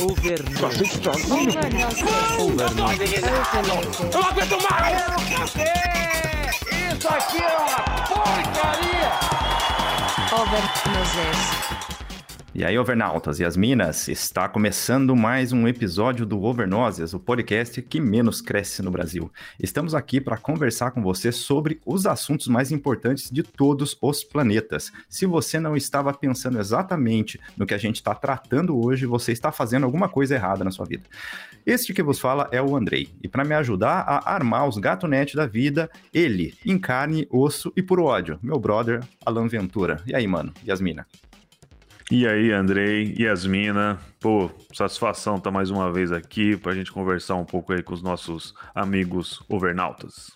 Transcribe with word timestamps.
Overnote. 0.00 0.84
Eu 2.44 4.10
não 4.12 4.22
aguento 4.28 4.56
mais! 4.70 4.94
Isso 6.96 7.08
aqui 7.08 7.38
é 7.42 7.56
uma 7.58 7.80
porcaria! 8.06 9.12
Overnoses. 10.32 11.97
E 12.58 12.64
aí, 12.64 12.76
overnautas 12.76 13.38
e 13.38 13.44
as 13.44 13.56
minas, 13.56 14.08
está 14.08 14.48
começando 14.48 15.14
mais 15.14 15.52
um 15.52 15.68
episódio 15.68 16.26
do 16.26 16.42
Overnoses, 16.42 17.14
o 17.14 17.20
podcast 17.20 17.80
que 17.80 18.00
menos 18.00 18.40
cresce 18.40 18.82
no 18.82 18.90
Brasil. 18.90 19.30
Estamos 19.60 19.94
aqui 19.94 20.20
para 20.20 20.36
conversar 20.36 20.90
com 20.90 21.00
você 21.00 21.30
sobre 21.30 21.80
os 21.86 22.04
assuntos 22.04 22.48
mais 22.48 22.72
importantes 22.72 23.30
de 23.30 23.44
todos 23.44 23.96
os 24.02 24.24
planetas. 24.24 24.90
Se 25.08 25.24
você 25.24 25.60
não 25.60 25.76
estava 25.76 26.12
pensando 26.12 26.58
exatamente 26.58 27.38
no 27.56 27.64
que 27.64 27.74
a 27.74 27.78
gente 27.78 27.94
está 27.94 28.12
tratando 28.12 28.76
hoje, 28.84 29.06
você 29.06 29.30
está 29.30 29.52
fazendo 29.52 29.84
alguma 29.84 30.08
coisa 30.08 30.34
errada 30.34 30.64
na 30.64 30.72
sua 30.72 30.84
vida. 30.84 31.04
Este 31.64 31.94
que 31.94 32.02
vos 32.02 32.18
fala 32.18 32.48
é 32.50 32.60
o 32.60 32.74
Andrei, 32.74 33.08
e 33.22 33.28
para 33.28 33.44
me 33.44 33.54
ajudar 33.54 34.00
a 34.00 34.34
armar 34.34 34.66
os 34.66 34.78
gatonete 34.78 35.36
da 35.36 35.46
vida, 35.46 35.88
ele, 36.12 36.54
em 36.66 36.76
carne, 36.76 37.24
osso 37.30 37.72
e 37.76 37.84
por 37.84 38.00
ódio, 38.00 38.36
meu 38.42 38.58
brother 38.58 38.98
Alan 39.24 39.46
Ventura. 39.46 40.02
E 40.04 40.12
aí, 40.12 40.26
mano, 40.26 40.52
Yasmina? 40.66 41.06
E 42.10 42.26
aí, 42.26 42.50
Andrei, 42.52 43.14
Yasmina, 43.18 43.98
pô, 44.18 44.50
satisfação 44.72 45.36
estar 45.36 45.50
tá 45.50 45.54
mais 45.54 45.68
uma 45.70 45.92
vez 45.92 46.10
aqui 46.10 46.56
para 46.56 46.72
a 46.72 46.74
gente 46.74 46.90
conversar 46.90 47.34
um 47.34 47.44
pouco 47.44 47.74
aí 47.74 47.82
com 47.82 47.92
os 47.92 48.02
nossos 48.02 48.54
amigos 48.74 49.42
overnautas. 49.46 50.30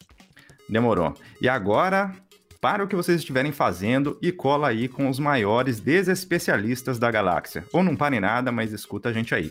Demorou. 0.68 1.14
E 1.40 1.48
agora, 1.48 2.12
para 2.60 2.84
o 2.84 2.86
que 2.86 2.94
vocês 2.94 3.20
estiverem 3.20 3.52
fazendo 3.52 4.18
e 4.20 4.30
cola 4.30 4.68
aí 4.68 4.86
com 4.86 5.08
os 5.08 5.18
maiores 5.18 5.80
desespecialistas 5.80 6.98
da 6.98 7.10
galáxia. 7.10 7.64
Ou 7.72 7.82
não 7.82 7.96
pare 7.96 8.20
nada, 8.20 8.52
mas 8.52 8.70
escuta 8.70 9.08
a 9.08 9.12
gente 9.12 9.34
aí. 9.34 9.50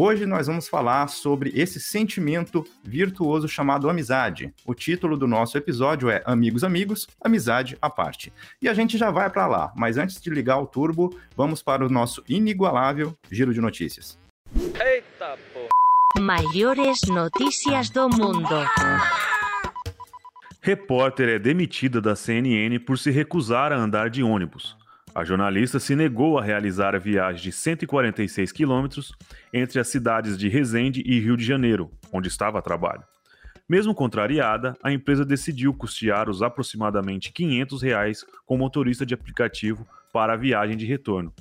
Hoje 0.00 0.26
nós 0.26 0.46
vamos 0.46 0.68
falar 0.68 1.08
sobre 1.08 1.50
esse 1.56 1.80
sentimento 1.80 2.64
virtuoso 2.84 3.48
chamado 3.48 3.90
amizade. 3.90 4.54
O 4.64 4.72
título 4.72 5.16
do 5.16 5.26
nosso 5.26 5.58
episódio 5.58 6.08
é 6.08 6.22
Amigos 6.24 6.62
Amigos, 6.62 7.08
Amizade 7.20 7.76
à 7.82 7.90
Parte. 7.90 8.32
E 8.62 8.68
a 8.68 8.74
gente 8.74 8.96
já 8.96 9.10
vai 9.10 9.28
para 9.28 9.48
lá, 9.48 9.72
mas 9.74 9.98
antes 9.98 10.20
de 10.20 10.30
ligar 10.30 10.60
o 10.60 10.68
turbo, 10.68 11.18
vamos 11.36 11.64
para 11.64 11.84
o 11.84 11.88
nosso 11.88 12.22
inigualável 12.28 13.12
giro 13.28 13.52
de 13.52 13.60
notícias. 13.60 14.16
Eita, 14.80 15.36
pô. 15.52 15.66
Maiores 16.20 17.00
notícias 17.08 17.90
do 17.90 18.08
mundo. 18.08 18.54
Repórter 20.62 21.28
é 21.28 21.38
demitida 21.40 22.00
da 22.00 22.14
CNN 22.14 22.78
por 22.78 23.00
se 23.00 23.10
recusar 23.10 23.72
a 23.72 23.76
andar 23.76 24.10
de 24.10 24.22
ônibus. 24.22 24.77
A 25.18 25.24
jornalista 25.24 25.80
se 25.80 25.96
negou 25.96 26.38
a 26.38 26.44
realizar 26.44 26.94
a 26.94 26.98
viagem 27.00 27.42
de 27.42 27.50
146 27.50 28.52
quilômetros 28.52 29.12
entre 29.52 29.80
as 29.80 29.88
cidades 29.88 30.38
de 30.38 30.48
Resende 30.48 31.02
e 31.04 31.18
Rio 31.18 31.36
de 31.36 31.44
Janeiro, 31.44 31.90
onde 32.12 32.28
estava 32.28 32.60
a 32.60 32.62
trabalho. 32.62 33.02
Mesmo 33.68 33.92
contrariada, 33.96 34.76
a 34.80 34.92
empresa 34.92 35.24
decidiu 35.24 35.74
custear 35.74 36.30
os 36.30 36.40
aproximadamente 36.40 37.32
500 37.32 37.82
reais 37.82 38.24
com 38.46 38.56
motorista 38.56 39.04
de 39.04 39.12
aplicativo 39.12 39.84
para 40.12 40.34
a 40.34 40.36
viagem 40.36 40.76
de 40.76 40.86
retorno. 40.86 41.34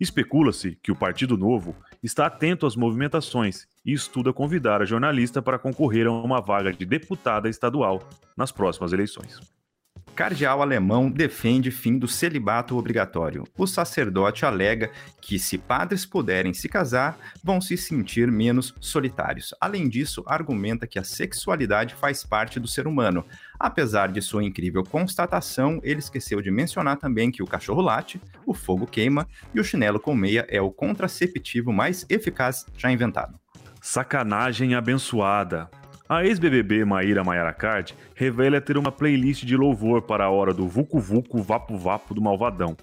Especula-se 0.00 0.76
que 0.82 0.90
o 0.90 0.96
Partido 0.96 1.36
Novo 1.36 1.76
está 2.02 2.26
atento 2.26 2.66
às 2.66 2.74
movimentações 2.74 3.68
e 3.86 3.92
estuda 3.92 4.32
convidar 4.32 4.82
a 4.82 4.84
jornalista 4.84 5.40
para 5.40 5.60
concorrer 5.60 6.08
a 6.08 6.10
uma 6.10 6.40
vaga 6.40 6.72
de 6.72 6.84
deputada 6.84 7.48
estadual 7.48 8.02
nas 8.36 8.50
próximas 8.50 8.92
eleições. 8.92 9.38
Cardeal 10.14 10.60
alemão 10.60 11.10
defende 11.10 11.70
fim 11.70 11.98
do 11.98 12.06
celibato 12.06 12.76
obrigatório. 12.76 13.44
O 13.56 13.66
sacerdote 13.66 14.44
alega 14.44 14.90
que, 15.22 15.38
se 15.38 15.56
padres 15.56 16.04
puderem 16.04 16.52
se 16.52 16.68
casar, 16.68 17.18
vão 17.42 17.62
se 17.62 17.78
sentir 17.78 18.30
menos 18.30 18.74
solitários. 18.78 19.54
Além 19.58 19.88
disso, 19.88 20.22
argumenta 20.26 20.86
que 20.86 20.98
a 20.98 21.04
sexualidade 21.04 21.94
faz 21.94 22.24
parte 22.24 22.60
do 22.60 22.68
ser 22.68 22.86
humano. 22.86 23.24
Apesar 23.58 24.12
de 24.12 24.20
sua 24.20 24.44
incrível 24.44 24.84
constatação, 24.84 25.80
ele 25.82 26.00
esqueceu 26.00 26.42
de 26.42 26.50
mencionar 26.50 26.98
também 26.98 27.30
que 27.30 27.42
o 27.42 27.46
cachorro 27.46 27.80
late, 27.80 28.20
o 28.44 28.52
fogo 28.52 28.86
queima 28.86 29.26
e 29.54 29.60
o 29.60 29.64
chinelo 29.64 29.98
com 29.98 30.14
meia 30.14 30.46
é 30.50 30.60
o 30.60 30.70
contraceptivo 30.70 31.72
mais 31.72 32.04
eficaz 32.10 32.66
já 32.76 32.92
inventado. 32.92 33.40
Sacanagem 33.80 34.74
abençoada. 34.74 35.70
A 36.12 36.26
ex-BBB 36.26 36.84
Maíra 36.84 37.24
Maiara 37.24 37.54
Card 37.54 37.94
revela 38.14 38.60
ter 38.60 38.76
uma 38.76 38.92
playlist 38.92 39.46
de 39.46 39.56
louvor 39.56 40.02
para 40.02 40.24
a 40.24 40.30
hora 40.30 40.52
do 40.52 40.68
Vucu 40.68 41.00
Vucu 41.00 41.42
Vapo 41.42 41.78
Vapo 41.78 42.12
do 42.12 42.20
Malvadão. 42.20 42.76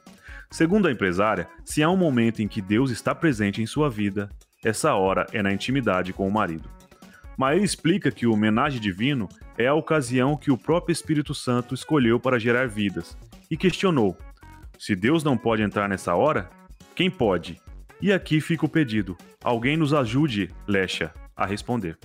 Segundo 0.50 0.88
a 0.88 0.92
empresária, 0.92 1.48
se 1.64 1.84
há 1.84 1.90
um 1.92 1.96
momento 1.96 2.42
em 2.42 2.48
que 2.48 2.60
Deus 2.60 2.90
está 2.90 3.14
presente 3.14 3.62
em 3.62 3.68
sua 3.68 3.88
vida, 3.88 4.32
essa 4.66 4.96
hora 4.96 5.28
é 5.32 5.44
na 5.44 5.54
intimidade 5.54 6.12
com 6.12 6.28
o 6.28 6.32
marido. 6.32 6.68
Maíra 7.38 7.64
explica 7.64 8.10
que 8.10 8.26
o 8.26 8.34
homenagem 8.34 8.82
divino 8.82 9.30
é 9.60 9.68
a 9.68 9.76
ocasião 9.76 10.36
que 10.36 10.50
o 10.50 10.58
próprio 10.58 10.92
Espírito 10.92 11.36
Santo 11.36 11.76
escolheu 11.76 12.20
para 12.20 12.40
gerar 12.40 12.68
vidas 12.68 13.16
e 13.52 13.56
questionou: 13.56 14.18
se 14.80 14.96
Deus 14.96 15.24
não 15.24 15.38
pode 15.38 15.62
entrar 15.62 15.88
nessa 15.88 16.16
hora, 16.16 16.50
quem 16.96 17.12
pode? 17.12 17.62
E 18.02 18.12
aqui 18.12 18.42
fica 18.42 18.66
o 18.66 18.70
pedido: 18.70 19.16
alguém 19.44 19.78
nos 19.78 19.94
ajude, 19.94 20.50
Lecha, 20.68 21.14
a 21.38 21.46
responder. 21.46 21.96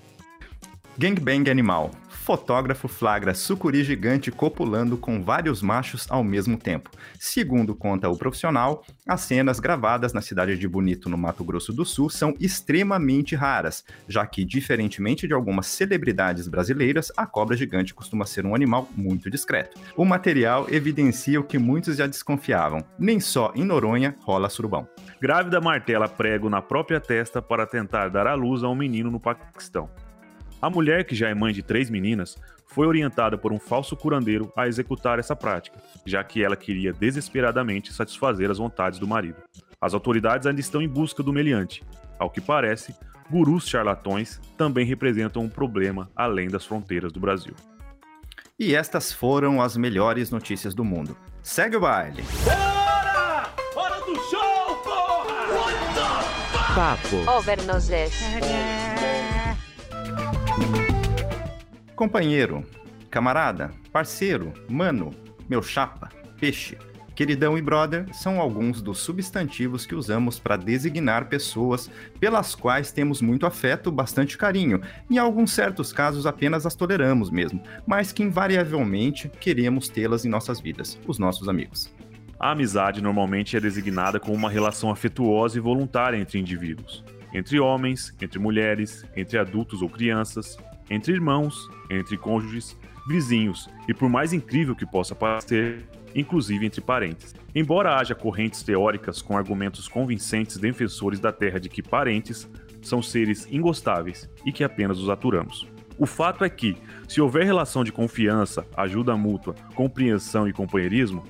Gangbang 0.97 1.51
animal. 1.51 1.91
Fotógrafo 2.09 2.87
flagra 2.87 3.35
sucuri 3.35 3.83
gigante 3.83 4.31
copulando 4.31 4.97
com 4.97 5.21
vários 5.21 5.61
machos 5.61 6.07
ao 6.09 6.23
mesmo 6.23 6.57
tempo. 6.57 6.89
Segundo 7.19 7.75
conta 7.75 8.09
o 8.09 8.17
profissional, 8.17 8.85
as 9.07 9.23
cenas 9.23 9.59
gravadas 9.59 10.13
na 10.13 10.23
cidade 10.23 10.57
de 10.57 10.69
Bonito, 10.69 11.11
no 11.11 11.19
Mato 11.19 11.43
Grosso 11.43 11.73
do 11.73 11.85
Sul, 11.85 12.09
são 12.09 12.35
extremamente 12.39 13.35
raras, 13.35 13.85
já 14.09 14.25
que, 14.25 14.45
diferentemente 14.45 15.27
de 15.27 15.35
algumas 15.35 15.67
celebridades 15.67 16.47
brasileiras, 16.47 17.11
a 17.17 17.27
cobra 17.27 17.57
gigante 17.57 17.93
costuma 17.93 18.25
ser 18.25 18.47
um 18.47 18.55
animal 18.55 18.89
muito 18.97 19.29
discreto. 19.29 19.79
O 19.97 20.05
material 20.05 20.67
evidencia 20.71 21.41
o 21.41 21.45
que 21.45 21.59
muitos 21.59 21.97
já 21.97 22.07
desconfiavam: 22.07 22.85
nem 22.97 23.19
só 23.19 23.53
em 23.57 23.65
Noronha 23.65 24.17
rola 24.21 24.49
surubão. 24.49 24.89
Grávida 25.21 25.61
martela 25.61 26.09
prego 26.09 26.49
na 26.49 26.63
própria 26.63 27.01
testa 27.01 27.43
para 27.43 27.67
tentar 27.67 28.09
dar 28.09 28.29
à 28.29 28.35
luz 28.35 28.63
a 28.63 28.69
um 28.69 28.77
menino 28.77 29.11
no 29.11 29.19
Paquistão. 29.19 29.91
A 30.65 30.71
mulher, 30.71 31.05
que 31.05 31.15
já 31.15 31.29
é 31.29 31.35
mãe 31.35 31.53
de 31.53 31.63
três 31.63 31.91
meninas, 31.91 32.39
foi 32.67 32.87
orientada 32.87 33.37
por 33.37 33.53
um 33.53 33.59
falso 33.59 33.95
curandeiro 33.95 34.51
a 34.57 34.67
executar 34.67 35.19
essa 35.19 35.37
prática, 35.37 35.79
já 36.07 36.25
que 36.25 36.43
ela 36.43 36.57
queria 36.57 36.91
desesperadamente 36.91 37.93
satisfazer 37.93 38.51
as 38.51 38.57
vontades 38.57 38.99
do 38.99 39.07
marido. 39.07 39.43
As 39.79 39.93
autoridades 39.93 40.47
ainda 40.47 40.63
estão 40.63 40.81
em 40.81 40.89
busca 40.89 41.23
do 41.23 41.35
meliante. 41.35 41.83
Ao 42.19 42.31
que 42.31 42.41
parece, 42.41 42.97
gurus 43.31 43.69
charlatões 43.69 44.41
também 44.57 44.87
representam 44.87 45.43
um 45.43 45.51
problema 45.51 46.11
além 46.17 46.49
das 46.49 46.65
fronteiras 46.65 47.13
do 47.13 47.21
Brasil. 47.21 47.53
E 48.59 48.75
estas 48.75 49.13
foram 49.13 49.61
as 49.61 49.77
melhores 49.77 50.31
notícias 50.31 50.75
do 50.75 50.83
mundo. 50.83 51.15
Segue 51.43 51.77
o 51.77 51.81
baile! 51.81 52.25
Bora! 52.43 53.51
Hora 53.77 54.01
do 54.01 54.17
show, 54.31 54.77
porra! 54.83 56.25
Papo. 56.75 57.31
Overnoses. 57.37 58.15
Companheiro, 61.97 62.65
camarada, 63.11 63.71
parceiro, 63.93 64.53
mano, 64.69 65.11
meu 65.49 65.63
chapa, 65.63 66.11
peixe, 66.39 66.77
queridão 67.15 67.57
e 67.57 67.63
brother 67.63 68.07
são 68.13 68.41
alguns 68.41 68.83
dos 68.83 68.99
substantivos 68.99 69.87
que 69.87 69.95
usamos 69.95 70.39
para 70.39 70.57
designar 70.57 71.29
pessoas 71.29 71.91
pelas 72.19 72.55
quais 72.55 72.93
temos 72.93 73.23
muito 73.23 73.47
afeto, 73.47 73.93
bastante 73.93 74.37
carinho, 74.37 74.81
em 75.11 75.19
alguns 75.19 75.53
certos 75.53 75.93
casos 75.93 76.27
apenas 76.27 76.67
as 76.67 76.75
toleramos 76.75 77.31
mesmo, 77.31 77.63
mas 77.87 78.13
que 78.13 78.23
invariavelmente 78.23 79.31
queremos 79.41 79.89
tê-las 79.89 80.25
em 80.25 80.29
nossas 80.29 80.61
vidas, 80.61 80.99
os 81.07 81.19
nossos 81.19 81.49
amigos. 81.49 81.95
A 82.39 82.51
amizade 82.51 83.01
normalmente 83.01 83.57
é 83.57 83.61
designada 83.61 84.19
como 84.21 84.35
uma 84.35 84.51
relação 84.51 84.91
afetuosa 84.91 85.57
e 85.57 85.61
voluntária 85.61 86.17
entre 86.17 86.39
indivíduos, 86.39 87.05
entre 87.35 87.59
homens, 87.59 88.15
entre 88.23 88.39
mulheres, 88.39 89.05
entre 89.17 89.37
adultos 89.37 89.83
ou 89.83 89.89
crianças, 89.91 90.57
entre 90.89 91.13
irmãos, 91.13 91.69
entre 91.91 92.17
cônjuges, 92.17 92.79
vizinhos 93.07 93.69
e, 93.89 93.93
por 93.93 94.09
mais 94.09 94.33
incrível 94.33 94.75
que 94.75 94.87
possa 94.87 95.15
parecer, 95.15 95.85
inclusive 96.15 96.65
entre 96.65 96.81
parentes. 96.81 97.35
Embora 97.55 97.97
haja 97.97 98.15
correntes 98.15 98.63
teóricas 98.63 99.21
com 99.21 99.37
argumentos 99.37 99.89
convincentes 99.89 100.57
defensores 100.57 101.21
da 101.21 101.33
terra 101.33 101.59
de 101.59 101.69
que 101.69 101.83
parentes 101.83 102.49
são 102.81 103.03
seres 103.03 103.47
ingostáveis 103.51 104.29
e 104.45 104.53
que 104.53 104.63
apenas 104.63 104.99
os 104.99 105.09
aturamos. 105.09 105.67
O 105.99 106.07
fato 106.07 106.45
é 106.45 106.49
que, 106.49 106.77
se 107.09 107.21
houver 107.21 107.45
relação 107.45 107.85
de 107.85 107.93
confiança, 107.93 108.67
ajuda 108.77 109.17
mútua, 109.17 109.55
compreensão 109.75 110.49
e 110.49 110.53
companheirismo, 110.53 111.23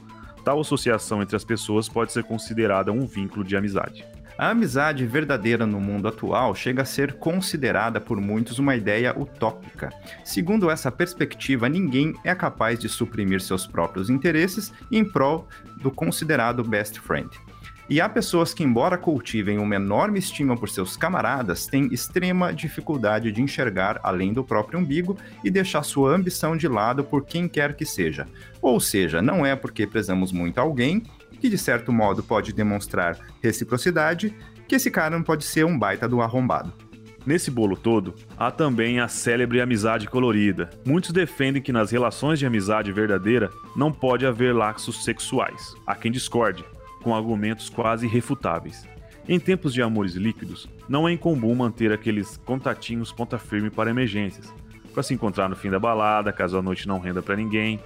tal 0.44 0.60
associação 0.60 1.22
entre 1.22 1.36
as 1.36 1.44
pessoas 1.44 1.88
pode 1.88 2.12
ser 2.12 2.24
considerada 2.24 2.90
um 2.90 3.06
vínculo 3.06 3.44
de 3.44 3.56
amizade. 3.56 4.04
A 4.36 4.50
amizade 4.50 5.06
verdadeira 5.06 5.64
no 5.64 5.80
mundo 5.80 6.08
atual 6.08 6.56
chega 6.56 6.82
a 6.82 6.84
ser 6.84 7.14
considerada 7.14 8.00
por 8.00 8.20
muitos 8.20 8.58
uma 8.58 8.74
ideia 8.74 9.16
utópica. 9.16 9.92
Segundo 10.24 10.68
essa 10.68 10.90
perspectiva, 10.90 11.68
ninguém 11.68 12.14
é 12.24 12.34
capaz 12.34 12.80
de 12.80 12.88
suprimir 12.88 13.40
seus 13.40 13.64
próprios 13.64 14.10
interesses 14.10 14.72
em 14.90 15.04
prol 15.04 15.48
do 15.80 15.90
considerado 15.90 16.64
best 16.64 16.98
friend. 16.98 17.30
E 17.88 18.00
há 18.00 18.08
pessoas 18.08 18.54
que, 18.54 18.64
embora 18.64 18.96
cultivem 18.96 19.58
uma 19.58 19.76
enorme 19.76 20.18
estima 20.18 20.56
por 20.56 20.70
seus 20.70 20.96
camaradas, 20.96 21.66
têm 21.66 21.92
extrema 21.92 22.52
dificuldade 22.52 23.30
de 23.30 23.42
enxergar 23.42 24.00
além 24.02 24.32
do 24.32 24.42
próprio 24.42 24.80
umbigo 24.80 25.18
e 25.44 25.50
deixar 25.50 25.82
sua 25.82 26.14
ambição 26.14 26.56
de 26.56 26.66
lado 26.66 27.04
por 27.04 27.24
quem 27.26 27.46
quer 27.46 27.76
que 27.76 27.84
seja. 27.84 28.26
Ou 28.60 28.80
seja, 28.80 29.20
não 29.20 29.44
é 29.44 29.54
porque 29.54 29.86
prezamos 29.86 30.32
muito 30.32 30.58
alguém, 30.58 31.02
que 31.44 31.50
de 31.50 31.58
certo 31.58 31.92
modo 31.92 32.22
pode 32.22 32.54
demonstrar 32.54 33.18
reciprocidade, 33.42 34.34
que 34.66 34.76
esse 34.76 34.90
cara 34.90 35.14
não 35.14 35.22
pode 35.22 35.44
ser 35.44 35.66
um 35.66 35.78
baita 35.78 36.08
do 36.08 36.22
arrombado. 36.22 36.72
Nesse 37.26 37.50
bolo 37.50 37.76
todo, 37.76 38.14
há 38.34 38.50
também 38.50 38.98
a 38.98 39.08
célebre 39.08 39.60
amizade 39.60 40.08
colorida. 40.08 40.70
Muitos 40.86 41.10
defendem 41.10 41.60
que 41.60 41.70
nas 41.70 41.90
relações 41.90 42.38
de 42.38 42.46
amizade 42.46 42.90
verdadeira 42.92 43.50
não 43.76 43.92
pode 43.92 44.24
haver 44.24 44.54
laços 44.54 45.04
sexuais. 45.04 45.74
Há 45.86 45.94
quem 45.94 46.10
discorde, 46.10 46.64
com 47.02 47.14
argumentos 47.14 47.68
quase 47.68 48.06
irrefutáveis. 48.06 48.88
Em 49.28 49.38
tempos 49.38 49.74
de 49.74 49.82
amores 49.82 50.14
líquidos, 50.14 50.66
não 50.88 51.06
é 51.06 51.12
incomum 51.12 51.54
manter 51.54 51.92
aqueles 51.92 52.38
contatinhos 52.38 53.12
ponta 53.12 53.36
firme 53.36 53.68
para 53.68 53.90
emergências, 53.90 54.50
para 54.94 55.02
se 55.02 55.12
encontrar 55.12 55.50
no 55.50 55.56
fim 55.56 55.68
da 55.68 55.78
balada, 55.78 56.32
caso 56.32 56.56
a 56.56 56.62
noite 56.62 56.88
não 56.88 57.00
renda 57.00 57.20
para 57.20 57.36
ninguém, 57.36 57.78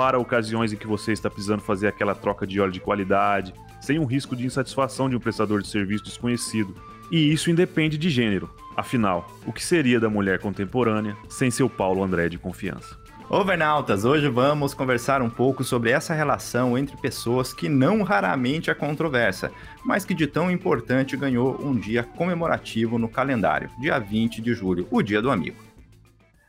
para 0.00 0.18
ocasiões 0.18 0.72
em 0.72 0.76
que 0.76 0.86
você 0.86 1.12
está 1.12 1.28
precisando 1.28 1.60
fazer 1.60 1.86
aquela 1.86 2.14
troca 2.14 2.46
de 2.46 2.58
óleo 2.58 2.72
de 2.72 2.80
qualidade, 2.80 3.52
sem 3.82 3.98
um 3.98 4.06
risco 4.06 4.34
de 4.34 4.46
insatisfação 4.46 5.10
de 5.10 5.14
um 5.14 5.20
prestador 5.20 5.60
de 5.60 5.68
serviço 5.68 6.04
desconhecido. 6.04 6.74
E 7.12 7.30
isso 7.30 7.50
independe 7.50 7.98
de 7.98 8.08
gênero. 8.08 8.48
Afinal, 8.74 9.30
o 9.44 9.52
que 9.52 9.62
seria 9.62 10.00
da 10.00 10.08
mulher 10.08 10.38
contemporânea 10.38 11.14
sem 11.28 11.50
seu 11.50 11.68
Paulo 11.68 12.02
André 12.02 12.30
de 12.30 12.38
confiança? 12.38 12.96
Overnautas, 13.28 14.06
hoje 14.06 14.26
vamos 14.30 14.72
conversar 14.72 15.20
um 15.20 15.28
pouco 15.28 15.62
sobre 15.62 15.90
essa 15.90 16.14
relação 16.14 16.78
entre 16.78 16.96
pessoas 16.96 17.52
que 17.52 17.68
não 17.68 18.02
raramente 18.02 18.70
é 18.70 18.74
controversa, 18.74 19.52
mas 19.84 20.06
que 20.06 20.14
de 20.14 20.26
tão 20.26 20.50
importante 20.50 21.14
ganhou 21.14 21.60
um 21.62 21.76
dia 21.76 22.02
comemorativo 22.02 22.98
no 22.98 23.06
calendário, 23.06 23.68
dia 23.78 23.98
20 23.98 24.40
de 24.40 24.54
julho, 24.54 24.88
o 24.90 25.02
dia 25.02 25.20
do 25.20 25.30
amigo. 25.30 25.62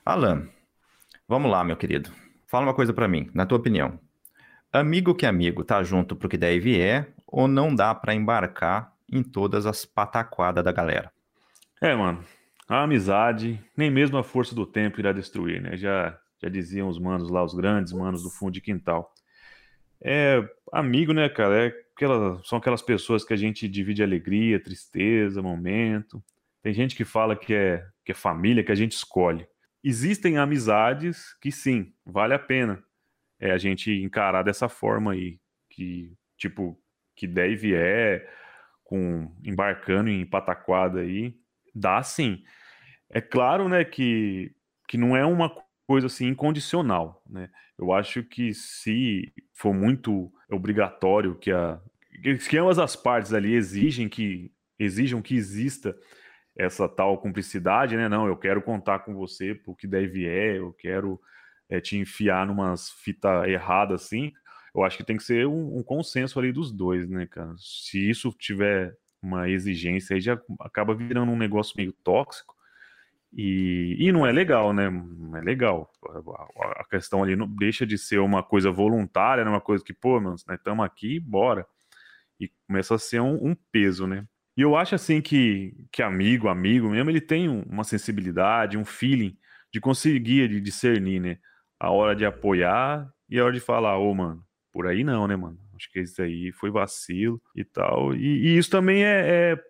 Alan, 0.06 0.48
vamos 1.28 1.52
lá, 1.52 1.66
meu 1.66 1.76
querido. 1.76 2.22
Fala 2.52 2.66
uma 2.66 2.74
coisa 2.74 2.94
para 2.94 3.08
mim, 3.08 3.30
na 3.34 3.46
tua 3.46 3.58
opinião. 3.58 3.98
Amigo 4.74 5.16
que 5.16 5.26
amigo 5.26 5.64
tá 5.64 5.82
junto 5.84 6.18
pro 6.18 6.28
que 6.28 6.36
der 6.38 6.54
e 6.54 6.60
vier, 6.60 7.14
ou 7.26 7.48
não 7.48 7.74
dá 7.74 7.96
para 7.96 8.14
embarcar 8.14 8.94
em 9.10 9.24
todas 9.24 9.66
as 9.66 9.86
pataquadas 9.86 10.62
da 10.62 10.74
galera? 10.74 11.10
É, 11.82 11.96
mano. 11.96 12.22
A 12.68 12.84
amizade, 12.84 13.58
nem 13.76 13.90
mesmo 13.90 14.18
a 14.18 14.24
força 14.24 14.54
do 14.54 14.66
tempo 14.66 15.00
irá 15.00 15.14
destruir, 15.14 15.62
né? 15.62 15.78
Já 15.78 16.20
já 16.42 16.50
diziam 16.50 16.90
os 16.90 17.00
manos 17.00 17.30
lá, 17.30 17.42
os 17.42 17.54
grandes 17.54 17.94
manos 17.94 18.22
do 18.22 18.30
fundo 18.30 18.52
de 18.52 18.60
quintal. 18.60 19.14
É 20.02 20.44
amigo, 20.74 21.14
né, 21.14 21.30
cara? 21.30 21.68
É 21.68 21.74
aquela, 21.96 22.42
são 22.44 22.58
aquelas 22.58 22.82
pessoas 22.82 23.24
que 23.24 23.34
a 23.34 23.38
gente 23.38 23.66
divide 23.66 24.04
alegria, 24.04 24.62
tristeza, 24.62 25.42
momento. 25.42 26.22
Tem 26.62 26.74
gente 26.74 26.98
que 26.98 27.06
fala 27.06 27.34
que 27.34 27.54
é, 27.54 27.86
que 28.04 28.12
é 28.12 28.16
família, 28.16 28.62
que 28.62 28.74
a 28.74 28.76
gente 28.76 28.92
escolhe. 28.92 29.48
Existem 29.84 30.38
amizades 30.38 31.36
que 31.42 31.52
sim, 31.52 31.94
vale 32.06 32.34
a 32.34 32.40
pena 32.40 32.84
é, 33.40 33.52
a 33.52 33.58
gente 33.58 33.92
encarar 33.92 34.44
dessa 34.44 34.70
forma 34.70 35.14
aí, 35.14 35.40
que 35.70 36.14
tipo, 36.38 36.80
que 37.16 37.28
deve 37.28 37.74
é 37.74 38.28
com 38.84 39.34
embarcando 39.44 40.10
em 40.10 40.26
pataquada 40.26 41.00
aí, 41.00 41.36
dá 41.74 42.02
sim. 42.04 42.44
É 43.10 43.20
claro, 43.20 43.68
né, 43.68 43.84
que, 43.84 44.54
que 44.88 44.98
não 44.98 45.16
é 45.16 45.26
uma 45.26 45.54
coisa 45.88 46.08
assim 46.08 46.28
incondicional, 46.28 47.24
né? 47.30 47.50
Eu 47.78 47.92
acho 47.92 48.24
que 48.24 48.54
se 48.54 49.34
for 49.54 49.74
muito 49.74 50.32
obrigatório 50.50 51.36
que 51.36 51.52
a 51.52 51.82
que 52.48 52.58
ambas 52.58 52.78
as 52.78 52.96
partes 52.96 53.34
ali 53.34 53.56
exigem 53.56 54.08
que 54.08 54.52
exijam 54.78 55.22
que 55.22 55.36
exista 55.36 55.98
essa 56.58 56.88
tal 56.88 57.18
cumplicidade, 57.18 57.96
né? 57.96 58.10
Não, 58.10 58.28
eu 58.28 58.38
quero 58.38 58.62
contar 58.62 59.00
com 59.00 59.14
você 59.16 59.56
porque 59.56 59.88
deve 59.88 60.28
é, 60.28 60.58
eu 60.58 60.74
quero 60.74 61.20
é, 61.70 61.80
te 61.80 61.98
enfiar 61.98 62.46
numas 62.46 62.90
fita 62.90 63.48
errada 63.48 63.96
assim. 63.96 64.32
Eu 64.74 64.84
acho 64.84 64.98
que 64.98 65.04
tem 65.04 65.18
que 65.18 65.24
ser 65.24 65.48
um, 65.48 65.78
um 65.78 65.84
consenso 65.84 66.40
ali 66.40 66.52
dos 66.52 66.72
dois, 66.72 67.10
né, 67.10 67.26
cara? 67.28 67.54
Se 67.58 68.10
isso 68.10 68.32
tiver 68.38 68.96
uma 69.22 69.50
exigência 69.50 70.16
aí 70.16 70.22
já 70.22 70.40
acaba 70.60 70.96
virando 70.96 71.32
um 71.32 71.38
negócio 71.38 71.76
meio 71.78 71.94
tóxico 71.94 72.56
e, 73.34 73.96
e 73.98 74.12
não 74.12 74.26
é 74.26 74.32
legal, 74.32 74.74
né? 74.74 74.90
Não 74.90 75.38
é 75.38 75.42
legal. 75.42 75.90
A, 76.58 76.82
a 76.82 76.86
questão 76.90 77.24
ali 77.24 77.36
não 77.36 77.48
deixa 77.48 77.86
de 77.86 77.98
ser 77.98 78.20
uma 78.20 78.44
coisa 78.44 78.72
voluntária, 78.72 79.44
né? 79.46 79.50
uma 79.50 79.62
coisa 79.62 79.84
que, 79.84 79.94
pô, 79.94 80.20
nós 80.20 80.44
estamos 80.50 80.86
aqui, 80.86 81.20
bora. 81.20 81.66
E 82.40 82.50
começa 82.68 82.96
a 82.96 83.00
ser 83.00 83.22
um, 83.22 83.52
um, 83.52 83.56
peso, 83.72 84.06
né? 84.06 84.28
E 84.56 84.62
eu 84.62 84.76
acho 84.76 84.96
assim 84.96 85.22
que, 85.22 85.74
que 85.92 86.04
amigo, 86.04 86.48
amigo 86.48 86.90
mesmo, 86.90 87.10
ele 87.10 87.22
tem 87.22 87.48
uma 87.48 87.84
sensibilidade, 87.84 88.78
um 88.78 88.86
feeling 88.86 89.38
de 89.72 89.80
conseguir 89.80 90.50
de 90.50 90.60
discernir, 90.60 91.22
né? 91.22 91.38
A 91.80 91.90
hora 91.90 92.16
de 92.16 92.26
apoiar 92.26 93.10
e 93.30 93.40
a 93.40 93.46
hora 93.46 93.54
de 93.54 93.60
falar, 93.60 93.98
ô, 93.98 94.12
oh, 94.12 94.14
mano, 94.14 94.46
por 94.72 94.88
aí 94.88 95.04
não, 95.04 95.28
né, 95.28 95.36
mano? 95.36 95.58
Acho 95.76 95.90
que 95.92 96.02
isso 96.02 96.22
aí 96.22 96.52
foi 96.52 96.70
vacilo 96.70 97.42
e 97.56 97.64
tal. 97.64 98.14
E, 98.14 98.50
e 98.50 98.58
isso 98.58 98.70
também 98.70 99.04
é, 99.04 99.54
é 99.54 99.64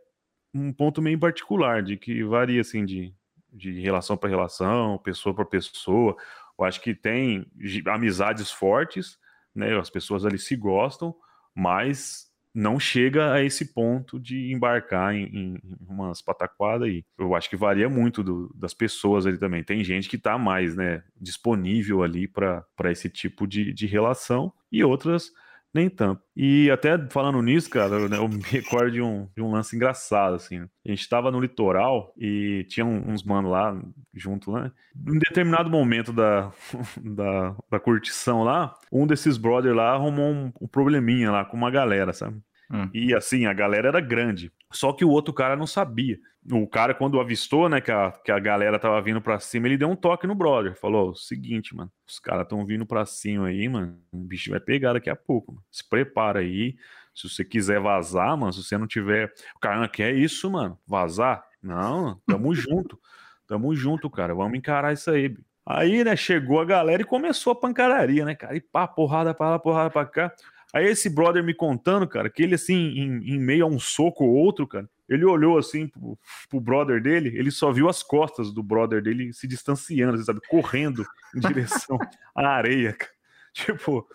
um 0.54 0.74
ponto 0.74 1.02
meio 1.02 1.20
particular, 1.20 1.82
de 1.84 1.96
que 1.96 2.24
varia, 2.24 2.62
assim, 2.62 2.84
de, 2.84 3.14
de 3.54 3.80
relação 3.80 4.18
para 4.18 4.30
relação, 4.30 4.98
pessoa 4.98 5.34
para 5.34 5.46
pessoa. 5.46 6.16
Eu 6.60 6.66
acho 6.66 6.82
que 6.82 6.94
tem 6.94 7.46
amizades 7.88 8.52
fortes, 8.52 9.18
né? 9.56 9.78
As 9.78 9.90
pessoas 9.90 10.26
ali 10.26 10.40
se 10.40 10.56
gostam, 10.56 11.16
mas 11.56 12.31
não 12.54 12.80
chega 12.80 13.34
a 13.34 13.44
esse 13.44 13.74
ponto 13.74 14.20
de 14.20 14.52
embarcar 14.52 15.16
em, 15.16 15.26
em 15.34 15.62
umas 15.88 16.22
pataquadas 16.22 16.88
aí. 16.88 17.06
Eu 17.18 17.34
acho 17.34 17.50
que 17.50 17.56
varia 17.56 17.90
muito 17.90 18.24
do, 18.24 18.54
das 18.56 18.74
pessoas 18.74 19.26
ali 19.26 19.38
também. 19.38 19.64
Tem 19.64 19.84
gente 19.84 20.10
que 20.10 20.18
está 20.18 20.38
mais, 20.38 20.76
né, 20.76 21.04
disponível 21.20 22.04
ali 22.04 22.28
para 22.28 22.66
esse 22.86 23.10
tipo 23.10 23.48
de, 23.48 23.74
de 23.74 23.86
relação 23.86 24.52
e 24.72 24.84
outras 24.84 25.32
nem 25.74 25.90
tanto. 25.90 26.22
E 26.36 26.70
até 26.70 26.98
falando 27.10 27.42
nisso, 27.42 27.70
cara, 27.70 28.08
né, 28.10 28.18
eu 28.18 28.28
me 28.28 28.42
recordo 28.50 28.92
de 28.92 29.02
um, 29.02 29.28
de 29.36 29.42
um 29.42 29.52
lance 29.52 29.76
engraçado, 29.76 30.36
assim. 30.36 30.60
A 30.86 30.90
gente 30.90 31.08
tava 31.08 31.32
no 31.32 31.40
litoral 31.40 32.14
e 32.18 32.66
tinha 32.70 32.86
uns 32.86 33.24
manos 33.24 33.52
lá 33.52 33.80
junto. 34.14 34.52
Né? 34.52 34.72
Em 35.08 35.20
determinado 35.20 35.70
momento 35.70 36.12
da, 36.12 36.52
da, 37.02 37.56
da 37.70 37.80
curtição 37.80 38.44
lá, 38.44 38.74
um 38.92 39.08
desses 39.08 39.38
brothers 39.38 39.76
lá 39.76 39.94
arrumou 39.94 40.32
um, 40.32 40.52
um 40.62 40.68
probleminha 40.68 41.32
lá 41.32 41.46
com 41.46 41.56
uma 41.56 41.72
galera, 41.72 42.14
sabe? 42.14 42.40
Hum. 42.72 42.90
E 42.94 43.14
assim, 43.14 43.46
a 43.46 43.54
galera 43.54 43.90
era 43.90 44.00
grande. 44.00 44.52
Só 44.72 44.94
que 44.94 45.06
o 45.06 45.10
outro 45.10 45.34
cara 45.34 45.56
não 45.56 45.68
sabia. 45.68 46.18
O 46.52 46.68
cara, 46.68 46.94
quando 46.94 47.20
avistou, 47.20 47.70
né, 47.70 47.80
que 47.80 47.92
a, 47.92 48.12
que 48.12 48.32
a 48.32 48.40
galera 48.40 48.80
tava 48.80 49.00
vindo 49.02 49.22
pra 49.22 49.40
cima, 49.40 49.68
ele 49.68 49.78
deu 49.78 49.90
um 49.90 49.96
toque 49.96 50.26
no 50.26 50.34
brother. 50.34 50.76
Falou: 50.76 51.16
seguinte, 51.16 51.76
mano, 51.76 51.92
os 52.08 52.20
caras 52.20 52.48
tão 52.48 52.66
vindo 52.66 52.86
pra 52.86 53.06
cima 53.06 53.48
aí, 53.48 53.68
mano. 53.70 54.00
O 54.12 54.18
bicho 54.18 54.50
vai 54.50 54.60
pegar 54.60 54.94
daqui 54.94 55.10
a 55.10 55.16
pouco. 55.16 55.52
Mano. 55.54 55.64
Se 55.72 55.88
prepara 55.88 56.40
aí. 56.40 56.76
Se 57.14 57.30
você 57.30 57.44
quiser 57.44 57.80
vazar, 57.80 58.36
mano, 58.38 58.54
se 58.54 58.64
você 58.64 58.78
não 58.78 58.88
tiver. 58.88 59.32
O 59.56 59.60
cara, 59.60 59.88
quer 59.88 60.16
isso, 60.16 60.50
mano? 60.50 60.80
Vazar? 60.88 61.44
Não, 61.62 62.20
tamo 62.26 62.54
junto. 62.56 63.00
Tamo 63.48 63.76
junto, 63.76 64.10
cara. 64.10 64.34
Vamos 64.34 64.58
encarar 64.58 64.94
isso 64.94 65.12
aí. 65.12 65.36
Aí, 65.66 66.04
né, 66.04 66.16
chegou 66.16 66.60
a 66.60 66.66
galera 66.66 67.02
e 67.02 67.06
começou 67.06 67.54
a 67.54 67.56
pancararia, 67.56 68.26
né, 68.26 68.34
cara? 68.34 68.56
E 68.56 68.62
pá, 68.62 68.88
porrada 68.88 69.34
pra 69.34 69.52
lá, 69.52 69.60
porrada 69.60 69.90
pra 69.92 70.06
cá. 70.06 70.34
Aí 70.74 70.86
esse 70.86 71.10
brother 71.10 71.44
me 71.44 71.54
contando, 71.54 72.08
cara, 72.08 72.30
que 72.30 72.42
ele, 72.42 72.56
assim, 72.56 72.74
em, 72.74 73.36
em 73.36 73.40
meio 73.40 73.66
a 73.66 73.68
um 73.68 73.80
soco 73.80 74.24
ou 74.24 74.34
outro, 74.34 74.66
cara, 74.66 74.90
ele 75.10 75.26
olhou 75.26 75.58
assim 75.58 75.88
pro, 75.88 76.18
pro 76.50 76.62
brother 76.62 77.02
dele, 77.02 77.38
ele 77.38 77.52
só 77.52 77.72
viu 77.72 77.90
as 77.90 78.02
costas 78.02 78.54
do 78.54 78.64
brother 78.64 79.02
dele 79.02 79.34
se 79.34 79.46
distanciando, 79.48 80.18
você 80.18 80.24
sabe, 80.24 80.40
correndo 80.48 81.06
em 81.36 81.40
direção 81.46 82.00
à 82.34 82.48
areia. 82.48 82.94
Cara. 82.94 83.12
Tipo, 83.54 84.08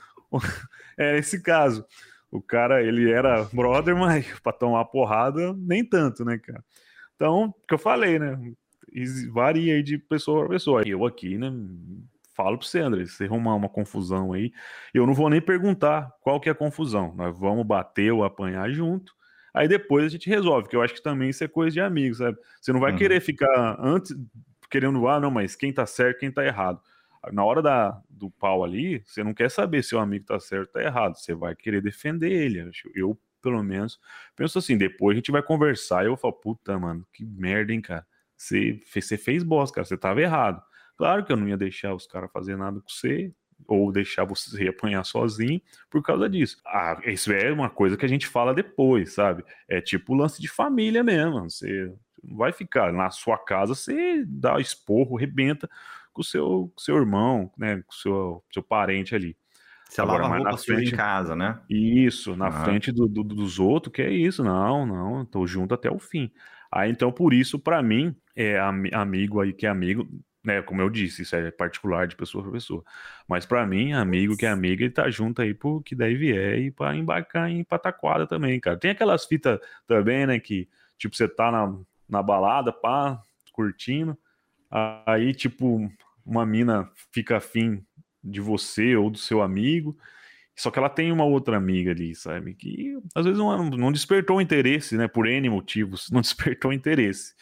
é 0.96 1.18
esse 1.18 1.42
caso. 1.42 1.84
O 2.30 2.40
cara, 2.40 2.82
ele 2.82 3.10
era 3.10 3.44
brother, 3.44 3.96
mas 3.96 4.26
pra 4.40 4.52
tomar 4.52 4.84
porrada, 4.86 5.54
nem 5.54 5.84
tanto, 5.84 6.25
né, 6.25 6.38
cara? 6.38 6.64
Então, 7.14 7.44
o 7.48 7.66
que 7.66 7.75
eu 7.75 7.78
falei, 7.78 8.18
né? 8.18 8.38
Varia 9.30 9.75
aí 9.75 9.82
de 9.82 9.98
pessoa 9.98 10.40
para 10.40 10.54
pessoa. 10.54 10.82
Eu 10.86 11.04
aqui, 11.04 11.36
né? 11.36 11.52
Falo 12.36 12.58
para 12.58 12.66
você, 12.66 12.80
André, 12.80 13.06
se 13.06 13.24
arrumar 13.24 13.54
uma 13.54 13.68
confusão 13.68 14.32
aí, 14.32 14.52
eu 14.92 15.06
não 15.06 15.14
vou 15.14 15.30
nem 15.30 15.40
perguntar 15.40 16.12
qual 16.20 16.38
que 16.38 16.48
é 16.48 16.52
a 16.52 16.54
confusão. 16.54 17.14
Nós 17.16 17.36
vamos 17.36 17.66
bater 17.66 18.12
ou 18.12 18.22
apanhar 18.22 18.70
junto. 18.70 19.14
Aí 19.54 19.66
depois 19.66 20.04
a 20.04 20.08
gente 20.08 20.28
resolve, 20.28 20.68
que 20.68 20.76
eu 20.76 20.82
acho 20.82 20.92
que 20.92 21.02
também 21.02 21.30
isso 21.30 21.42
é 21.42 21.48
coisa 21.48 21.72
de 21.72 21.80
amigos, 21.80 22.18
sabe? 22.18 22.36
Você 22.60 22.72
não 22.74 22.80
vai 22.80 22.92
uhum. 22.92 22.98
querer 22.98 23.20
ficar 23.20 23.78
antes 23.80 24.14
querendo, 24.70 25.08
ah, 25.08 25.18
não, 25.18 25.30
mas 25.30 25.56
quem 25.56 25.72
tá 25.72 25.86
certo, 25.86 26.18
quem 26.18 26.30
tá 26.30 26.44
errado. 26.44 26.78
Na 27.32 27.42
hora 27.42 27.62
da, 27.62 28.00
do 28.08 28.30
pau 28.30 28.62
ali, 28.62 29.02
você 29.04 29.24
não 29.24 29.32
quer 29.32 29.50
saber 29.50 29.82
se 29.82 29.94
o 29.94 29.98
amigo 29.98 30.26
tá 30.26 30.38
certo 30.38 30.66
ou 30.66 30.72
tá 30.74 30.82
errado. 30.82 31.16
Você 31.16 31.34
vai 31.34 31.56
querer 31.56 31.80
defender 31.80 32.30
ele. 32.30 32.70
Eu, 32.94 33.18
pelo 33.40 33.62
menos, 33.62 33.98
penso 34.36 34.58
assim, 34.58 34.76
depois 34.76 35.14
a 35.14 35.16
gente 35.16 35.32
vai 35.32 35.42
conversar 35.42 36.04
e 36.04 36.08
eu 36.08 36.16
falar, 36.16 36.34
puta, 36.34 36.78
mano, 36.78 37.06
que 37.12 37.24
merda, 37.24 37.72
hein, 37.72 37.80
cara. 37.80 38.06
Você, 38.36 38.78
você 38.94 39.16
fez 39.16 39.42
bosta, 39.42 39.76
cara, 39.76 39.86
você 39.86 39.96
tava 39.96 40.20
errado. 40.20 40.62
Claro 40.96 41.24
que 41.24 41.32
eu 41.32 41.36
não 41.36 41.48
ia 41.48 41.56
deixar 41.56 41.94
os 41.94 42.06
caras 42.06 42.30
fazer 42.32 42.56
nada 42.56 42.80
com 42.80 42.88
você, 42.88 43.32
ou 43.66 43.90
deixar 43.90 44.24
você 44.24 44.68
apanhar 44.68 45.04
sozinho 45.04 45.60
por 45.90 46.02
causa 46.02 46.28
disso. 46.28 46.58
Ah, 46.66 47.00
isso 47.06 47.32
é 47.32 47.50
uma 47.52 47.70
coisa 47.70 47.96
que 47.96 48.04
a 48.04 48.08
gente 48.08 48.26
fala 48.26 48.54
depois, 48.54 49.12
sabe? 49.14 49.44
É 49.68 49.80
tipo 49.80 50.14
lance 50.14 50.40
de 50.40 50.48
família 50.48 51.02
mesmo. 51.02 51.48
Você 51.50 51.92
não 52.22 52.36
vai 52.36 52.52
ficar 52.52 52.92
na 52.92 53.10
sua 53.10 53.38
casa, 53.38 53.74
você 53.74 54.24
dá 54.26 54.58
esporro, 54.60 55.16
rebenta 55.16 55.68
com 56.12 56.20
o 56.20 56.24
seu, 56.24 56.72
seu 56.78 56.96
irmão, 56.96 57.50
né? 57.58 57.82
Com 57.86 57.92
o 57.92 57.94
seu, 57.94 58.44
seu 58.52 58.62
parente 58.62 59.14
ali. 59.14 59.36
Você 59.88 60.00
Agora, 60.00 60.24
lava 60.24 60.28
mas 60.30 60.38
roupa 60.38 60.50
na 60.52 60.58
frente- 60.58 60.92
em 60.92 60.96
casa, 60.96 61.36
né? 61.36 61.60
Isso, 61.70 62.36
na 62.36 62.50
frente 62.64 62.92
do, 62.92 63.06
do- 63.08 63.24
dos 63.24 63.58
outros, 63.58 63.92
que 63.92 64.02
é 64.02 64.10
isso. 64.10 64.42
Não, 64.44 64.84
não, 64.86 65.24
tô 65.24 65.46
junto 65.46 65.74
até 65.74 65.90
o 65.90 65.98
fim. 65.98 66.30
Aí, 66.70 66.90
então, 66.90 67.10
por 67.12 67.32
isso, 67.32 67.58
pra 67.58 67.82
mim, 67.82 68.14
é 68.34 68.58
ami- 68.58 68.90
amigo 68.92 69.40
aí 69.40 69.52
que 69.52 69.66
é 69.66 69.68
amigo, 69.68 70.06
né? 70.46 70.62
Como 70.62 70.80
eu 70.80 70.88
disse, 70.88 71.22
isso 71.22 71.34
é 71.34 71.50
particular 71.50 72.06
de 72.06 72.14
pessoa 72.14 72.44
pra 72.44 72.52
pessoa. 72.52 72.84
Mas 73.28 73.44
pra 73.44 73.66
mim, 73.66 73.92
amigo 73.92 74.36
que 74.36 74.46
é 74.46 74.48
amigo, 74.48 74.82
ele 74.82 74.90
tá 74.90 75.10
junto 75.10 75.42
aí 75.42 75.52
pro 75.52 75.82
que 75.82 75.94
daí 75.94 76.14
vier 76.14 76.58
e 76.60 76.70
pra 76.70 76.94
embarcar 76.94 77.50
em 77.50 77.64
pataquada 77.64 78.26
também, 78.26 78.60
cara. 78.60 78.78
Tem 78.78 78.92
aquelas 78.92 79.24
fitas 79.24 79.58
também, 79.86 80.26
né? 80.26 80.38
Que, 80.38 80.68
tipo, 80.96 81.16
você 81.16 81.28
tá 81.28 81.50
na, 81.50 81.76
na 82.08 82.22
balada, 82.22 82.72
pá, 82.72 83.20
curtindo. 83.52 84.16
Aí, 85.04 85.34
tipo, 85.34 85.90
uma 86.24 86.46
mina 86.46 86.88
fica 87.12 87.38
afim 87.38 87.84
de 88.22 88.40
você 88.40 88.94
ou 88.94 89.10
do 89.10 89.18
seu 89.18 89.42
amigo. 89.42 89.98
Só 90.54 90.70
que 90.70 90.78
ela 90.78 90.88
tem 90.88 91.12
uma 91.12 91.24
outra 91.24 91.56
amiga 91.56 91.90
ali, 91.90 92.14
sabe? 92.14 92.54
Que 92.54 92.96
às 93.14 93.24
vezes 93.24 93.38
não, 93.38 93.68
não 93.70 93.92
despertou 93.92 94.40
interesse, 94.40 94.96
né? 94.96 95.08
Por 95.08 95.26
N 95.26 95.50
motivos, 95.50 96.08
não 96.10 96.20
despertou 96.22 96.72
interesse. 96.72 97.34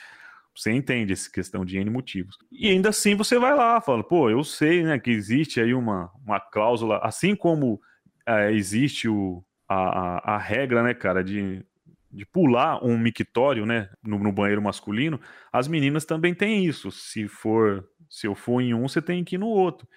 Você 0.55 0.71
entende 0.71 1.13
essa 1.13 1.31
questão 1.31 1.65
de 1.65 1.79
N 1.79 1.91
motivos. 1.91 2.37
E 2.51 2.69
ainda 2.69 2.91
assim 2.91 3.15
você 3.15 3.39
vai 3.39 3.55
lá, 3.55 3.81
fala, 3.81 4.05
pô, 4.05 4.31
eu 4.31 4.45
sei, 4.45 4.83
né, 4.83 4.99
que 4.99 5.11
existe 5.11 5.61
aí 5.61 5.75
uma, 5.75 6.11
uma 6.25 6.39
cláusula, 6.39 6.99
assim 7.03 7.35
como 7.35 7.81
eh, 8.27 8.53
existe 8.53 9.09
o, 9.09 9.45
a, 9.69 9.75
a, 9.75 10.35
a 10.35 10.39
regra, 10.39 10.83
né, 10.83 10.95
cara, 10.95 11.25
de, 11.25 11.65
de 12.11 12.25
pular 12.27 12.85
um 12.85 12.97
mictório, 12.97 13.67
né, 13.67 13.91
no, 14.03 14.19
no 14.19 14.31
banheiro 14.31 14.63
masculino, 14.63 15.21
as 15.53 15.67
meninas 15.67 16.05
também 16.05 16.35
têm 16.35 16.65
isso. 16.65 16.91
Se 16.91 17.27
for, 17.27 17.85
se 18.09 18.27
eu 18.27 18.35
for 18.35 18.61
em 18.61 18.75
um, 18.75 18.87
você 18.87 19.03
tem 19.03 19.25
que 19.25 19.35
ir 19.35 19.39
no 19.39 19.49
outro 19.49 19.89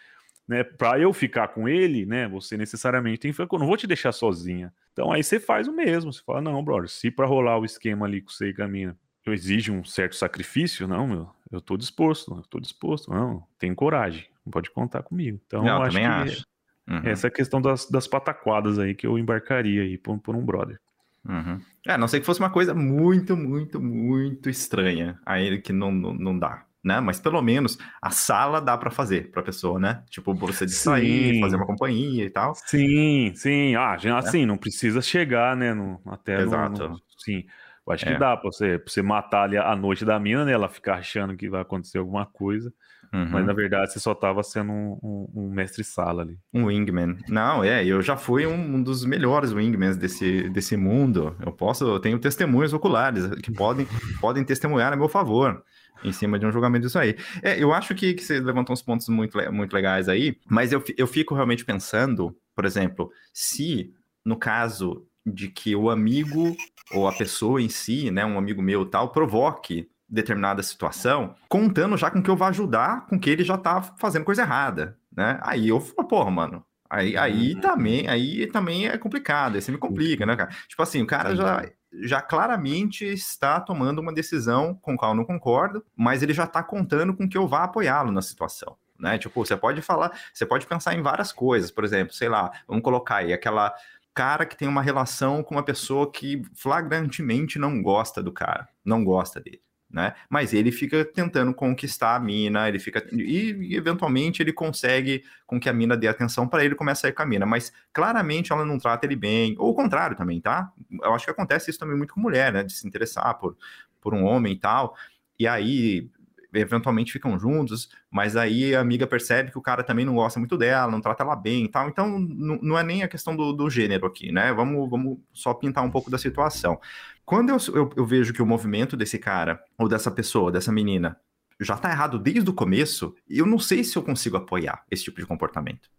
né, 0.47 0.63
para 0.63 0.99
eu 0.99 1.11
ficar 1.11 1.49
com 1.49 1.67
ele, 1.67 2.05
né, 2.05 2.27
você 2.27 2.55
necessariamente 2.55 3.19
tem 3.19 3.31
que 3.31 3.37
ficar, 3.37 3.53
eu 3.53 3.59
não 3.59 3.67
vou 3.67 3.75
te 3.75 3.85
deixar 3.85 4.11
sozinha. 4.11 4.73
Então 4.93 5.11
aí 5.11 5.23
você 5.23 5.39
faz 5.39 5.67
o 5.67 5.73
mesmo, 5.73 6.13
você 6.13 6.21
fala, 6.23 6.41
não, 6.41 6.63
brother, 6.63 6.89
se 6.89 7.11
para 7.11 7.27
rolar 7.27 7.59
o 7.59 7.65
esquema 7.65 8.05
ali 8.05 8.21
com 8.21 8.29
você 8.29 8.49
e 8.49 8.53
com 8.53 8.63
a 8.63 8.67
mina, 8.67 8.97
eu 9.29 9.33
exige 9.33 9.71
um 9.71 9.83
certo 9.83 10.15
sacrifício, 10.15 10.87
não, 10.87 11.07
meu, 11.07 11.29
eu 11.51 11.61
tô 11.61 11.77
disposto, 11.77 12.35
eu 12.35 12.41
tô 12.43 12.59
disposto, 12.59 13.11
não, 13.11 13.43
tem 13.59 13.73
coragem, 13.73 14.25
pode 14.51 14.69
contar 14.71 15.03
comigo. 15.03 15.39
Então 15.47 15.63
Não, 15.63 15.77
eu 15.77 15.81
acho 15.83 15.91
também 15.97 16.05
acho. 16.05 16.45
Uhum. 16.89 17.01
essa 17.03 17.27
é 17.27 17.29
a 17.29 17.31
questão 17.31 17.61
das, 17.61 17.89
das 17.89 18.07
pataquadas 18.07 18.79
aí 18.79 18.95
que 18.95 19.05
eu 19.05 19.17
embarcaria 19.19 19.81
aí 19.83 19.97
por, 19.97 20.17
por 20.19 20.35
um 20.35 20.45
brother. 20.45 20.79
Uhum. 21.27 21.59
É, 21.85 21.91
a 21.93 21.97
não 21.97 22.07
sei 22.07 22.19
que 22.21 22.25
fosse 22.25 22.39
uma 22.39 22.49
coisa 22.49 22.73
muito, 22.73 23.35
muito, 23.35 23.81
muito 23.81 24.49
estranha. 24.49 25.19
Aí 25.25 25.59
que 25.61 25.73
não, 25.73 25.91
não, 25.91 26.13
não 26.13 26.39
dá, 26.39 26.65
né? 26.81 27.01
Mas 27.01 27.19
pelo 27.19 27.41
menos 27.41 27.77
a 28.01 28.09
sala 28.09 28.61
dá 28.61 28.77
pra 28.77 28.89
fazer 28.89 29.29
pra 29.31 29.43
pessoa, 29.43 29.77
né? 29.77 30.03
Tipo, 30.09 30.33
você 30.33 30.65
distrair, 30.65 31.33
Sim. 31.33 31.41
fazer 31.41 31.57
uma 31.57 31.65
companhia 31.65 32.23
e 32.23 32.29
tal. 32.29 32.55
Sim, 32.55 33.33
sim. 33.35 33.75
Ah, 33.75 33.97
já- 33.97 34.17
assim, 34.17 34.45
não 34.45 34.57
precisa 34.57 35.01
chegar, 35.01 35.55
né? 35.57 35.73
No, 35.73 35.99
até 36.05 36.37
no- 36.37 36.43
Exato. 36.43 36.89
no- 36.89 37.01
sim. 37.17 37.43
Eu 37.87 37.93
acho 37.93 38.07
É. 38.07 38.13
que 38.13 38.19
dá 38.19 38.35
pra 38.35 38.51
você, 38.51 38.77
pra 38.77 38.91
você 38.91 39.01
matar 39.01 39.43
ali 39.43 39.57
a 39.57 39.75
noite 39.75 40.03
da 40.03 40.19
mina, 40.19 40.43
né? 40.43 40.51
Ela 40.51 40.67
ficar 40.67 40.95
achando 40.95 41.35
que 41.37 41.49
vai 41.49 41.61
acontecer 41.61 41.97
alguma 41.99 42.25
coisa. 42.25 42.71
Uhum. 43.13 43.29
Mas 43.31 43.45
na 43.45 43.53
verdade 43.53 43.93
você 43.93 43.99
só 44.01 44.13
tava 44.13 44.43
sendo 44.43 44.69
um, 44.73 44.99
um- 45.01 45.31
um 45.33 45.49
mestre-sala 45.49 46.23
ali. 46.23 46.37
Um 46.53 46.65
wingman. 46.65 47.15
Não, 47.29 47.63
é, 47.63 47.85
eu 47.85 48.01
já 48.01 48.17
fui 48.17 48.45
um, 48.45 48.53
um 48.75 48.83
dos 48.83 49.05
melhores 49.05 49.53
wingmans 49.53 49.95
desse, 49.95 50.49
desse 50.49 50.75
mundo. 50.75 51.33
Eu 51.45 51.53
posso, 51.53 51.85
eu 51.87 51.99
tenho 52.01 52.19
testemunhas 52.19 52.73
oculares 52.73 53.25
que 53.41 53.49
podem, 53.51 53.87
podem 54.19 54.43
testemunhar 54.43 54.91
a 54.91 54.97
meu 54.97 55.07
favor 55.07 55.63
em 56.03 56.11
cima 56.11 56.37
de 56.37 56.45
um 56.45 56.51
julgamento 56.51 56.85
disso 56.85 56.99
aí. 56.99 57.15
É, 57.41 57.57
eu 57.57 57.73
acho 57.73 57.95
que, 57.95 58.13
que 58.13 58.21
você 58.23 58.41
levantou 58.41 58.73
uns 58.73 58.81
pontos 58.81 59.07
muito, 59.07 59.37
muito 59.53 59.73
legais 59.73 60.09
aí, 60.09 60.37
mas 60.49 60.73
eu, 60.73 60.83
eu 60.97 61.07
fico 61.07 61.33
realmente 61.33 61.63
pensando, 61.63 62.35
por 62.53 62.65
exemplo, 62.65 63.09
se 63.33 63.93
no 64.25 64.37
caso 64.37 65.07
de 65.33 65.49
que 65.49 65.75
o 65.75 65.89
amigo 65.89 66.55
ou 66.91 67.07
a 67.07 67.11
pessoa 67.11 67.61
em 67.61 67.69
si, 67.69 68.09
né, 68.11 68.25
um 68.25 68.37
amigo 68.37 68.61
meu 68.61 68.83
e 68.83 68.89
tal, 68.89 69.09
provoque 69.09 69.89
determinada 70.09 70.63
situação, 70.63 71.35
contando 71.49 71.97
já 71.97 72.09
com 72.09 72.21
que 72.23 72.29
eu 72.29 72.35
vá 72.37 72.47
ajudar 72.47 73.05
com 73.07 73.19
que 73.19 73.29
ele 73.29 73.43
já 73.43 73.57
tá 73.57 73.81
fazendo 73.81 74.23
coisa 74.23 74.41
errada, 74.43 74.97
né? 75.13 75.37
Aí 75.43 75.67
eu 75.67 75.81
falo, 75.81 76.07
porra, 76.07 76.31
mano, 76.31 76.63
aí, 76.89 77.17
aí 77.17 77.55
Uhum. 77.55 77.59
também, 77.59 78.07
aí 78.07 78.47
também 78.47 78.87
é 78.87 78.97
complicado, 78.97 79.55
aí 79.55 79.61
você 79.61 79.69
me 79.69 79.77
complica, 79.77 80.25
né, 80.25 80.37
cara? 80.37 80.49
Tipo 80.69 80.81
assim, 80.81 81.01
o 81.01 81.07
cara 81.07 81.35
já, 81.35 81.69
já 82.03 82.21
claramente 82.21 83.03
está 83.03 83.59
tomando 83.59 83.99
uma 83.99 84.13
decisão 84.13 84.75
com 84.81 84.93
a 84.93 84.97
qual 84.97 85.11
eu 85.11 85.15
não 85.17 85.25
concordo, 85.25 85.83
mas 85.93 86.23
ele 86.23 86.33
já 86.33 86.45
está 86.45 86.63
contando 86.63 87.13
com 87.13 87.27
que 87.27 87.37
eu 87.37 87.45
vá 87.45 87.63
apoiá-lo 87.65 88.09
na 88.09 88.21
situação. 88.21 88.77
Né? 88.97 89.17
Tipo, 89.19 89.45
você 89.45 89.55
pode 89.55 89.79
falar, 89.83 90.11
você 90.33 90.43
pode 90.45 90.65
pensar 90.65 90.95
em 90.95 91.03
várias 91.03 91.31
coisas, 91.31 91.69
por 91.69 91.83
exemplo, 91.83 92.13
sei 92.13 92.29
lá, 92.29 92.49
vamos 92.67 92.81
colocar 92.81 93.17
aí 93.17 93.31
aquela 93.31 93.71
cara 94.17 94.47
que 94.47 94.57
tem 94.57 94.67
uma 94.67 94.81
relação 94.81 95.43
com 95.43 95.53
uma 95.53 95.63
pessoa 95.63 96.11
que 96.11 96.41
flagrantemente 96.55 97.59
não 97.59 97.83
gosta 97.83 98.23
do 98.23 98.31
cara, 98.31 98.67
não 98.83 99.03
gosta 99.03 99.39
dele. 99.39 99.61
Né? 99.87 100.15
Mas 100.27 100.55
ele 100.55 100.71
fica 100.71 101.05
tentando 101.05 101.53
conquistar 101.53 102.15
a 102.15 102.19
mina, 102.19 102.67
ele 102.67 102.79
fica 102.79 103.07
e, 103.13 103.75
eventualmente 103.75 104.41
ele 104.41 104.51
consegue 104.51 105.23
com 105.45 105.59
que 105.59 105.69
a 105.69 105.73
mina 105.73 105.95
dê 105.95 106.07
atenção 106.07 106.47
para 106.47 106.65
ele 106.65 106.73
começa 106.73 107.05
a 107.05 107.09
ir 107.11 107.13
com 107.13 107.21
a 107.21 107.25
mina, 107.27 107.45
mas 107.45 107.71
claramente 107.93 108.51
ela 108.51 108.65
não 108.65 108.79
trata 108.79 109.05
ele 109.05 109.15
bem, 109.15 109.55
ou 109.59 109.69
o 109.69 109.75
contrário 109.75 110.17
também, 110.17 110.41
tá? 110.41 110.73
Eu 111.03 111.13
acho 111.13 111.23
que 111.23 111.31
acontece 111.31 111.69
isso 111.69 111.79
também 111.79 111.95
muito 111.95 112.13
com 112.15 112.19
mulher, 112.19 112.51
né? 112.51 112.63
De 112.63 112.73
se 112.73 112.87
interessar 112.87 113.37
por, 113.37 113.55
por 114.01 114.15
um 114.15 114.25
homem 114.25 114.53
e 114.53 114.59
tal, 114.59 114.95
e 115.39 115.47
aí 115.47 116.09
eventualmente 116.53 117.11
ficam 117.11 117.37
juntos, 117.37 117.89
mas 118.09 118.35
aí 118.35 118.75
a 118.75 118.81
amiga 118.81 119.05
percebe 119.05 119.51
que 119.51 119.57
o 119.57 119.61
cara 119.61 119.83
também 119.83 120.05
não 120.05 120.15
gosta 120.15 120.39
muito 120.39 120.57
dela, 120.57 120.91
não 120.91 121.01
trata 121.01 121.23
ela 121.23 121.35
bem 121.35 121.65
e 121.65 121.67
tal, 121.69 121.87
então 121.89 122.19
não 122.19 122.77
é 122.77 122.83
nem 122.83 123.03
a 123.03 123.07
questão 123.07 123.35
do, 123.35 123.53
do 123.53 123.69
gênero 123.69 124.05
aqui, 124.05 124.31
né? 124.31 124.53
Vamos, 124.53 124.89
vamos 124.89 125.19
só 125.33 125.53
pintar 125.53 125.83
um 125.83 125.91
pouco 125.91 126.09
da 126.09 126.17
situação. 126.17 126.79
Quando 127.25 127.49
eu, 127.49 127.57
eu, 127.73 127.89
eu, 127.97 128.05
vejo 128.05 128.33
que 128.33 128.41
o 128.41 128.45
movimento 128.45 128.95
desse 128.95 129.19
cara, 129.19 129.61
ou 129.77 129.89
dessa 129.89 130.09
pessoa, 130.09 130.51
dessa 130.51 130.71
menina, 130.71 131.19
já 131.59 131.75
tá 131.75 131.91
errado 131.91 132.19
desde 132.19 132.49
o 132.49 132.53
começo, 132.53 133.13
eu 133.29 133.45
não 133.45 133.59
sei 133.59 133.83
se 133.83 133.97
eu 133.97 134.03
consigo 134.03 134.37
apoiar 134.37 134.83
esse 134.89 135.03
tipo 135.03 135.19
de 135.19 135.25
comportamento. 135.25 135.89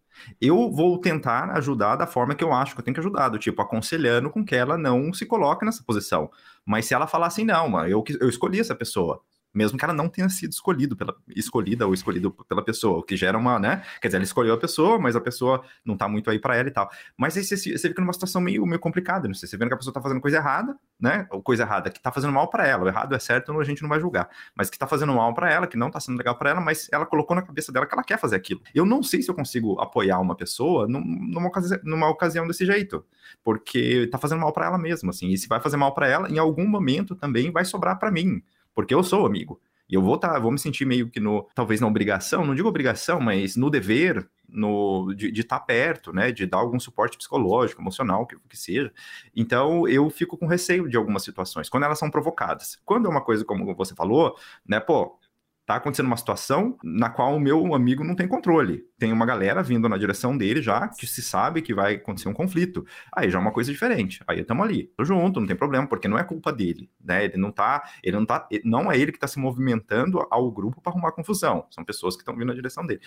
Eu 0.40 0.70
vou 0.70 0.98
tentar 0.98 1.50
ajudar 1.56 1.96
da 1.96 2.06
forma 2.06 2.34
que 2.34 2.42
eu 2.42 2.52
acho 2.52 2.74
que 2.74 2.80
eu 2.80 2.84
tenho 2.84 2.94
que 2.94 3.00
ajudar, 3.00 3.28
do 3.28 3.38
tipo, 3.38 3.60
aconselhando 3.62 4.30
com 4.30 4.44
que 4.44 4.54
ela 4.54 4.76
não 4.76 5.12
se 5.12 5.26
coloque 5.26 5.64
nessa 5.64 5.82
posição. 5.82 6.30
Mas 6.64 6.86
se 6.86 6.94
ela 6.94 7.06
falar 7.06 7.26
assim, 7.26 7.44
não, 7.44 7.68
mano, 7.68 7.88
eu, 7.88 8.02
eu 8.20 8.28
escolhi 8.28 8.60
essa 8.60 8.74
pessoa, 8.74 9.22
mesmo 9.52 9.78
que 9.78 9.84
ela 9.84 9.94
não 9.94 10.08
tenha 10.08 10.28
sido 10.28 10.52
escolhido 10.52 10.96
pela, 10.96 11.14
escolhida 11.34 11.86
ou 11.86 11.94
escolhido 11.94 12.30
pela 12.48 12.62
pessoa, 12.64 12.98
o 12.98 13.02
que 13.02 13.16
gera 13.16 13.36
uma, 13.36 13.58
né? 13.58 13.82
Quer 14.00 14.08
dizer, 14.08 14.18
ela 14.18 14.24
escolheu 14.24 14.54
a 14.54 14.58
pessoa, 14.58 14.98
mas 14.98 15.16
a 15.16 15.20
pessoa 15.20 15.64
não 15.84 15.96
tá 15.96 16.08
muito 16.08 16.30
aí 16.30 16.38
para 16.38 16.56
ela 16.56 16.68
e 16.68 16.70
tal. 16.70 16.88
Mas 17.16 17.36
aí 17.36 17.44
você, 17.44 17.56
você 17.56 17.88
fica 17.88 18.00
numa 18.00 18.12
situação 18.12 18.40
meio, 18.40 18.64
meio 18.66 18.78
complicada, 18.78 19.26
não 19.26 19.34
sei, 19.34 19.48
você 19.48 19.56
vendo 19.56 19.68
que 19.68 19.74
a 19.74 19.76
pessoa 19.76 19.92
tá 19.92 20.00
fazendo 20.00 20.20
coisa 20.20 20.36
errada, 20.36 20.76
né? 21.00 21.26
Ou 21.30 21.42
coisa 21.42 21.62
errada 21.62 21.90
que 21.90 22.00
tá 22.00 22.12
fazendo 22.12 22.32
mal 22.32 22.48
para 22.48 22.66
ela, 22.66 22.84
o 22.84 22.88
errado 22.88 23.14
é 23.14 23.18
certo, 23.18 23.58
a 23.58 23.64
gente 23.64 23.82
não 23.82 23.88
vai 23.88 24.00
julgar, 24.00 24.28
mas 24.54 24.68
que 24.70 24.78
tá 24.78 24.86
fazendo 24.86 25.12
mal 25.14 25.32
para 25.34 25.50
ela, 25.50 25.66
que 25.66 25.76
não 25.76 25.90
tá 25.90 26.00
sendo 26.00 26.18
legal 26.18 26.36
para 26.36 26.50
ela, 26.50 26.60
mas 26.60 26.88
ela 26.92 27.06
colocou 27.06 27.34
na 27.34 27.42
cabeça 27.42 27.72
dela 27.72 27.86
que 27.86 27.94
ela 27.94 28.04
quer 28.04 28.18
fazer 28.18 28.36
aquilo. 28.36 28.60
Eu 28.74 28.84
não 28.84 29.02
sei 29.02 29.22
se 29.22 29.30
eu 29.30 29.34
consigo 29.34 29.80
apoiar 29.80 30.20
uma 30.20 30.36
pessoa 30.36 30.86
numa, 30.86 31.48
ocasi 31.48 31.80
numa 31.84 32.08
ocasião 32.08 32.46
desse 32.46 32.66
jeito, 32.66 33.04
porque 33.42 34.08
tá 34.10 34.18
fazendo 34.18 34.40
mal 34.40 34.52
para 34.52 34.66
ela 34.66 34.78
mesmo, 34.78 35.10
assim, 35.10 35.28
e 35.28 35.38
se 35.38 35.48
vai 35.48 35.60
fazer 35.60 35.76
mal 35.76 35.94
para 35.94 36.06
ela, 36.06 36.28
em 36.28 36.38
algum 36.38 36.66
momento 36.66 37.14
também 37.14 37.50
vai 37.50 37.64
sobrar 37.64 37.98
para 37.98 38.10
mim, 38.10 38.42
porque 38.78 38.94
eu 38.94 39.02
sou 39.02 39.26
amigo. 39.26 39.60
E 39.90 39.94
eu 39.94 40.00
vou 40.00 40.16
tá, 40.16 40.38
vou 40.38 40.52
me 40.52 40.58
sentir 40.58 40.84
meio 40.84 41.10
que 41.10 41.18
no, 41.18 41.48
talvez 41.52 41.80
na 41.80 41.88
obrigação, 41.88 42.46
não 42.46 42.54
digo 42.54 42.68
obrigação, 42.68 43.18
mas 43.18 43.56
no 43.56 43.68
dever, 43.68 44.30
no, 44.48 45.12
de 45.16 45.32
estar 45.40 45.58
tá 45.58 45.64
perto, 45.64 46.12
né? 46.12 46.30
De 46.30 46.46
dar 46.46 46.58
algum 46.58 46.78
suporte 46.78 47.18
psicológico, 47.18 47.82
emocional, 47.82 48.24
que, 48.24 48.36
que 48.48 48.56
seja. 48.56 48.92
Então 49.34 49.88
eu 49.88 50.08
fico 50.10 50.38
com 50.38 50.46
receio 50.46 50.88
de 50.88 50.96
algumas 50.96 51.24
situações, 51.24 51.68
quando 51.68 51.82
elas 51.82 51.98
são 51.98 52.08
provocadas. 52.08 52.78
Quando 52.84 53.06
é 53.06 53.10
uma 53.10 53.20
coisa 53.20 53.44
como 53.44 53.74
você 53.74 53.96
falou, 53.96 54.36
né, 54.64 54.78
pô, 54.78 55.17
tá 55.68 55.76
acontecendo 55.76 56.06
uma 56.06 56.16
situação 56.16 56.78
na 56.82 57.10
qual 57.10 57.36
o 57.36 57.38
meu 57.38 57.74
amigo 57.74 58.02
não 58.02 58.16
tem 58.16 58.26
controle. 58.26 58.86
Tem 58.98 59.12
uma 59.12 59.26
galera 59.26 59.62
vindo 59.62 59.86
na 59.86 59.98
direção 59.98 60.34
dele 60.34 60.62
já, 60.62 60.88
que 60.88 61.06
se 61.06 61.20
sabe 61.20 61.60
que 61.60 61.74
vai 61.74 61.96
acontecer 61.96 62.26
um 62.26 62.32
conflito. 62.32 62.86
Aí 63.14 63.28
já 63.28 63.38
é 63.38 63.42
uma 63.42 63.52
coisa 63.52 63.70
diferente. 63.70 64.22
Aí 64.26 64.40
estamos 64.40 64.64
ali, 64.64 64.90
tô 64.96 65.04
junto, 65.04 65.38
não 65.38 65.46
tem 65.46 65.54
problema, 65.54 65.86
porque 65.86 66.08
não 66.08 66.18
é 66.18 66.24
culpa 66.24 66.50
dele, 66.50 66.88
né? 67.04 67.26
Ele 67.26 67.36
não 67.36 67.52
tá, 67.52 67.82
ele 68.02 68.16
não 68.16 68.24
tá, 68.24 68.48
não 68.64 68.90
é 68.90 68.98
ele 68.98 69.12
que 69.12 69.18
tá 69.18 69.26
se 69.26 69.38
movimentando 69.38 70.26
ao 70.30 70.50
grupo 70.50 70.80
para 70.80 70.90
arrumar 70.90 71.12
confusão. 71.12 71.66
São 71.70 71.84
pessoas 71.84 72.16
que 72.16 72.22
estão 72.22 72.34
vindo 72.34 72.46
na 72.46 72.54
direção 72.54 72.86
dele. 72.86 73.02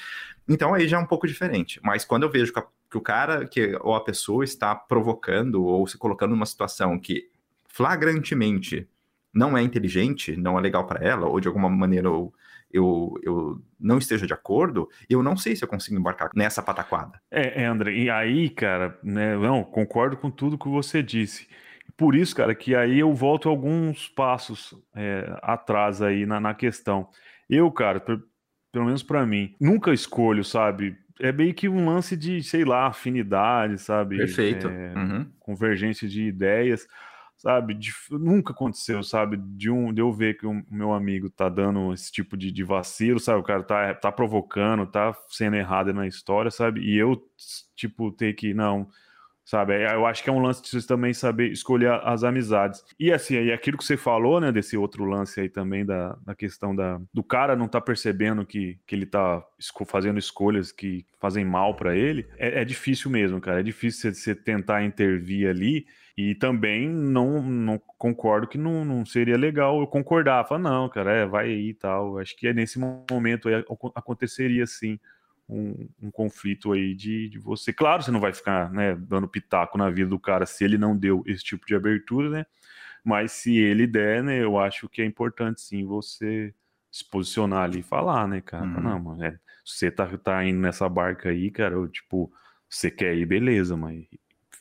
Então 0.48 0.76
aí 0.76 0.88
já 0.88 0.98
é 0.98 1.00
um 1.00 1.08
pouco 1.08 1.26
diferente. 1.26 1.80
Mas 1.84 2.06
quando 2.06 2.24
eu 2.24 2.30
vejo 2.30 2.54
que, 2.54 2.96
o 2.96 3.02
cara 3.02 3.48
que 3.48 3.76
ou 3.82 3.96
a 3.96 4.04
pessoa 4.04 4.44
está 4.44 4.76
provocando 4.76 5.64
ou 5.64 5.88
se 5.88 5.98
colocando 5.98 6.30
numa 6.30 6.46
situação 6.46 7.00
que 7.00 7.28
flagrantemente 7.68 8.88
não 9.34 9.58
é 9.58 9.64
inteligente, 9.64 10.36
não 10.36 10.60
é 10.60 10.62
legal 10.62 10.86
para 10.86 11.04
ela, 11.04 11.26
ou 11.26 11.40
de 11.40 11.48
alguma 11.48 11.70
maneira 11.70 12.08
eu, 12.08 12.32
eu, 12.74 13.14
eu 13.24 13.62
não 13.80 13.98
esteja 13.98 14.26
de 14.26 14.34
acordo, 14.34 14.90
eu 15.10 15.22
não 15.22 15.36
sei 15.36 15.56
se 15.56 15.64
eu 15.64 15.68
consigo 15.68 15.98
embarcar 15.98 16.30
nessa 16.36 16.62
pataquada. 16.62 17.20
É, 17.30 17.64
é, 17.64 17.66
André, 17.66 17.94
e 17.94 18.10
aí, 18.10 18.50
cara, 18.50 18.98
né, 19.04 19.36
não, 19.38 19.64
concordo 19.64 20.18
com 20.18 20.30
tudo 20.30 20.58
que 20.58 20.68
você 20.68 21.02
disse. 21.02 21.48
Por 21.98 22.16
isso, 22.16 22.36
cara, 22.36 22.56
que 22.56 22.76
aí 22.76 23.00
eu 23.00 23.14
volto 23.14 23.50
alguns 23.50 24.08
passos 24.08 24.74
é, 24.96 25.38
atrás 25.42 26.02
aí 26.02 26.26
na, 26.26 26.40
na 26.40 26.54
questão. 26.54 27.10
Eu, 27.50 27.70
cara, 27.72 28.00
pelo 28.72 28.86
menos 28.86 29.04
pra 29.04 29.26
mim, 29.26 29.56
nunca 29.60 29.94
escolho, 29.94 30.44
sabe? 30.44 30.96
É 31.20 31.32
meio 31.32 31.54
que 31.54 31.70
um 31.70 31.86
lance 31.86 32.16
de, 32.16 32.42
sei 32.42 32.64
lá, 32.66 32.88
afinidade, 32.88 33.78
sabe? 33.78 34.18
Perfeito. 34.18 34.68
É, 34.68 34.94
Uhum. 34.96 35.28
convergência 35.40 36.08
de 36.08 36.24
ideias, 36.24 36.88
sabe? 37.42 37.74
De- 37.74 37.92
nunca 38.12 38.54
aconteceu, 38.54 39.02
sabe? 39.04 39.38
De, 39.38 39.70
um, 39.70 39.94
de 39.94 40.02
eu 40.02 40.12
ver 40.12 40.38
que 40.38 40.46
o 40.46 40.64
meu 40.70 40.94
amigo 40.94 41.30
tá 41.30 41.50
dando 41.50 41.94
esse 41.94 42.12
tipo 42.12 42.38
de, 42.38 42.52
de 42.52 42.64
vacilo, 42.64 43.20
sabe? 43.20 43.40
O 43.40 43.44
cara 43.44 43.64
tá, 43.64 43.94
tá 43.96 44.12
provocando, 44.12 44.86
tá 44.86 45.16
sendo 45.30 45.56
errado 45.56 45.94
na 45.94 46.08
história, 46.08 46.52
sabe? 46.52 46.82
E 46.82 46.98
eu, 46.98 47.22
tipo, 47.76 48.12
ter 48.12 48.34
que, 48.34 48.54
não, 48.54 48.88
sabe? 49.46 49.74
É, 49.74 49.94
Eu 49.96 50.06
acho 50.06 50.24
que 50.24 50.30
é 50.30 50.34
um 50.34 50.42
lance 50.42 50.62
de 50.62 50.70
vocês 50.70 50.86
também 50.86 51.14
saber 51.14 51.52
escolher 51.52 51.92
as 52.04 52.24
amizades. 52.24 52.84
E 53.00 53.12
assim, 53.12 53.38
aí 53.38 53.52
aquilo 53.52 53.78
que 53.78 53.84
você 53.86 53.98
falou, 53.98 54.40
né, 54.40 54.52
desse 54.52 54.78
outro 54.78 55.06
lance 55.06 55.40
aí 55.42 55.50
também 55.50 55.86
da, 55.86 56.18
da 56.26 56.36
questão 56.36 56.76
da, 56.76 57.00
do 57.14 57.24
cara 57.24 57.56
não 57.56 57.68
tá 57.68 57.82
percebendo 57.82 58.46
que, 58.46 58.80
que 58.88 58.96
ele 58.96 59.06
tá 59.06 59.44
esco- 59.60 59.86
fazendo 59.86 60.20
escolhas 60.20 60.72
que 60.72 61.06
fazem 61.20 61.46
mal 61.46 61.76
pra 61.76 61.96
ele, 61.96 62.28
é, 62.38 62.62
é 62.62 62.66
difícil 62.66 63.12
mesmo, 63.12 63.42
cara. 63.42 63.60
É 63.62 63.64
difícil 63.64 64.14
você 64.14 64.36
tentar 64.36 64.84
intervir 64.84 65.50
ali. 65.50 65.86
E 66.18 66.36
também 66.36 66.90
não, 66.90 67.42
não 67.42 67.80
concordo 67.98 68.48
que 68.48 68.58
não, 68.58 68.84
não 68.84 69.06
seria 69.06 69.38
legal 69.38 69.80
eu 69.80 69.88
concordar. 69.88 70.46
Falar, 70.48 70.62
não, 70.62 70.90
cara, 70.90 71.12
é, 71.14 71.26
vai 71.26 71.48
aí 71.50 71.70
e 71.70 71.74
tal. 71.74 72.18
Acho 72.20 72.36
que 72.36 72.48
é 72.48 72.54
nesse 72.54 72.78
momento 72.80 73.48
aí 73.48 73.56
acon- 73.56 73.92
aconteceria 73.96 74.66
sim 74.68 75.00
um, 75.48 75.88
um 76.02 76.12
conflito 76.12 76.72
aí 76.74 76.94
de, 76.94 77.30
de 77.30 77.40
você. 77.40 77.72
Claro, 77.74 78.04
você 78.04 78.12
não 78.12 78.20
vai 78.20 78.34
ficar 78.34 78.72
né, 78.72 78.96
dando 78.96 79.28
pitaco 79.28 79.78
na 79.78 79.90
vida 79.90 80.10
do 80.10 80.20
cara 80.20 80.46
se 80.46 80.64
ele 80.64 80.78
não 80.78 80.98
deu 80.98 81.24
esse 81.26 81.44
tipo 81.44 81.66
de 81.66 81.76
abertura, 81.76 82.30
né? 82.30 82.46
Mas 83.04 83.32
se 83.34 83.58
ele 83.58 83.88
der, 83.88 84.24
né, 84.24 84.44
eu 84.44 84.60
acho 84.60 84.88
que 84.90 85.02
é 85.02 85.06
importante 85.06 85.62
sim 85.62 85.86
você 85.86 86.54
se 86.92 87.10
posicionar 87.10 87.64
ali 87.64 87.80
e 87.80 87.84
falar, 87.84 88.28
né, 88.28 88.42
cara? 88.42 88.66
Uhum. 88.66 88.82
Não, 88.82 89.00
mano, 89.00 89.24
é, 89.24 89.40
você 89.66 89.90
tá, 89.90 90.06
tá 90.18 90.44
indo 90.46 90.60
nessa 90.60 90.88
barca 90.90 91.30
aí, 91.30 91.50
cara, 91.50 91.76
eu, 91.76 91.88
tipo, 91.88 92.32
você 92.70 92.92
quer 92.92 93.16
ir, 93.16 93.26
beleza, 93.26 93.76
mas 93.78 94.06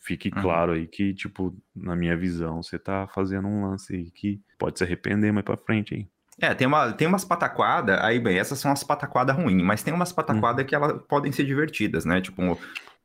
fique 0.01 0.31
Uhum. 0.35 0.43
claro 0.43 0.73
aí 0.73 0.87
que, 0.87 1.15
tipo, 1.15 1.55
na 1.75 1.95
minha 1.95 2.17
visão, 2.17 2.63
você 2.63 2.79
tá 2.79 3.07
fazendo 3.15 3.47
um 3.47 3.67
lance 3.67 3.95
aí 3.95 4.11
que 4.11 4.41
pode 4.59 4.79
se 4.79 4.85
arrepender 4.85 5.33
mais 5.33 5.45
pra 5.45 5.57
frente 5.57 5.95
aí. 5.95 6.07
É, 6.41 6.55
tem, 6.55 6.67
uma, 6.67 6.91
tem 6.93 7.07
umas 7.07 7.25
pataquadas, 7.25 7.99
aí 8.01 8.19
bem, 8.19 8.39
essas 8.39 8.59
são 8.59 8.73
as 8.73 8.83
pataquadas 8.83 9.37
ruins, 9.37 9.63
mas 9.63 9.83
tem 9.83 9.93
umas 9.93 10.11
pataquadas 10.11 10.65
que 10.65 10.75
elas 10.75 11.03
podem 11.07 11.31
ser 11.31 11.45
divertidas, 11.45 12.07
né? 12.07 12.19
Tipo, 12.23 12.59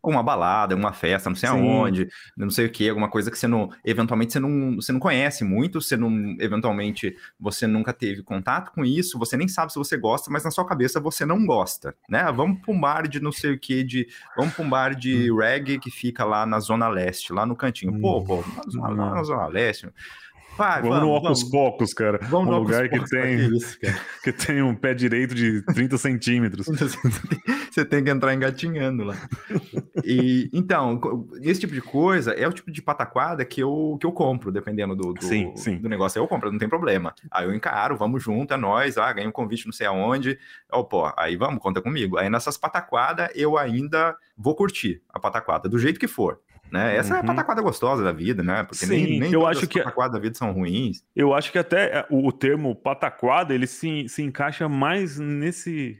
uma 0.09 0.23
balada, 0.23 0.75
uma 0.75 0.93
festa, 0.93 1.29
não 1.29 1.35
sei 1.35 1.49
Sim. 1.49 1.55
aonde, 1.55 2.07
não 2.35 2.49
sei 2.49 2.65
o 2.65 2.69
que, 2.69 2.89
alguma 2.89 3.09
coisa 3.09 3.29
que 3.31 3.37
você 3.37 3.47
não, 3.47 3.69
eventualmente 3.83 4.33
você 4.33 4.39
não, 4.39 4.75
você 4.75 4.91
não 4.91 4.99
conhece 4.99 5.43
muito, 5.43 5.81
você 5.81 5.97
não, 5.97 6.35
eventualmente 6.39 7.15
você 7.39 7.67
nunca 7.67 7.93
teve 7.93 8.23
contato 8.23 8.71
com 8.71 8.83
isso, 8.83 9.19
você 9.19 9.37
nem 9.37 9.47
sabe 9.47 9.71
se 9.71 9.77
você 9.77 9.97
gosta, 9.97 10.31
mas 10.31 10.43
na 10.43 10.51
sua 10.51 10.65
cabeça 10.65 10.99
você 10.99 11.25
não 11.25 11.45
gosta, 11.45 11.95
né? 12.09 12.31
Vamos 12.31 12.59
pra 12.61 12.73
um 12.73 12.79
bar 12.79 13.07
de 13.07 13.19
não 13.19 13.31
sei 13.31 13.53
o 13.53 13.59
que, 13.59 13.83
de, 13.83 14.07
vamos 14.35 14.53
pra 14.53 14.63
um 14.63 14.69
bar 14.69 14.95
de 14.95 15.31
reggae 15.33 15.79
que 15.79 15.91
fica 15.91 16.23
lá 16.23 16.45
na 16.45 16.59
Zona 16.59 16.87
Leste, 16.87 17.33
lá 17.33 17.45
no 17.45 17.55
cantinho. 17.55 17.99
Pô, 17.99 18.23
pô, 18.23 18.43
na 18.55 18.71
Zona, 18.71 18.89
lá 18.89 19.15
na 19.15 19.23
Zona 19.23 19.47
Leste. 19.47 19.89
Vai, 20.57 20.81
Vamos, 20.81 21.01
no 21.01 21.09
Ocos 21.11 21.43
Pocos, 21.43 21.93
cara. 21.93 22.19
Vamos 22.23 22.47
um 22.47 22.51
no 22.51 22.59
lugar 22.59 22.87
que 22.87 22.99
tem, 23.09 23.37
que 23.37 23.57
isso, 23.57 23.77
que 24.23 24.31
tem 24.31 24.61
um 24.61 24.73
pé 24.73 24.93
direito 24.93 25.35
de 25.35 25.61
30 25.61 25.97
centímetros. 25.97 26.65
Você 27.69 27.83
tem 27.83 28.03
que 28.03 28.09
entrar 28.09 28.33
engatinhando 28.33 29.03
lá. 29.03 29.15
E, 30.03 30.49
então, 30.53 31.27
esse 31.41 31.59
tipo 31.59 31.73
de 31.73 31.81
coisa 31.81 32.31
é 32.31 32.47
o 32.47 32.53
tipo 32.53 32.71
de 32.71 32.81
pataquada 32.81 33.43
que 33.43 33.61
eu, 33.61 33.97
que 33.99 34.05
eu 34.05 34.13
compro, 34.13 34.51
dependendo 34.51 34.95
do, 34.95 35.13
do, 35.13 35.23
Sim, 35.25 35.51
sim. 35.57 35.77
do 35.77 35.89
negócio. 35.89 36.19
Eu 36.19 36.27
compro, 36.27 36.51
não 36.51 36.59
tem 36.59 36.69
problema. 36.69 37.13
Aí 37.29 37.45
eu 37.45 37.53
encaro, 37.53 37.97
vamos 37.97 38.23
junto, 38.23 38.53
é 38.53 38.57
nóis, 38.57 38.97
ah, 38.97 39.11
ganhei 39.11 39.27
um 39.27 39.33
convite 39.33 39.65
não 39.65 39.73
sei 39.73 39.87
aonde. 39.87 40.39
Ó, 40.71 40.83
pô, 40.83 41.11
aí 41.17 41.35
vamos, 41.35 41.61
conta 41.61 41.81
comigo. 41.81 42.17
Aí 42.17 42.29
nessas 42.29 42.57
pataquadas 42.57 43.29
eu 43.35 43.57
ainda 43.57 44.15
vou 44.37 44.55
curtir 44.55 45.01
a 45.09 45.19
pataquada, 45.19 45.67
do 45.67 45.77
jeito 45.77 45.99
que 45.99 46.07
for. 46.07 46.39
Né? 46.71 46.97
Essa 46.97 47.15
é 47.15 47.17
a 47.17 47.21
Uhum. 47.21 47.27
pataquada 47.27 47.61
gostosa 47.61 48.03
da 48.03 48.11
vida, 48.11 48.41
né? 48.43 48.63
Porque 48.63 48.85
Sim, 48.85 48.89
nem, 49.05 49.19
nem 49.19 49.31
eu 49.33 49.41
todas 49.41 49.57
acho 49.57 49.65
as 49.65 49.71
que- 49.71 49.79
pataquadas 49.79 50.13
da 50.13 50.19
vida 50.19 50.35
são 50.35 50.51
ruins. 50.51 51.03
Eu 51.15 51.33
acho 51.33 51.51
que 51.51 51.57
até 51.57 51.99
é, 51.99 52.05
o, 52.09 52.31
termo 52.31 52.75
pataquada, 52.75 53.53
ele 53.53 53.67
se, 53.67 54.09
se 54.09 54.21
encaixa 54.23 54.67
mais 54.67 55.17
nesse, 55.19 55.97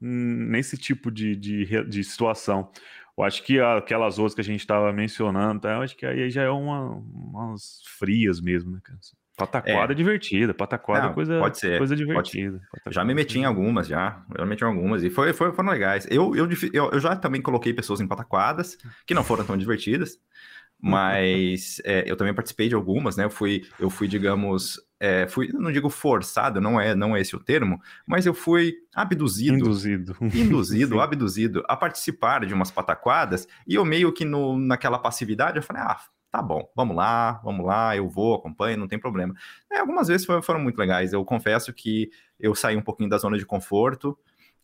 nesse 0.00 0.76
tipo 0.78 1.10
de, 1.10 1.34
de, 1.36 1.84
de 1.84 2.04
situação. 2.04 2.70
Eu 3.16 3.24
acho 3.24 3.42
que 3.42 3.60
aquelas 3.60 4.18
outras 4.18 4.34
que 4.34 4.40
a 4.40 4.44
gente 4.44 4.60
estava 4.60 4.92
mencionando, 4.92 5.60
tá? 5.60 5.72
eu 5.74 5.82
acho 5.82 5.96
que 5.96 6.04
aí 6.06 6.30
já 6.30 6.42
é 6.42 6.50
uma, 6.50 6.90
umas 6.96 7.80
frias 7.98 8.40
mesmo, 8.40 8.70
né, 8.72 8.80
cara? 8.82 8.98
Pataquada 9.36 9.92
é, 9.92 9.96
divertida, 9.96 10.54
pataquada 10.54 11.06
Não, 11.06 11.10
é 11.10 11.14
coisa, 11.14 11.38
pode 11.40 11.58
ser, 11.58 11.78
coisa 11.78 11.94
pode 11.96 12.06
divertida. 12.06 12.60
Já 12.60 12.70
Pataquada 12.70 13.04
me 13.04 13.12
é 13.12 13.14
meti 13.16 13.38
em 13.38 13.44
algumas, 13.44 13.88
já. 13.88 14.22
Já 14.36 14.44
me 14.44 14.50
meti 14.50 14.62
em 14.62 14.66
algumas. 14.66 15.02
E 15.02 15.10
foi, 15.10 15.32
foi, 15.32 15.52
foram 15.52 15.70
legais. 15.70 16.06
Eu, 16.08 16.36
eu, 16.36 16.48
eu, 16.72 16.90
eu 16.92 17.00
já 17.00 17.16
também 17.16 17.42
coloquei 17.42 17.74
pessoas 17.74 18.00
em 18.00 18.06
pataquadas, 18.06 18.78
que 19.04 19.12
não 19.12 19.24
foram 19.24 19.44
tão 19.44 19.56
divertidas. 19.56 20.18
Mas 20.80 21.80
é, 21.84 22.04
eu 22.06 22.16
também 22.16 22.34
participei 22.34 22.68
de 22.68 22.74
algumas, 22.74 23.16
né? 23.16 23.24
Eu 23.24 23.30
fui, 23.30 23.64
eu 23.78 23.88
fui 23.88 24.06
digamos, 24.06 24.78
é, 25.00 25.26
fui, 25.26 25.50
não 25.52 25.72
digo 25.72 25.88
forçado, 25.88 26.60
não 26.60 26.80
é, 26.80 26.94
não 26.94 27.16
é 27.16 27.20
esse 27.20 27.34
o 27.34 27.40
termo, 27.40 27.80
mas 28.06 28.26
eu 28.26 28.34
fui 28.34 28.74
abduzido, 28.94 29.56
Induzido. 29.56 30.16
induzido, 30.20 31.00
abduzido 31.00 31.62
a 31.68 31.76
participar 31.76 32.44
de 32.44 32.52
umas 32.52 32.70
pataquadas, 32.70 33.48
e 33.66 33.76
eu 33.76 33.84
meio 33.84 34.12
que 34.12 34.24
no, 34.24 34.58
naquela 34.58 34.98
passividade, 34.98 35.56
eu 35.56 35.62
falei, 35.62 35.82
ah, 35.82 35.98
tá 36.34 36.42
bom, 36.42 36.68
vamos 36.74 36.96
lá, 36.96 37.40
vamos 37.44 37.64
lá, 37.64 37.96
eu 37.96 38.08
vou, 38.08 38.34
acompanho, 38.34 38.76
não 38.76 38.88
tem 38.88 38.98
problema. 38.98 39.32
É, 39.70 39.78
algumas 39.78 40.08
vezes 40.08 40.26
foram, 40.26 40.58
muito 40.58 40.76
legais, 40.76 41.12
eu 41.12 41.24
confesso 41.24 41.72
que 41.72 42.10
eu 42.40 42.56
saí 42.56 42.76
um 42.76 42.82
pouquinho 42.82 43.08
da 43.08 43.18
zona 43.18 43.38
de 43.38 43.46
conforto 43.46 44.18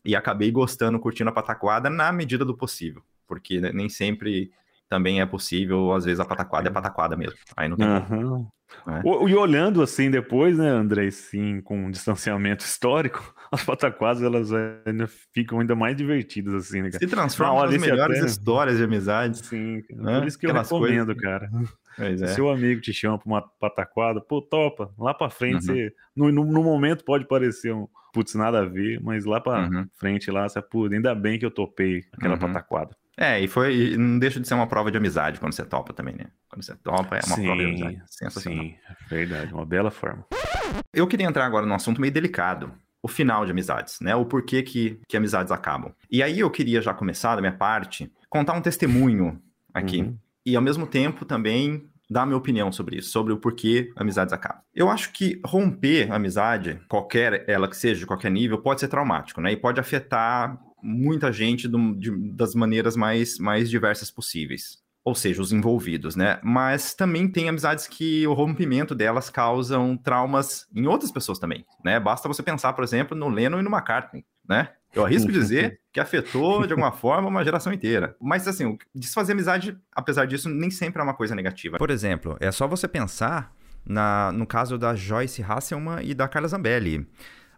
e 0.04 0.16
acabei 0.16 0.50
gostando, 0.50 0.98
curtindo 0.98 1.30
a 1.30 1.32
pataquada 1.32 1.88
na 1.88 2.10
medida 2.10 2.44
do 2.44 2.56
possível, 2.56 3.04
porque 3.24 3.60
né, 3.60 3.70
nem 3.72 3.88
sempre 3.88 4.50
também 4.90 5.20
é 5.20 5.26
possível, 5.26 5.92
às 5.92 6.04
vezes 6.04 6.20
a 6.20 6.24
pataquada 6.24 6.68
é 6.68 6.72
pataquada 6.72 7.16
mesmo, 7.16 7.38
aí 7.56 7.68
não 7.68 7.76
tem. 7.76 7.86
Aham. 7.86 8.46
É. 8.86 9.00
O- 9.04 9.28
E 9.28 9.34
olhando 9.34 9.82
assim 9.82 10.10
depois, 10.10 10.56
né, 10.58 10.68
André, 10.68 11.10
sim, 11.10 11.60
com 11.60 11.86
um 11.86 11.90
distanciamento 11.90 12.62
histórico, 12.66 13.34
as 13.50 13.64
pataquadas 13.64 14.22
elas 14.22 14.52
ainda 14.52 15.08
ficam 15.34 15.58
ainda 15.60 15.74
mais 15.74 15.96
divertidas, 15.96 16.54
assim, 16.54 16.82
né, 16.82 16.90
cara? 16.90 16.98
Se 17.04 17.10
transforma 17.10 17.52
Na 17.54 17.58
hora 17.60 17.70
nas 17.72 17.80
melhores 17.80 18.18
até- 18.18 18.26
histórias 18.26 18.76
de 18.78 18.84
amizade. 18.84 19.38
Sim. 19.44 19.82
Né? 19.90 20.18
por 20.20 20.28
isso 20.28 20.38
que 20.38 20.46
eu 20.46 20.50
Aquelas 20.50 20.70
recomendo, 20.70 21.06
coisas- 21.06 21.22
cara. 21.22 21.50
Pois 21.96 22.22
é. 22.22 22.26
Se 22.28 22.34
seu 22.36 22.48
amigo 22.48 22.80
te 22.80 22.92
chama 22.92 23.18
pra 23.18 23.26
uma 23.26 23.42
pataquada, 23.58 24.20
pô, 24.20 24.40
topa, 24.40 24.90
lá 24.98 25.12
pra 25.14 25.28
frente, 25.28 25.54
Uhum. 25.68 25.74
você, 25.74 25.92
no, 26.16 26.30
no, 26.32 26.44
no 26.44 26.62
momento 26.62 27.04
pode 27.04 27.26
parecer 27.26 27.74
um, 27.74 27.88
putz, 28.14 28.34
nada 28.36 28.60
a 28.60 28.64
ver, 28.64 29.00
mas 29.02 29.24
lá 29.24 29.40
pra 29.40 29.68
Uhum. 29.68 29.86
frente 29.98 30.30
lá, 30.30 30.48
você, 30.48 30.62
putz, 30.62 30.92
ainda 30.94 31.12
bem 31.14 31.38
que 31.40 31.44
eu 31.44 31.50
topei 31.50 32.04
aquela 32.12 32.34
Uhum. 32.34 32.40
pataquada. 32.40 32.96
É, 33.20 33.38
e 33.38 33.46
foi. 33.46 33.76
e 33.76 33.96
não 33.98 34.18
deixa 34.18 34.40
de 34.40 34.48
ser 34.48 34.54
uma 34.54 34.66
prova 34.66 34.90
de 34.90 34.96
amizade 34.96 35.38
quando 35.38 35.52
você 35.52 35.62
topa 35.62 35.92
também, 35.92 36.14
né? 36.14 36.28
Quando 36.48 36.64
você 36.64 36.74
topa, 36.74 37.16
é 37.16 37.20
uma 37.26 37.36
prova 37.36 37.56
de 37.56 37.64
amizade. 37.64 38.02
Sensacional. 38.06 38.64
sim, 38.64 38.74
é 38.88 39.14
verdade, 39.14 39.52
uma 39.52 39.66
bela 39.66 39.90
forma. 39.90 40.24
Eu 40.90 41.06
queria 41.06 41.26
entrar 41.26 41.44
agora 41.44 41.66
num 41.66 41.74
assunto 41.74 42.00
meio 42.00 42.12
delicado. 42.12 42.72
O 43.02 43.08
final 43.08 43.44
de 43.44 43.50
amizades, 43.50 43.98
né? 44.00 44.14
O 44.14 44.24
porquê 44.24 44.62
que, 44.62 44.98
que 45.06 45.16
amizades 45.16 45.52
acabam. 45.52 45.92
E 46.10 46.22
aí 46.22 46.40
eu 46.40 46.50
queria 46.50 46.80
já 46.80 46.94
começar, 46.94 47.34
da 47.34 47.40
minha 47.42 47.52
parte, 47.52 48.10
contar 48.28 48.54
um 48.54 48.60
testemunho 48.62 49.40
aqui. 49.72 50.02
Uhum. 50.02 50.16
E 50.44 50.56
ao 50.56 50.62
mesmo 50.62 50.86
tempo 50.86 51.24
também 51.24 51.88
dar 52.10 52.22
a 52.22 52.26
minha 52.26 52.36
opinião 52.36 52.72
sobre 52.72 52.96
isso, 52.96 53.10
sobre 53.10 53.32
o 53.32 53.36
porquê 53.36 53.92
amizades 53.96 54.32
acabam. 54.32 54.62
Eu 54.74 54.90
acho 54.90 55.12
que 55.12 55.40
romper 55.46 56.10
amizade, 56.10 56.80
qualquer 56.88 57.44
ela 57.48 57.68
que 57.68 57.76
seja, 57.76 58.00
de 58.00 58.06
qualquer 58.06 58.30
nível, 58.30 58.58
pode 58.58 58.80
ser 58.80 58.88
traumático, 58.88 59.40
né? 59.40 59.52
E 59.52 59.56
pode 59.56 59.78
afetar 59.78 60.58
muita 60.82 61.32
gente 61.32 61.66
do- 61.68 61.94
de- 61.94 62.32
das 62.32 62.54
maneiras 62.54 62.96
mais, 62.96 63.38
mais 63.38 63.68
diversas 63.70 64.10
possíveis. 64.10 64.78
Ou 65.02 65.14
seja, 65.14 65.40
os 65.40 65.50
envolvidos, 65.50 66.14
né? 66.14 66.38
Mas 66.42 66.92
também 66.94 67.26
tem 67.26 67.48
amizades 67.48 67.86
que 67.86 68.26
o 68.26 68.34
rompimento 68.34 68.94
delas 68.94 69.30
causam 69.30 69.96
traumas 69.96 70.66
em 70.74 70.86
outras 70.86 71.10
pessoas 71.10 71.38
também, 71.38 71.64
né? 71.82 71.98
Basta 71.98 72.28
você 72.28 72.42
pensar, 72.42 72.74
por 72.74 72.84
exemplo, 72.84 73.16
no 73.16 73.28
Lennon 73.28 73.60
e 73.60 73.62
no 73.62 73.70
McCartney, 73.70 74.24
né? 74.46 74.68
Eu 74.94 75.04
arrisco 75.06 75.30
dizer 75.32 75.80
que 75.92 76.00
afetou 76.00 76.66
de 76.66 76.72
alguma 76.72 76.90
forma 76.92 77.28
uma 77.28 77.42
geração 77.44 77.72
inteira. 77.72 78.14
Mas 78.20 78.46
assim, 78.46 78.76
desfazer 78.94 79.32
amizade, 79.32 79.78
apesar 79.94 80.26
disso, 80.26 80.48
nem 80.50 80.70
sempre 80.70 81.00
é 81.00 81.04
uma 81.04 81.14
coisa 81.14 81.34
negativa. 81.34 81.78
Por 81.78 81.90
exemplo, 81.90 82.36
é 82.38 82.50
só 82.52 82.66
você 82.66 82.86
pensar 82.86 83.54
na, 83.86 84.30
no 84.32 84.46
caso 84.46 84.76
da 84.76 84.94
Joyce 84.94 85.42
Hasselman 85.42 86.00
e 86.04 86.12
da 86.12 86.28
Carla 86.28 86.48
Zambelli. 86.48 87.06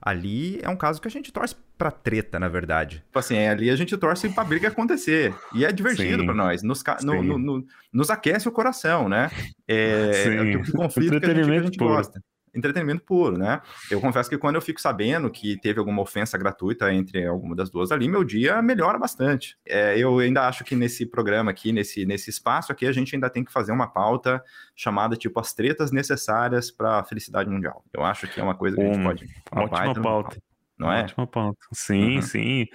Ali 0.01 0.61
é 0.63 0.69
um 0.69 0.77
caso 0.77 1.01
que 1.01 1.09
a 1.09 1.11
gente 1.11 1.33
torce 1.33 1.57
pra 1.83 1.91
treta, 1.91 2.39
na 2.39 2.47
verdade. 2.47 3.03
Tipo 3.07 3.19
assim, 3.19 3.35
é, 3.37 3.49
ali 3.49 3.69
a 3.69 3.75
gente 3.75 3.97
torce 3.97 4.29
pra 4.29 4.45
briga 4.45 4.69
acontecer. 4.69 5.35
E 5.53 5.65
é 5.65 5.73
divertido 5.73 6.25
pra 6.25 6.33
nós. 6.33 6.63
Nos, 6.63 6.81
no- 7.03 7.23
no- 7.25 7.39
no- 7.39 7.67
nos 7.93 8.09
aquece 8.09 8.47
o 8.49 8.53
coração, 8.53 9.09
né? 9.09 9.29
É, 9.67 10.13
Sim. 10.13 10.37
é 10.37 10.41
o 10.43 10.51
tipo 10.53 10.65
de 10.65 10.73
conflito 10.73 11.19
que 11.19 11.27
a 11.27 11.35
gente, 11.35 11.45
que 11.45 11.51
a 11.57 11.63
gente 11.63 11.79
gosta. 11.79 12.23
entretenimento 12.55 13.03
puro, 13.03 13.37
né? 13.37 13.61
Eu 13.91 14.01
confesso 14.01 14.29
que 14.31 14.39
quando 14.39 14.55
eu 14.57 14.61
fico 14.61 14.81
sabendo 14.81 15.29
que 15.31 15.59
teve 15.61 15.81
alguma 15.81 16.03
ofensa 16.03 16.37
gratuita 16.39 16.93
entre 16.93 17.27
alguma 17.27 17.57
das 17.57 17.69
duas 17.71 17.91
ali, 17.91 18.07
meu 18.07 18.23
dia 18.23 18.61
melhora 18.63 18.97
bastante. 18.99 19.57
É, 19.67 19.99
eu 19.99 20.19
ainda 20.21 20.47
acho 20.47 20.63
que 20.63 20.77
nesse 20.77 21.05
programa 21.07 21.51
aqui, 21.51 21.73
nesse, 21.73 22.05
nesse 22.07 22.29
espaço 22.31 22.71
aqui, 22.71 22.87
a 22.87 22.93
gente 22.93 23.13
ainda 23.17 23.29
tem 23.31 23.43
que 23.43 23.51
fazer 23.51 23.73
uma 23.73 23.89
pauta 23.89 24.41
chamada 24.77 25.17
tipo 25.17 25.41
as 25.41 25.53
tretas 25.53 25.91
necessárias 25.91 26.71
para 26.71 27.01
a 27.01 27.05
felicidade 27.05 27.51
mundial. 27.51 27.83
Eu 27.93 28.05
acho 28.05 28.29
que 28.29 28.39
é 28.39 28.43
uma 28.45 28.55
coisa 28.55 28.77
que 28.77 28.83
a 28.83 28.87
gente 28.87 28.99
Uma 28.99 29.09
pode. 29.11 29.25
Ótima 29.51 30.03
pauta. 30.03 30.37
Não 30.83 30.93
é? 30.93 31.03
Ótima 31.03 31.27
pauta. 31.27 31.59
Sim, 31.73 32.17
Uhum. 32.17 32.23
sim. 32.23 32.67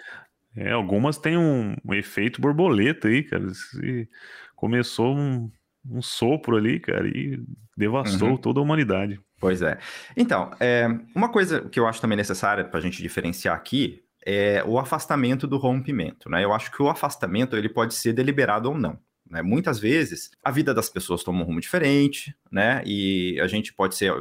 É, 0.55 0.71
algumas 0.71 1.17
têm 1.17 1.37
um, 1.37 1.75
um 1.85 1.93
efeito 1.93 2.41
borboleta 2.41 3.07
aí, 3.07 3.23
cara. 3.23 3.47
Se 3.53 4.09
começou 4.55 5.15
um, 5.15 5.51
um 5.87 6.01
sopro 6.01 6.57
ali, 6.57 6.79
cara, 6.79 7.07
e 7.07 7.39
devastou 7.77 8.29
Uhum. 8.31 8.37
toda 8.37 8.59
a 8.59 8.63
humanidade. 8.63 9.19
Pois 9.39 9.61
é. 9.61 9.77
Então, 10.15 10.49
é, 10.59 10.87
uma 11.15 11.29
coisa 11.29 11.61
que 11.69 11.79
eu 11.79 11.85
acho 11.87 12.01
também 12.01 12.17
necessária 12.17 12.65
para 12.65 12.79
a 12.79 12.81
gente 12.81 13.01
diferenciar 13.03 13.55
aqui 13.55 14.01
é 14.25 14.63
o 14.65 14.79
afastamento 14.79 15.45
do 15.47 15.57
rompimento, 15.57 16.27
né? 16.29 16.43
Eu 16.43 16.53
acho 16.53 16.71
que 16.71 16.81
o 16.81 16.89
afastamento 16.89 17.55
ele 17.55 17.69
pode 17.69 17.93
ser 17.93 18.11
deliberado 18.13 18.67
ou 18.69 18.77
não. 18.77 18.99
Né? 19.29 19.41
Muitas 19.41 19.79
vezes 19.79 20.31
a 20.43 20.51
vida 20.51 20.73
das 20.73 20.89
pessoas 20.89 21.23
toma 21.23 21.41
um 21.41 21.45
rumo 21.45 21.59
diferente, 21.59 22.35
né? 22.51 22.81
E 22.85 23.39
a 23.41 23.47
gente 23.47 23.73
pode 23.73 23.95
ser, 23.95 24.13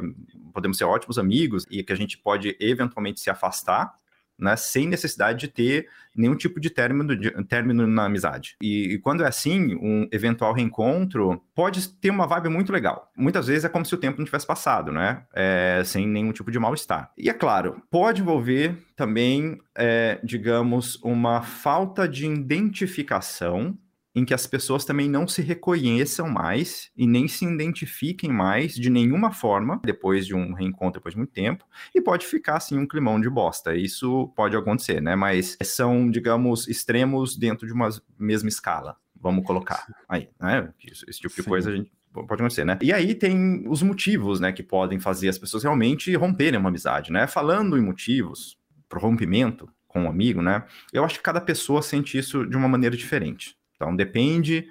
podemos 0.53 0.77
ser 0.77 0.83
ótimos 0.83 1.17
amigos 1.17 1.65
e 1.69 1.83
que 1.83 1.93
a 1.93 1.95
gente 1.95 2.17
pode 2.17 2.55
eventualmente 2.59 3.19
se 3.19 3.29
afastar, 3.29 3.93
né? 4.37 4.55
Sem 4.55 4.87
necessidade 4.87 5.39
de 5.39 5.47
ter 5.47 5.87
nenhum 6.15 6.35
tipo 6.35 6.59
de 6.59 6.69
término, 6.69 7.15
de, 7.15 7.31
término 7.45 7.87
na 7.87 8.05
amizade. 8.05 8.55
E, 8.61 8.93
e 8.93 8.99
quando 8.99 9.23
é 9.23 9.27
assim, 9.27 9.75
um 9.75 10.07
eventual 10.11 10.53
reencontro 10.53 11.41
pode 11.55 11.87
ter 11.87 12.09
uma 12.09 12.27
vibe 12.27 12.49
muito 12.49 12.71
legal. 12.71 13.11
Muitas 13.17 13.47
vezes 13.47 13.65
é 13.65 13.69
como 13.69 13.85
se 13.85 13.95
o 13.95 13.97
tempo 13.97 14.19
não 14.19 14.25
tivesse 14.25 14.45
passado, 14.45 14.91
né? 14.91 15.23
É, 15.33 15.81
sem 15.85 16.07
nenhum 16.07 16.31
tipo 16.31 16.51
de 16.51 16.59
mal-estar. 16.59 17.11
E 17.17 17.29
é 17.29 17.33
claro, 17.33 17.81
pode 17.89 18.21
envolver 18.21 18.77
também, 18.95 19.59
é, 19.75 20.19
digamos, 20.23 21.01
uma 21.03 21.41
falta 21.41 22.07
de 22.07 22.25
identificação 22.25 23.77
em 24.17 24.25
que 24.25 24.33
as 24.33 24.47
pessoas 24.47 24.83
também 24.83 25.07
não 25.07 25.27
se 25.27 25.43
reconheçam 25.43 26.27
mais 26.27 26.89
e 26.97 27.05
nem 27.05 27.27
se 27.27 27.45
identifiquem 27.45 28.31
mais 28.31 28.73
de 28.73 28.89
nenhuma 28.89 29.31
forma 29.31 29.79
depois 29.85 30.25
de 30.25 30.33
um 30.33 30.53
reencontro 30.53 30.99
depois 30.99 31.13
de 31.13 31.19
muito 31.19 31.31
tempo 31.31 31.63
e 31.93 32.01
pode 32.01 32.25
ficar 32.25 32.57
assim 32.57 32.79
um 32.79 32.87
climão 32.87 33.21
de 33.21 33.29
bosta. 33.29 33.75
Isso 33.75 34.33
pode 34.35 34.57
acontecer, 34.57 34.99
né? 34.99 35.15
Mas 35.15 35.55
são, 35.61 36.09
digamos, 36.09 36.67
extremos 36.67 37.37
dentro 37.37 37.67
de 37.67 37.73
uma 37.73 37.89
mesma 38.17 38.49
escala. 38.49 38.97
Vamos 39.15 39.45
colocar 39.45 39.85
aí, 40.09 40.29
né? 40.41 40.73
Esse, 40.83 41.19
tipo 41.19 41.35
de 41.35 41.43
Sim. 41.43 41.49
coisa 41.49 41.69
a 41.69 41.75
gente 41.75 41.91
pode 42.11 42.41
acontecer, 42.41 42.65
né? 42.65 42.75
E 42.81 42.91
aí 42.91 43.13
tem 43.13 43.65
os 43.67 43.83
motivos, 43.83 44.39
né, 44.39 44.51
que 44.51 44.63
podem 44.63 44.99
fazer 44.99 45.29
as 45.29 45.37
pessoas 45.37 45.61
realmente 45.61 46.11
romperem 46.15 46.59
uma 46.59 46.69
amizade, 46.69 47.11
né? 47.11 47.27
Falando 47.27 47.77
em 47.77 47.81
motivos 47.81 48.57
pro 48.89 48.99
rompimento 48.99 49.69
com 49.87 50.05
um 50.05 50.09
amigo, 50.09 50.41
né? 50.41 50.63
Eu 50.91 51.05
acho 51.05 51.17
que 51.17 51.23
cada 51.23 51.39
pessoa 51.39 51.83
sente 51.83 52.17
isso 52.17 52.47
de 52.47 52.57
uma 52.57 52.67
maneira 52.67 52.97
diferente. 52.97 53.55
Então 53.77 53.95
depende 53.95 54.67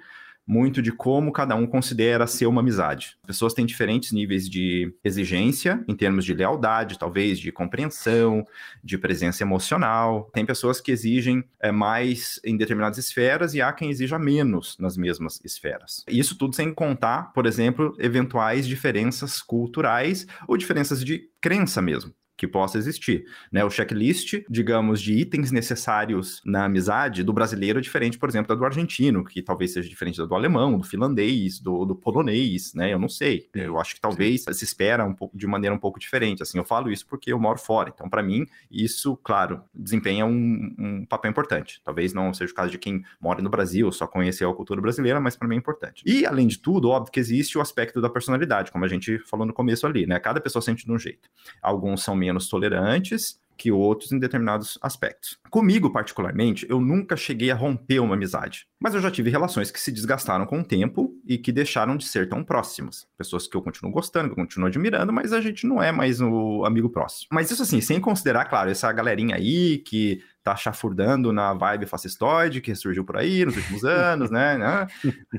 muito 0.47 0.81
de 0.81 0.93
como 0.93 1.33
cada 1.33 1.55
um 1.55 1.67
considera 1.67 2.25
ser 2.25 2.45
uma 2.45 2.61
amizade. 2.61 3.17
As 3.21 3.27
pessoas 3.27 3.53
têm 3.53 3.65
diferentes 3.65 4.13
níveis 4.13 4.49
de 4.49 4.93
exigência, 5.03 5.83
em 5.87 5.95
termos 5.95 6.23
de 6.23 6.33
lealdade, 6.33 6.97
talvez, 6.97 7.37
de 7.37 7.51
compreensão, 7.51 8.47
de 8.81 8.97
presença 8.97 9.43
emocional. 9.43 10.31
Tem 10.33 10.45
pessoas 10.45 10.79
que 10.79 10.89
exigem 10.89 11.43
é, 11.59 11.69
mais 11.69 12.39
em 12.45 12.55
determinadas 12.55 12.97
esferas 12.97 13.53
e 13.53 13.61
há 13.61 13.73
quem 13.73 13.89
exija 13.89 14.17
menos 14.17 14.77
nas 14.79 14.95
mesmas 14.95 15.41
esferas. 15.43 16.05
Isso 16.07 16.37
tudo 16.37 16.55
sem 16.55 16.73
contar, 16.73 17.33
por 17.33 17.45
exemplo, 17.45 17.93
eventuais 17.99 18.65
diferenças 18.65 19.41
culturais 19.41 20.25
ou 20.47 20.55
diferenças 20.55 21.03
de 21.03 21.29
crença 21.41 21.81
mesmo 21.81 22.13
que 22.37 22.47
possa 22.47 22.77
existir, 22.77 23.25
né? 23.51 23.65
O 23.65 23.69
checklist, 23.69 24.43
digamos, 24.47 25.01
de 25.01 25.13
itens 25.13 25.51
necessários 25.51 26.41
na 26.45 26.65
amizade 26.65 27.23
do 27.23 27.33
brasileiro 27.33 27.79
é 27.79 27.81
diferente, 27.81 28.17
por 28.17 28.29
exemplo, 28.29 28.47
da 28.47 28.55
do 28.55 28.63
argentino, 28.63 29.23
que 29.25 29.41
talvez 29.41 29.73
seja 29.73 29.89
diferente 29.89 30.17
da 30.17 30.25
do 30.25 30.35
alemão, 30.35 30.77
do 30.77 30.83
finlandês, 30.83 31.59
do, 31.59 31.85
do 31.85 31.95
polonês, 31.95 32.73
né? 32.73 32.93
Eu 32.93 32.99
não 32.99 33.09
sei. 33.09 33.49
Eu 33.53 33.79
acho 33.79 33.95
que 33.95 34.01
talvez 34.01 34.43
se 34.43 34.63
espera 34.63 35.03
um 35.03 35.13
pouco 35.13 35.37
de 35.37 35.47
maneira 35.47 35.75
um 35.75 35.79
pouco 35.79 35.99
diferente. 35.99 36.43
Assim, 36.43 36.57
eu 36.57 36.63
falo 36.63 36.91
isso 36.91 37.07
porque 37.07 37.31
eu 37.31 37.39
moro 37.39 37.57
fora. 37.57 37.91
Então, 37.93 38.09
para 38.09 38.21
mim, 38.21 38.45
isso, 38.69 39.17
claro, 39.17 39.63
desempenha 39.73 40.25
um, 40.25 40.75
um 40.77 41.05
papel 41.05 41.31
importante. 41.31 41.81
Talvez 41.83 42.13
não 42.13 42.33
seja 42.33 42.51
o 42.51 42.55
caso 42.55 42.71
de 42.71 42.77
quem 42.77 43.03
mora 43.19 43.41
no 43.41 43.49
Brasil, 43.49 43.91
só 43.91 44.05
conheceu 44.05 44.49
a 44.49 44.55
cultura 44.55 44.81
brasileira, 44.81 45.19
mas 45.19 45.35
para 45.35 45.47
mim 45.47 45.55
é 45.55 45.57
importante. 45.57 46.03
E 46.05 46.25
além 46.25 46.47
de 46.47 46.59
tudo, 46.59 46.89
óbvio 46.89 47.11
que 47.11 47.19
existe 47.19 47.57
o 47.57 47.61
aspecto 47.61 47.99
da 48.01 48.09
personalidade, 48.09 48.71
como 48.71 48.85
a 48.85 48.87
gente 48.87 49.17
falou 49.19 49.45
no 49.45 49.53
começo 49.53 49.87
ali, 49.87 50.05
né? 50.05 50.19
Cada 50.19 50.39
pessoa 50.39 50.61
sente 50.61 50.85
de 50.85 50.91
um 50.91 50.99
jeito. 50.99 51.29
Alguns 51.61 52.03
são 52.03 52.15
menos 52.15 52.26
tolerantes 52.47 53.39
que 53.57 53.71
outros 53.71 54.11
em 54.11 54.19
determinados 54.19 54.77
aspectos. 54.81 55.37
Comigo, 55.49 55.91
particularmente, 55.91 56.65
eu 56.69 56.79
nunca 56.79 57.17
cheguei 57.17 57.49
a 57.49 57.55
romper 57.55 57.99
uma 57.99 58.13
amizade, 58.13 58.67
mas 58.79 58.93
eu 58.93 59.01
já 59.01 59.09
tive 59.09 59.29
relações 59.29 59.71
que 59.71 59.79
se 59.79 59.91
desgastaram 59.91 60.45
com 60.45 60.59
o 60.59 60.63
tempo 60.63 61.11
e 61.25 61.37
que 61.37 61.51
deixaram 61.51 61.97
de 61.97 62.05
ser 62.05 62.29
tão 62.29 62.43
próximas. 62.43 63.07
Pessoas 63.17 63.47
que 63.47 63.57
eu 63.57 63.61
continuo 63.61 63.91
gostando, 63.91 64.27
que 64.27 64.33
eu 64.33 64.43
continuo 64.43 64.67
admirando, 64.67 65.11
mas 65.11 65.33
a 65.33 65.41
gente 65.41 65.65
não 65.65 65.81
é 65.81 65.91
mais 65.91 66.21
o 66.21 66.63
amigo 66.63 66.89
próximo. 66.89 67.29
Mas 67.31 67.49
isso 67.49 67.63
assim, 67.63 67.81
sem 67.81 67.99
considerar, 67.99 68.45
claro, 68.45 68.69
essa 68.69 68.91
galerinha 68.91 69.35
aí 69.35 69.79
que 69.79 70.21
tá 70.43 70.55
chafurdando 70.55 71.33
na 71.33 71.53
vibe 71.53 71.87
fascistoide 71.87 72.61
que 72.61 72.73
surgiu 72.73 73.03
por 73.03 73.17
aí 73.17 73.43
nos 73.43 73.57
últimos 73.57 73.83
anos, 73.85 74.29
né? 74.29 74.57
né? 74.57 74.87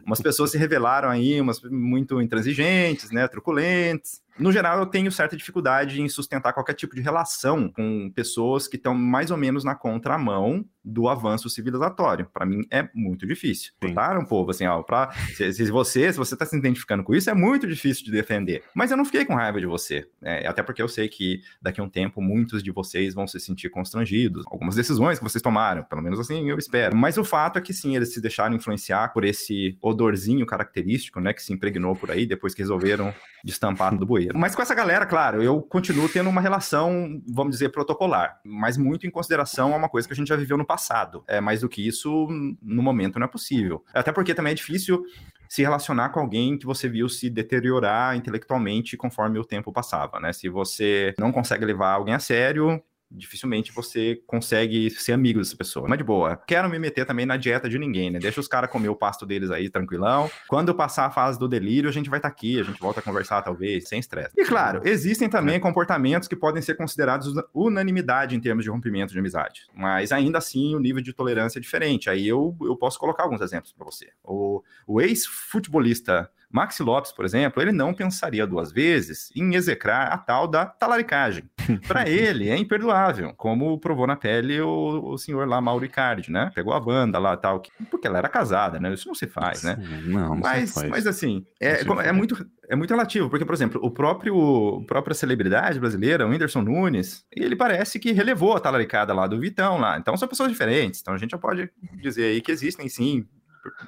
Umas 0.04 0.20
pessoas 0.20 0.50
se 0.50 0.58
revelaram 0.58 1.08
aí, 1.08 1.40
umas 1.40 1.62
muito 1.62 2.20
intransigentes, 2.20 3.10
né? 3.10 3.26
Truculentes. 3.28 4.20
No 4.38 4.52
geral, 4.52 4.78
eu 4.78 4.86
tenho 4.86 5.10
certa 5.10 5.36
dificuldade 5.36 6.00
em 6.00 6.08
sustentar 6.08 6.52
qualquer 6.52 6.74
tipo 6.74 6.94
de 6.94 7.00
relação 7.00 7.68
com 7.68 8.10
pessoas 8.14 8.68
que 8.68 8.76
estão 8.76 8.94
mais 8.94 9.30
ou 9.30 9.36
menos 9.36 9.64
na 9.64 9.74
contramão 9.74 10.64
do 10.88 11.08
avanço 11.08 11.48
civilizatório. 11.50 12.28
Para 12.32 12.46
mim 12.46 12.66
é 12.70 12.88
muito 12.94 13.26
difícil. 13.26 13.72
Claro, 13.80 14.20
um 14.20 14.24
povo 14.24 14.50
assim, 14.50 14.66
ó, 14.66 14.82
pra, 14.82 15.10
se, 15.34 15.52
se 15.52 15.70
você, 15.70 16.12
se 16.12 16.18
você 16.18 16.36
tá 16.36 16.46
se 16.46 16.56
identificando 16.56 17.04
com 17.04 17.14
isso, 17.14 17.28
é 17.30 17.34
muito 17.34 17.66
difícil 17.66 18.04
de 18.04 18.10
defender. 18.10 18.62
Mas 18.74 18.90
eu 18.90 18.96
não 18.96 19.04
fiquei 19.04 19.24
com 19.24 19.34
raiva 19.34 19.60
de 19.60 19.66
você, 19.66 20.08
né? 20.20 20.46
até 20.46 20.62
porque 20.62 20.82
eu 20.82 20.88
sei 20.88 21.08
que 21.08 21.40
daqui 21.60 21.80
a 21.80 21.84
um 21.84 21.88
tempo 21.88 22.20
muitos 22.20 22.62
de 22.62 22.70
vocês 22.70 23.14
vão 23.14 23.26
se 23.26 23.38
sentir 23.38 23.68
constrangidos. 23.68 24.44
Algumas 24.50 24.74
decisões 24.74 25.18
que 25.18 25.24
vocês 25.24 25.42
tomaram, 25.42 25.82
pelo 25.84 26.02
menos 26.02 26.18
assim 26.18 26.48
eu 26.48 26.58
espero. 26.58 26.96
Mas 26.96 27.18
o 27.18 27.24
fato 27.24 27.58
é 27.58 27.62
que 27.62 27.72
sim, 27.72 27.94
eles 27.94 28.12
se 28.12 28.20
deixaram 28.20 28.54
influenciar 28.54 29.12
por 29.12 29.24
esse 29.24 29.76
odorzinho 29.82 30.46
característico, 30.46 31.20
né, 31.20 31.32
que 31.32 31.42
se 31.42 31.52
impregnou 31.52 31.94
por 31.94 32.10
aí 32.10 32.26
depois 32.26 32.54
que 32.54 32.62
resolveram 32.62 33.14
destampar 33.44 33.96
do 33.96 34.06
bueiro. 34.06 34.38
Mas 34.38 34.54
com 34.54 34.62
essa 34.62 34.74
galera, 34.74 35.06
claro, 35.06 35.42
eu 35.42 35.60
continuo 35.62 36.08
tendo 36.08 36.28
uma 36.28 36.40
relação, 36.40 37.20
vamos 37.26 37.52
dizer, 37.52 37.70
protocolar, 37.70 38.40
mas 38.44 38.76
muito 38.76 39.06
em 39.06 39.10
consideração 39.10 39.72
a 39.72 39.76
uma 39.76 39.88
coisa 39.88 40.06
que 40.06 40.14
a 40.14 40.16
gente 40.16 40.28
já 40.28 40.36
viveu 40.36 40.56
no 40.56 40.66
passado. 40.66 40.77
É 41.26 41.40
mais 41.40 41.60
do 41.60 41.68
que 41.68 41.86
isso, 41.86 42.28
no 42.62 42.82
momento 42.82 43.18
não 43.18 43.26
é 43.26 43.28
possível. 43.28 43.84
Até 43.92 44.12
porque 44.12 44.34
também 44.34 44.52
é 44.52 44.54
difícil 44.54 45.04
se 45.48 45.62
relacionar 45.62 46.10
com 46.10 46.20
alguém 46.20 46.58
que 46.58 46.66
você 46.66 46.88
viu 46.88 47.08
se 47.08 47.30
deteriorar 47.30 48.14
intelectualmente 48.14 48.96
conforme 48.96 49.38
o 49.38 49.44
tempo 49.44 49.72
passava, 49.72 50.20
né? 50.20 50.32
Se 50.32 50.48
você 50.48 51.14
não 51.18 51.32
consegue 51.32 51.64
levar 51.64 51.92
alguém 51.92 52.14
a 52.14 52.18
sério, 52.18 52.82
dificilmente 53.10 53.72
você 53.72 54.20
consegue 54.26 54.90
ser 54.90 55.12
amigo 55.12 55.38
dessa 55.38 55.56
pessoa. 55.56 55.86
Mas 55.88 55.98
de 55.98 56.04
boa. 56.04 56.36
Quero 56.36 56.68
me 56.68 56.78
meter 56.78 57.06
também 57.06 57.26
na 57.26 57.36
dieta 57.36 57.68
de 57.68 57.78
ninguém, 57.78 58.10
né? 58.10 58.18
Deixa 58.18 58.40
os 58.40 58.48
caras 58.48 58.70
comer 58.70 58.88
o 58.88 58.96
pasto 58.96 59.24
deles 59.24 59.50
aí, 59.50 59.70
tranquilão. 59.70 60.30
Quando 60.46 60.68
eu 60.68 60.74
passar 60.74 61.06
a 61.06 61.10
fase 61.10 61.38
do 61.38 61.48
delírio, 61.48 61.88
a 61.88 61.92
gente 61.92 62.10
vai 62.10 62.18
estar 62.18 62.28
aqui, 62.28 62.60
a 62.60 62.62
gente 62.62 62.80
volta 62.80 63.00
a 63.00 63.02
conversar, 63.02 63.42
talvez, 63.42 63.88
sem 63.88 63.98
estresse. 63.98 64.30
E 64.36 64.44
claro, 64.44 64.82
existem 64.84 65.28
também 65.28 65.58
comportamentos 65.58 66.28
que 66.28 66.36
podem 66.36 66.62
ser 66.62 66.74
considerados 66.76 67.32
unanimidade 67.54 68.36
em 68.36 68.40
termos 68.40 68.64
de 68.64 68.70
rompimento 68.70 69.12
de 69.12 69.18
amizade. 69.18 69.62
Mas 69.74 70.12
ainda 70.12 70.38
assim, 70.38 70.74
o 70.74 70.78
nível 70.78 71.02
de 71.02 71.12
tolerância 71.12 71.58
é 71.58 71.62
diferente. 71.62 72.10
Aí 72.10 72.26
eu, 72.26 72.56
eu 72.60 72.76
posso 72.76 72.98
colocar 72.98 73.24
alguns 73.24 73.40
exemplos 73.40 73.72
para 73.72 73.84
você. 73.84 74.08
O, 74.22 74.62
o 74.86 75.00
ex-futebolista 75.00 76.30
Maxi 76.50 76.82
Lopes, 76.82 77.12
por 77.12 77.24
exemplo, 77.24 77.60
ele 77.62 77.72
não 77.72 77.92
pensaria 77.92 78.46
duas 78.46 78.72
vezes 78.72 79.30
em 79.36 79.54
execrar 79.54 80.12
a 80.12 80.16
tal 80.18 80.48
da 80.48 80.64
talaricagem. 80.64 81.44
Para 81.86 82.08
ele, 82.08 82.48
é 82.48 82.56
imperdoável, 82.56 83.34
como 83.36 83.78
provou 83.78 84.06
na 84.06 84.16
pele 84.16 84.58
o, 84.60 85.10
o 85.12 85.18
senhor 85.18 85.46
lá, 85.46 85.60
Mauro 85.60 85.84
Icardi, 85.84 86.30
né? 86.32 86.50
Pegou 86.54 86.72
a 86.72 86.80
banda 86.80 87.18
lá 87.18 87.36
tal, 87.36 87.60
que- 87.60 87.70
porque 87.90 88.06
ela 88.06 88.18
era 88.18 88.28
casada, 88.28 88.80
né? 88.80 88.92
Isso 88.94 89.06
não 89.06 89.14
se 89.14 89.26
faz, 89.26 89.62
né? 89.62 89.76
Não, 90.06 90.28
não 90.30 90.36
Mas, 90.36 90.70
se 90.70 90.74
faz. 90.74 90.88
mas 90.90 91.06
assim, 91.06 91.44
é, 91.60 91.80
é 92.04 92.12
muito, 92.12 92.46
é 92.68 92.74
muito 92.74 92.90
relativo, 92.90 93.28
porque, 93.28 93.44
por 93.44 93.54
exemplo, 93.54 93.78
o 93.84 93.90
próprio 93.90 94.80
a 94.82 94.86
própria 94.86 95.14
celebridade 95.14 95.78
brasileira, 95.78 96.26
o 96.26 96.30
Whindersson 96.30 96.62
Nunes, 96.62 97.24
ele 97.30 97.54
parece 97.56 97.98
que 97.98 98.12
relevou 98.12 98.56
a 98.56 98.60
talaricada 98.60 99.12
lá 99.12 99.26
do 99.26 99.38
Vitão 99.38 99.78
lá. 99.78 99.98
Então 99.98 100.16
são 100.16 100.26
pessoas 100.28 100.50
diferentes. 100.50 101.00
Então 101.00 101.12
a 101.12 101.18
gente 101.18 101.30
já 101.32 101.38
pode 101.38 101.68
dizer 102.00 102.24
aí 102.24 102.40
que 102.40 102.50
existem 102.50 102.88
sim 102.88 103.26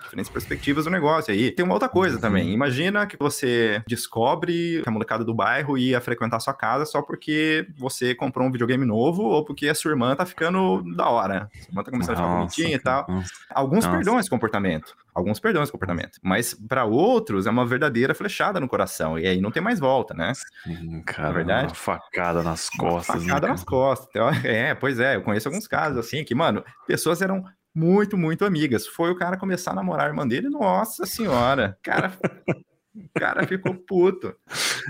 diferentes 0.02 0.30
perspectivas 0.30 0.84
do 0.84 0.90
negócio. 0.90 1.32
Aí 1.32 1.50
tem 1.50 1.64
uma 1.64 1.74
outra 1.74 1.88
coisa 1.88 2.16
Uhum. 2.16 2.20
também. 2.20 2.52
Imagina 2.52 3.06
que 3.06 3.16
você 3.18 3.82
descobre 3.86 4.80
que 4.82 4.88
a 4.88 4.92
molecada 4.92 5.24
do 5.24 5.34
bairro 5.34 5.76
ia 5.78 6.00
frequentar 6.00 6.40
sua 6.40 6.54
casa 6.54 6.84
só 6.84 7.02
porque 7.02 7.66
você 7.78 8.14
comprou 8.14 8.46
um 8.46 8.50
videogame 8.52 8.84
novo 8.84 9.22
ou 9.22 9.44
porque 9.44 9.68
a 9.68 9.74
sua 9.74 9.90
irmã 9.90 10.14
tá 10.16 10.24
ficando 10.26 10.82
da 10.96 11.08
hora. 11.08 11.50
Sua 11.60 11.70
irmã 11.70 11.82
tá 11.82 11.90
começando 11.90 12.14
a 12.14 12.16
ficar 12.16 12.28
Nossa, 12.28 12.38
bonitinha 12.56 12.76
e 12.76 12.78
tal. 12.78 13.06
nossa. 13.08 13.30
Alguns 13.50 13.84
Nossa. 13.84 13.96
perdoam 13.96 14.20
esse 14.20 14.30
comportamento. 14.30 14.94
Alguns 15.14 15.40
perdoam 15.40 15.62
esse 15.64 15.72
comportamento. 15.72 16.18
Mas 16.22 16.54
para 16.54 16.84
outros 16.84 17.46
é 17.46 17.50
uma 17.50 17.66
verdadeira 17.66 18.14
flechada 18.14 18.60
no 18.60 18.68
coração. 18.68 19.18
E 19.18 19.26
aí 19.26 19.40
não 19.40 19.50
tem 19.50 19.62
mais 19.62 19.78
volta, 19.80 20.14
né? 20.14 20.32
Sim, 20.64 21.02
cara, 21.02 21.32
verdade? 21.32 21.68
uma 21.68 21.74
facada 21.74 22.42
nas 22.42 22.68
Uma 22.78 22.90
costas. 22.90 23.16
né, 23.16 23.22
facada 23.22 23.40
cara? 23.40 23.52
nas 23.52 23.64
costas. 23.64 24.08
Então, 24.10 24.28
É, 24.44 24.74
pois 24.74 24.98
é, 25.00 25.16
eu 25.16 25.22
conheço 25.22 25.48
alguns 25.48 25.66
casos 25.66 25.98
assim 25.98 26.24
que, 26.24 26.34
mano, 26.34 26.64
pessoas 26.86 27.20
eram 27.22 27.44
muito, 27.74 28.16
muito 28.18 28.44
amigas. 28.44 28.86
Foi 28.86 29.10
o 29.10 29.16
cara 29.16 29.36
começar 29.36 29.72
a 29.72 29.74
namorar 29.74 30.06
a 30.06 30.08
irmã 30.08 30.26
dele, 30.26 30.48
nossa 30.48 31.06
senhora. 31.06 31.76
Cara, 31.82 32.12
o 32.94 33.18
cara 33.20 33.46
ficou 33.46 33.74
puto. 33.74 34.34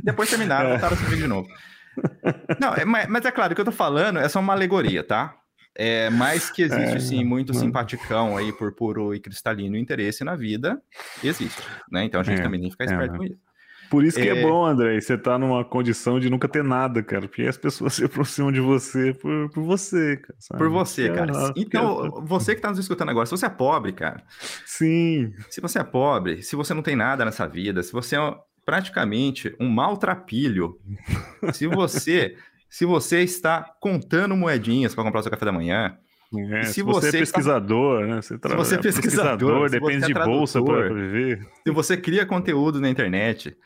Depois 0.02 0.28
terminaram, 0.30 0.68
É. 0.70 0.72
voltaram 0.72 0.94
a 0.94 0.98
se 0.98 1.04
ver 1.04 1.16
de 1.16 1.26
novo. 1.26 1.48
Não, 2.60 2.72
é, 2.74 2.84
mas, 2.84 3.24
é 3.24 3.30
claro, 3.30 3.52
o 3.52 3.54
que 3.54 3.60
eu 3.60 3.64
tô 3.64 3.72
falando 3.72 4.18
é 4.18 4.28
só 4.28 4.40
uma 4.40 4.52
alegoria, 4.52 5.02
tá? 5.02 5.36
É, 5.76 6.10
mas 6.10 6.50
que 6.50 6.62
existe, 6.62 6.96
É, 6.96 7.00
sim, 7.00 7.24
muito 7.24 7.52
não. 7.52 7.60
simpaticão 7.60 8.36
aí 8.36 8.52
por 8.52 8.74
puro 8.74 9.14
e 9.14 9.20
cristalino 9.20 9.76
interesse 9.76 10.24
na 10.24 10.34
vida, 10.34 10.80
existe, 11.22 11.62
né? 11.90 12.04
Então 12.04 12.20
a 12.20 12.24
gente 12.24 12.40
É, 12.40 12.42
também 12.42 12.60
tem 12.60 12.68
que 12.70 12.74
ficar 12.74 12.84
é, 12.84 12.88
esperto 12.88 13.12
né? 13.12 13.18
com 13.18 13.24
isso. 13.24 13.38
Por 13.90 14.04
isso 14.04 14.16
que 14.18 14.28
é... 14.28 14.38
É. 14.38 14.42
bom, 14.42 14.64
André, 14.64 15.00
você 15.00 15.18
tá 15.18 15.36
numa 15.36 15.64
condição 15.64 16.20
de 16.20 16.30
nunca 16.30 16.48
ter 16.48 16.62
nada, 16.62 17.02
cara. 17.02 17.22
Porque 17.22 17.42
as 17.42 17.56
pessoas 17.56 17.94
se 17.94 18.04
aproximam 18.04 18.52
de 18.52 18.60
você 18.60 19.12
por, 19.12 19.50
por 19.50 19.64
você, 19.64 20.16
cara. 20.16 20.34
sabe? 20.38 20.58
Por 20.58 20.70
você, 20.70 21.08
é- 21.08 21.12
cara. 21.12 21.32
é- 21.32 21.52
Então, 21.56 22.22
você 22.24 22.54
que 22.54 22.60
tá 22.60 22.70
nos 22.70 22.78
escutando 22.78 23.10
agora, 23.10 23.26
se 23.26 23.32
você 23.32 23.46
é 23.46 23.50
pobre, 23.50 23.92
cara, 23.92 24.22
Sim, 24.64 25.32
Se 25.50 25.60
você 25.60 25.80
é 25.80 25.84
pobre, 25.84 26.42
se 26.42 26.54
você 26.56 26.72
não 26.72 26.82
tem 26.82 26.94
nada 26.94 27.24
nessa 27.24 27.46
vida, 27.46 27.82
se 27.82 27.92
você 27.92 28.16
é 28.16 28.34
praticamente 28.64 29.54
um 29.58 29.68
maltrapilho, 29.68 30.78
se 31.52 31.66
você 31.66 32.36
se 32.68 32.84
você 32.84 33.20
está 33.22 33.62
contando 33.80 34.36
moedinhas 34.36 34.94
para 34.94 35.02
comprar 35.02 35.18
o 35.18 35.22
seu 35.24 35.30
café 35.32 35.44
da 35.44 35.50
manhã, 35.50 35.98
é, 36.52 36.62
se 36.64 36.74
se, 36.74 36.82
você, 36.82 37.10
você 37.10 37.16
é 37.16 37.20
pesquisador, 37.20 38.06
né? 38.06 38.22
Você 38.22 38.38
tra- 38.38 38.56
você 38.56 38.74
é 38.76 38.78
pesquisador, 38.78 39.68
se 39.68 39.80
depende 39.80 40.04
é 40.04 40.06
de 40.06 40.14
bolsa 40.14 40.62
para 40.62 40.92
viver. 40.92 41.46
se 41.66 41.72
você 41.72 41.96
cria 41.96 42.24
conteúdo 42.24 42.80
na 42.80 42.88
internet, 42.88 43.56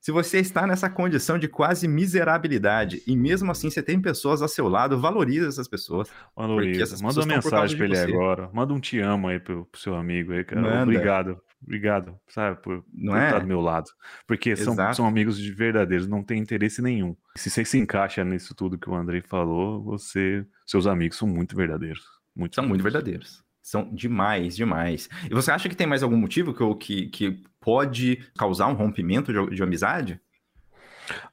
se 0.00 0.10
você 0.10 0.40
está 0.40 0.66
nessa 0.66 0.90
condição 0.90 1.38
de 1.38 1.46
quase 1.46 1.86
miserabilidade 1.86 3.02
e 3.06 3.16
mesmo 3.16 3.52
assim 3.52 3.70
você 3.70 3.80
tem 3.80 4.00
pessoas 4.00 4.42
ao 4.42 4.48
seu 4.48 4.66
lado, 4.68 4.98
valorize 4.98 5.46
essas 5.46 5.68
pessoas. 5.68 6.10
Valoriza. 6.36 6.82
essas 6.82 7.00
Manda 7.00 7.14
pessoas 7.14 7.26
uma 7.26 7.34
mensagem 7.36 7.76
de 7.76 7.84
ele 7.84 7.96
agora. 8.12 8.50
Manda 8.52 8.74
um 8.74 8.80
te 8.80 8.98
amo 8.98 9.28
aí 9.28 9.38
pro, 9.38 9.64
pro 9.66 9.80
seu 9.80 9.94
amigo 9.94 10.32
aí, 10.32 10.42
cara. 10.44 10.60
Manda. 10.60 10.82
Obrigado. 10.82 11.40
Obrigado, 11.62 12.18
sabe, 12.28 12.60
por, 12.60 12.84
Não 12.92 13.12
por 13.12 13.20
é? 13.20 13.26
estar 13.26 13.38
do 13.38 13.46
meu 13.46 13.60
lado. 13.60 13.88
Porque 14.26 14.56
são, 14.56 14.72
Exato. 14.74 14.96
são 14.96 15.06
amigos 15.06 15.38
de 15.38 15.52
verdadeiros, 15.52 16.08
não 16.08 16.22
tem 16.22 16.40
interesse 16.40 16.82
nenhum. 16.82 17.16
Se 17.36 17.48
você 17.50 17.64
se 17.64 17.78
encaixa 17.78 18.24
nisso 18.24 18.54
tudo 18.54 18.78
que 18.78 18.90
o 18.90 18.94
Andrei 18.94 19.22
falou, 19.22 19.82
você, 19.82 20.44
seus 20.66 20.86
amigos 20.86 21.18
são 21.18 21.28
muito 21.28 21.56
verdadeiros. 21.56 22.02
Muito 22.34 22.54
São 22.54 22.66
muito 22.66 22.82
verdadeiros. 22.82 23.44
São 23.62 23.94
demais, 23.94 24.56
demais. 24.56 25.08
E 25.30 25.34
você 25.34 25.52
acha 25.52 25.68
que 25.68 25.76
tem 25.76 25.86
mais 25.86 26.02
algum 26.02 26.16
motivo 26.16 26.52
que, 26.52 26.74
que, 26.74 27.06
que 27.08 27.44
pode 27.60 28.16
causar 28.36 28.66
um 28.66 28.74
rompimento 28.74 29.32
de, 29.32 29.54
de 29.54 29.62
amizade? 29.62 30.20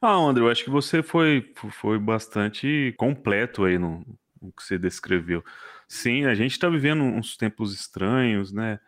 Ah, 0.01 0.13
André, 0.15 0.43
eu 0.43 0.49
acho 0.49 0.63
que 0.63 0.69
você 0.69 1.01
foi, 1.01 1.51
foi 1.71 1.97
bastante 1.97 2.93
completo 2.97 3.63
aí 3.65 3.77
no, 3.77 4.05
no 4.41 4.51
que 4.51 4.63
você 4.63 4.77
descreveu. 4.77 5.43
Sim, 5.87 6.25
a 6.25 6.35
gente 6.35 6.51
está 6.51 6.69
vivendo 6.69 7.01
uns 7.01 7.35
tempos 7.35 7.73
estranhos, 7.73 8.51
né? 8.51 8.79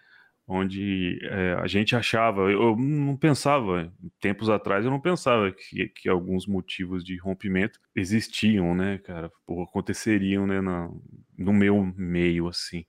Onde 0.54 1.18
é, 1.24 1.54
a 1.54 1.66
gente 1.66 1.96
achava, 1.96 2.52
eu 2.52 2.76
não 2.76 3.16
pensava, 3.16 3.90
tempos 4.20 4.50
atrás 4.50 4.84
eu 4.84 4.92
não 4.92 5.00
pensava 5.00 5.50
que, 5.50 5.88
que 5.88 6.10
alguns 6.10 6.46
motivos 6.46 7.06
de 7.06 7.18
rompimento 7.18 7.80
existiam, 7.96 8.76
né, 8.76 8.98
cara? 8.98 9.32
Ou 9.48 9.64
aconteceriam, 9.64 10.46
né, 10.46 10.60
na, 10.60 10.90
no 11.38 11.54
meu 11.54 11.82
meio, 11.96 12.50
assim. 12.50 12.84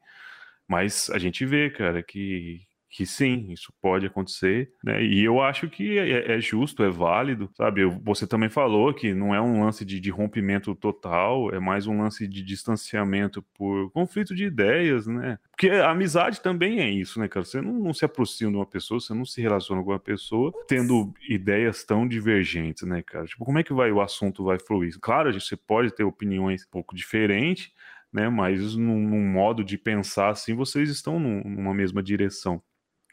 Mas 0.67 1.09
a 1.11 1.19
gente 1.21 1.47
vê, 1.47 1.71
cara, 1.71 2.03
que, 2.03 2.63
que 2.95 3.07
sim, 3.07 3.47
isso 3.51 3.73
pode 3.81 4.05
acontecer, 4.05 4.71
né? 4.85 5.03
E 5.03 5.25
eu 5.25 5.41
acho 5.41 5.67
que 5.71 5.99
é, 5.99 6.35
é 6.37 6.41
justo, 6.41 6.83
é 6.85 6.91
válido, 6.91 7.49
sabe? 7.57 7.85
Você 8.05 8.27
também 8.27 8.51
falou 8.51 8.93
que 8.93 9.15
não 9.15 9.35
é 9.35 9.41
um 9.41 9.65
lance 9.65 9.83
de, 9.83 9.99
de 9.99 10.11
rompimento 10.11 10.75
total, 10.75 11.51
é 11.55 11.59
mais 11.59 11.87
um 11.87 11.99
lance 12.03 12.29
de 12.29 12.43
distanciamento 12.43 13.43
por 13.55 13.91
conflito 13.93 14.35
de 14.35 14.45
ideias, 14.45 15.07
né? 15.07 15.39
Porque 15.51 15.71
a 15.71 15.91
amizade 15.91 16.43
também 16.43 16.81
é 16.81 16.91
isso, 16.91 17.19
né, 17.19 17.29
cara? 17.29 17.47
Você 17.47 17.63
não, 17.63 17.73
não 17.73 17.95
se 17.95 18.05
aproxima 18.05 18.51
de 18.51 18.57
uma 18.59 18.67
pessoa, 18.67 19.01
você 19.01 19.15
não 19.15 19.25
se 19.25 19.41
relaciona 19.41 19.83
com 19.83 19.91
uma 19.91 19.99
pessoa 19.99 20.53
tendo 20.69 21.13
ideias 21.29 21.85
tão 21.85 22.07
divergentes, 22.07 22.83
né, 22.87 23.01
cara? 23.03 23.25
Tipo, 23.25 23.45
como 23.45 23.59
é 23.59 23.63
que 23.63 23.73
vai 23.73 23.91
o 23.91 24.03
assunto 24.03 24.45
vai 24.45 24.59
fluir? 24.59 24.99
Claro, 25.01 25.31
a 25.31 25.33
gente- 25.33 25.47
você 25.47 25.57
pode 25.57 25.95
ter 25.95 26.05
opiniões 26.05 26.65
um 26.67 26.71
pouco 26.71 26.95
diferentes, 26.95 27.71
né? 28.13 28.29
Mas 28.29 28.77
num, 28.77 28.99
num 29.09 29.25
modo 29.27 29.65
de 29.65 29.79
pensar 29.79 30.29
assim, 30.29 30.55
vocês 30.55 30.91
estão 30.91 31.19
num- 31.19 31.43
numa 31.43 31.73
mesma 31.73 32.03
direção. 32.03 32.63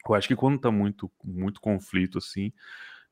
Eu 0.08 0.14
acho 0.14 0.28
que 0.28 0.36
quando 0.36 0.58
tá 0.58 0.70
muito, 0.70 1.10
muito 1.22 1.60
conflito 1.60 2.18
assim, 2.18 2.52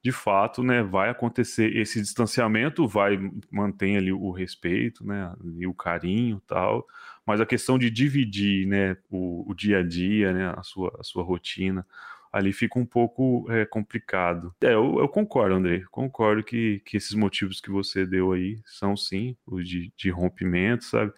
de 0.03 0.13
fato, 0.13 0.63
né, 0.63 0.83
vai 0.83 1.11
acontecer 1.11 1.77
esse 1.77 2.01
distanciamento, 2.01 2.87
vai 2.87 3.19
manter 3.51 3.97
ali 3.97 4.13
o 4.13 4.31
respeito, 4.31 5.05
né, 5.05 5.35
e 5.57 5.67
o 5.67 5.75
carinho, 5.75 6.41
tal. 6.47 6.87
Mas 7.27 7.41
a 7.41 7.47
questão 7.47 7.79
de 7.79 7.91
dividir, 7.91 8.67
né, 8.67 8.97
o, 9.11 9.51
o 9.51 9.55
dia 9.55 9.79
a 9.79 9.83
dia, 9.83 10.33
né, 10.33 10.55
a 10.57 10.63
sua, 10.63 10.97
a 10.99 11.03
sua 11.03 11.25
rotina, 11.25 11.85
ali 12.33 12.53
fica 12.53 12.79
um 12.79 12.87
pouco 12.87 13.47
é, 13.51 13.65
complicado. 13.65 14.55
É, 14.61 14.73
eu, 14.75 14.99
eu 15.01 15.09
concordo, 15.09 15.57
André. 15.57 15.83
Concordo 15.91 16.45
que, 16.45 16.81
que 16.85 16.97
esses 16.97 17.15
motivos 17.15 17.61
que 17.61 17.71
você 17.71 18.07
deu 18.07 18.33
aí 18.33 18.61
são 18.65 18.97
sim 18.97 19.37
os 19.47 19.69
de, 19.69 19.93
de 19.97 20.11
rompimento, 20.11 20.85
sabe? 20.85 21.13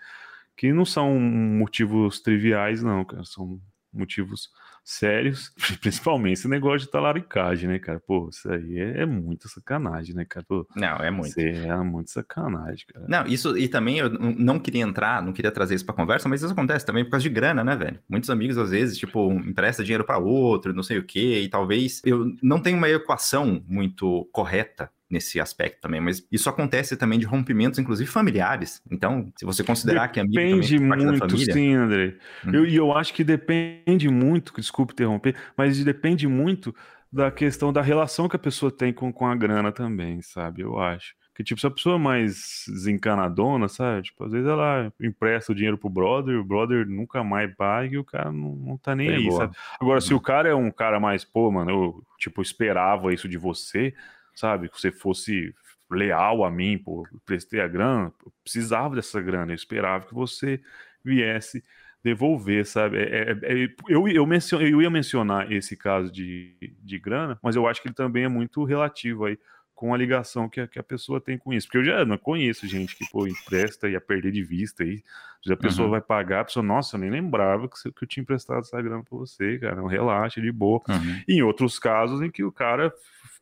Que 0.57 0.73
não 0.73 0.85
são 0.85 1.19
motivos 1.19 2.21
triviais, 2.21 2.83
não, 2.83 3.05
cara. 3.05 3.25
São 3.25 3.61
motivos 3.93 4.51
sérios, 4.85 5.53
principalmente 5.81 6.35
esse 6.39 6.49
negócio 6.49 6.87
de 6.87 6.91
talaricagem, 6.91 7.69
né, 7.69 7.79
cara? 7.79 8.01
Pô, 8.01 8.29
isso 8.31 8.51
aí 8.51 8.79
é, 8.79 9.03
é 9.03 9.07
muita 9.07 9.49
sacanagem, 9.49 10.15
né, 10.15 10.25
cara? 10.25 10.45
Pô, 10.49 10.67
Não, 10.75 10.97
é 10.97 11.11
muito. 11.11 11.29
Isso 11.29 11.41
é 11.41 11.77
muito 11.83 12.11
sacanagem, 12.11 12.85
cara. 12.93 13.07
Não, 13.09 13.27
isso, 13.27 13.57
e 13.57 13.69
também 13.69 13.99
eu 13.99 14.11
não 14.11 14.59
queria 14.59 14.83
entrar, 14.83 15.23
não 15.23 15.33
queria 15.33 15.51
trazer 15.51 15.75
isso 15.75 15.87
pra 15.87 15.95
conversa, 15.95 16.29
mas 16.29 16.43
isso 16.43 16.53
acontece 16.53 16.85
também 16.85 17.05
por 17.05 17.13
causa 17.13 17.23
de 17.23 17.31
grana, 17.31 17.63
né, 17.63 17.77
velho? 17.77 17.99
Muitos 18.09 18.31
amigos, 18.31 18.59
às 18.59 18.71
vezes, 18.71 18.99
tipo, 18.99 19.33
empresta 19.33 19.85
dinheiro 19.85 20.05
pra 20.05 20.19
outro, 20.19 20.73
não 20.73 20.83
sei 20.83 20.99
o 20.99 21.05
quê, 21.05 21.41
e 21.43 21.49
talvez 21.49 22.01
eu 22.05 22.35
não 22.43 22.61
tenho 22.61 22.77
uma 22.77 22.89
equação 22.89 23.63
muito 23.67 24.29
correta 24.33 24.91
nesse 25.11 25.41
aspecto 25.41 25.81
também, 25.81 26.01
mas 26.01 26.27
isso 26.31 26.49
acontece 26.49 26.97
também 26.97 27.19
de 27.19 27.27
rompimentos, 27.27 27.79
inclusive 27.79 28.09
familiares. 28.11 28.81
Então, 28.91 29.33
se 29.37 29.45
você 29.45 29.65
considerar 29.65 30.09
que 30.09 30.21
amigo 30.21 30.35
também 30.35 30.61
Depende 30.61 30.79
parte 30.89 31.05
da 31.05 31.07
muito, 31.11 31.19
família, 31.19 31.53
sim, 31.53 31.75
André. 31.75 32.17
Uhum. 32.45 32.55
Eu- 32.55 32.67
E 32.67 32.77
eu, 32.77 32.93
acho 32.97 33.13
que 33.13 33.25
depende 33.25 34.09
muito, 34.09 34.53
desculpe 34.57 34.93
interromper, 34.93 35.35
mas 35.57 35.83
depende 35.85 36.27
muito 36.29 36.75
da 37.13 37.31
questão 37.31 37.73
da 37.73 37.83
relação 37.83 38.29
que 38.29 38.37
a 38.37 38.39
pessoa 38.39 38.71
tem 38.71 38.93
com, 38.93 39.13
com 39.13 39.27
a 39.27 39.35
grana 39.35 39.73
também, 39.73 40.23
sabe? 40.23 40.63
Eu 40.63 40.79
acho. 40.79 41.15
Que, 41.35 41.43
tipo, 41.43 41.61
se 41.61 41.67
a 41.67 41.71
pessoa 41.71 41.97
é 41.97 41.99
mais 41.99 42.65
desencanadona, 42.69 43.69
sabe? 43.69 44.03
Tipo, 44.03 44.25
às 44.25 44.33
vezes 44.33 44.47
ela 44.47 44.93
empresta 45.01 45.53
o 45.53 45.55
dinheiro 45.55 45.79
pro 45.79 45.89
brother, 45.89 46.39
o 46.39 46.45
brother 46.45 46.87
nunca 46.87 47.25
mais 47.25 47.53
paga 47.57 47.95
e 47.95 47.99
o 47.99 48.05
cara 48.05 48.31
não, 48.31 48.55
não 48.57 48.77
tá 48.79 48.95
nem 48.95 49.09
Bem 49.09 49.17
aí, 49.17 49.25
boa. 49.25 49.47
sabe? 49.47 49.57
Agora, 49.81 50.01
se 50.01 50.13
Uhum. 50.13 50.19
o 50.19 50.21
cara 50.21 50.49
é 50.51 50.55
um 50.55 50.71
cara 50.71 51.01
mais, 51.01 51.25
pô, 51.25 51.51
mano, 51.51 51.71
eu, 51.71 52.05
tipo, 52.19 52.43
esperava 52.43 53.13
isso 53.13 53.29
de 53.29 53.39
você, 53.39 53.95
sabe? 54.35 54.69
Que 54.69 54.81
você 54.81 54.91
fosse 54.91 55.55
leal 55.91 56.45
a 56.45 56.51
mim, 56.51 56.79
pô, 56.79 57.07
prestei 57.27 57.61
a 57.61 57.67
grana, 57.69 58.13
precisava 58.45 58.95
dessa 58.95 59.21
grana, 59.21 59.51
eu 59.53 59.57
esperava 59.57 60.07
que 60.07 60.15
você 60.15 60.61
viesse 61.05 61.65
devolver, 62.03 62.65
sabe? 62.65 62.99
É- 62.99 63.33
é- 63.33 63.65
é- 63.65 63.75
eu, 63.89 64.09
eu, 64.09 64.27
mencio- 64.27 64.61
eu 64.63 64.81
ia 64.81 64.89
mencionar 64.91 65.51
esse 65.53 65.77
caso 65.77 66.11
de, 66.11 66.55
de 66.83 66.99
grana, 66.99 67.39
mas 67.43 67.57
eu 67.57 67.67
acho 67.67 67.83
que 67.83 67.89
ele 67.89 67.95
também 67.95 68.25
é 68.25 68.29
muito 68.29 68.65
relativo 68.65 69.25
aí 69.27 69.39
com 69.75 69.93
a 69.95 69.97
ligação 69.97 70.49
que 70.49 70.61
a, 70.61 70.67
que 70.69 70.79
a 70.79 70.83
pessoa 70.83 71.21
tem 71.21 71.37
com 71.39 71.53
isso. 71.53 71.67
Porque 71.67 71.79
eu 71.79 71.85
já 71.85 72.05
não 72.05 72.19
conheço 72.19 72.67
gente 72.69 72.95
que, 72.95 73.05
pô, 73.11 73.27
empresta 73.27 73.89
e 73.89 73.93
ia 73.93 74.01
perder 74.01 74.31
de 74.31 74.43
vista 74.43 74.83
aí. 74.85 75.03
Se 75.43 75.51
a 75.53 75.57
pessoa 75.57 75.87
Uhum. 75.87 75.91
vai 75.93 76.01
pagar, 76.03 76.41
a 76.41 76.45
pessoa, 76.45 76.63
nossa, 76.63 76.97
eu 76.97 77.01
nem 77.01 77.11
lembrava 77.11 77.67
que, 77.67 77.91
que 77.91 78.05
eu 78.05 78.09
tinha 78.09 78.23
emprestado 78.23 78.61
essa 78.61 78.81
grana 78.81 79.03
pra 79.03 79.17
você, 79.19 79.59
cara. 79.59 79.77
Não 79.77 79.87
relaxa, 79.87 80.39
de 80.41 80.53
boa. 80.53 80.83
Uhum. 80.89 81.23
Em 81.27 81.43
outros 81.43 81.79
casos 81.79 82.21
em 82.23 82.31
que 82.31 82.45
o 82.45 82.53
cara, 82.53 82.93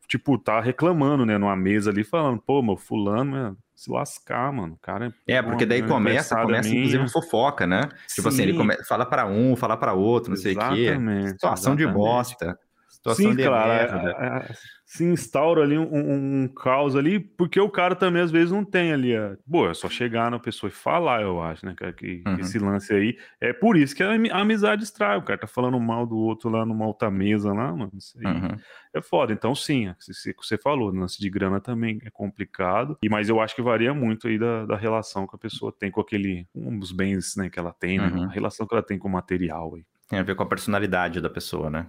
tipo, 0.09 0.37
tá 0.37 0.59
reclamando, 0.59 1.25
né, 1.25 1.37
numa 1.37 1.55
mesa 1.55 1.91
ali, 1.91 2.03
falando, 2.03 2.41
pô, 2.41 2.61
meu 2.63 2.75
fulano, 2.75 3.31
né, 3.31 3.55
se 3.75 3.89
lascar, 3.91 4.51
mano. 4.51 4.73
O 4.73 4.79
cara 4.79 5.13
É, 5.27 5.41
porque 5.41 5.65
daí 5.65 5.79
grana 5.79 5.93
começa, 5.93 6.35
começa 6.41 6.67
minha. 6.67 6.81
inclusive 6.81 7.07
fofoca, 7.09 7.65
né? 7.65 7.87
Tipo 8.13 8.27
assim, 8.27 8.41
ele 8.41 8.51
Sim. 8.51 8.57
come... 8.57 8.83
fala 8.85 9.05
pra 9.05 9.25
um, 9.27 9.55
fala 9.55 9.77
pra 9.77 9.93
outro, 9.93 10.31
não 10.31 10.37
sei 10.37 10.53
o 10.53 10.59
quê. 10.73 10.81
Exatamente, 10.87 11.29
Situação 11.29 11.75
de 11.75 11.83
exatamente. 11.83 12.05
bosta. 12.05 12.59
Situação 12.99 13.31
Sim, 13.31 13.35
de 13.37 13.43
claro. 13.45 13.69
merda. 13.69 14.11
é- 14.19 14.51
é- 14.51 14.53
se 14.85 15.05
instaura 15.05 15.61
ali 15.63 15.77
um, 15.77 15.83
um- 15.83 16.43
um 16.43 16.47
caos 16.47 16.95
ali, 16.95 17.17
porque 17.19 17.59
o 17.61 17.69
cara 17.69 17.95
também 17.95 18.21
às 18.23 18.31
vezes 18.31 18.51
não 18.51 18.65
tem 18.65 18.91
ali. 18.91 19.15
A... 19.15 19.37
Pô, 19.49 19.69
é 19.69 19.73
só 19.73 19.87
chegar 19.87 20.29
na 20.31 20.37
pessoa 20.39 20.67
e 20.67 20.73
falar, 20.73 21.21
eu 21.21 21.41
acho, 21.41 21.65
né, 21.65 21.73
cara? 21.77 21.93
Que, 21.93 22.23
Uhum. 22.27 22.39
esse 22.39 22.57
lance 22.59 22.91
aí. 22.93 23.15
É 23.39 23.53
por 23.53 23.77
isso 23.77 23.95
que 23.95 24.03
a, 24.03 24.11
ami- 24.11 24.29
a 24.31 24.39
amizade 24.39 24.83
estrai. 24.83 25.17
O 25.17 25.21
cara 25.21 25.39
tá 25.39 25.47
falando 25.47 25.79
mal 25.79 26.05
do 26.05 26.17
outro 26.17 26.49
lá 26.49 26.65
numa 26.65 26.85
outra 26.87 27.09
mesa 27.09 27.53
lá, 27.53 27.71
mano. 27.73 27.91
Isso 27.95 28.17
aí 28.19 28.25
Uhum. 28.25 28.57
é 28.93 29.01
foda. 29.01 29.31
Então, 29.31 29.55
sim, 29.55 29.93
você 30.37 30.57
falou, 30.57 30.91
lance 30.93 31.19
de 31.21 31.29
grana 31.29 31.61
também 31.61 31.99
é 32.03 32.09
complicado. 32.09 32.97
E, 33.01 33.07
mas 33.07 33.29
eu 33.29 33.39
acho 33.39 33.55
que 33.55 33.61
varia 33.61 33.93
muito 33.93 34.27
aí 34.27 34.37
da, 34.37 34.65
da 34.65 34.75
relação 34.75 35.25
que 35.25 35.35
a 35.35 35.39
pessoa 35.39 35.71
tem 35.71 35.89
com 35.89 36.01
aquele. 36.01 36.45
Um 36.53 36.77
dos 36.77 36.91
bens 36.91 37.35
né, 37.37 37.49
que 37.49 37.59
ela 37.59 37.71
tem, 37.71 37.97
né? 37.99 38.07
Uhum. 38.07 38.23
A 38.25 38.29
relação 38.31 38.67
que 38.67 38.73
ela 38.73 38.83
tem 38.83 38.97
com 38.97 39.07
o 39.07 39.11
material 39.11 39.75
aí. 39.75 39.85
Tem 40.09 40.17
a 40.19 40.23
ver 40.23 40.35
com 40.35 40.41
a 40.43 40.47
personalidade 40.47 41.21
da 41.21 41.29
pessoa, 41.29 41.69
né? 41.69 41.85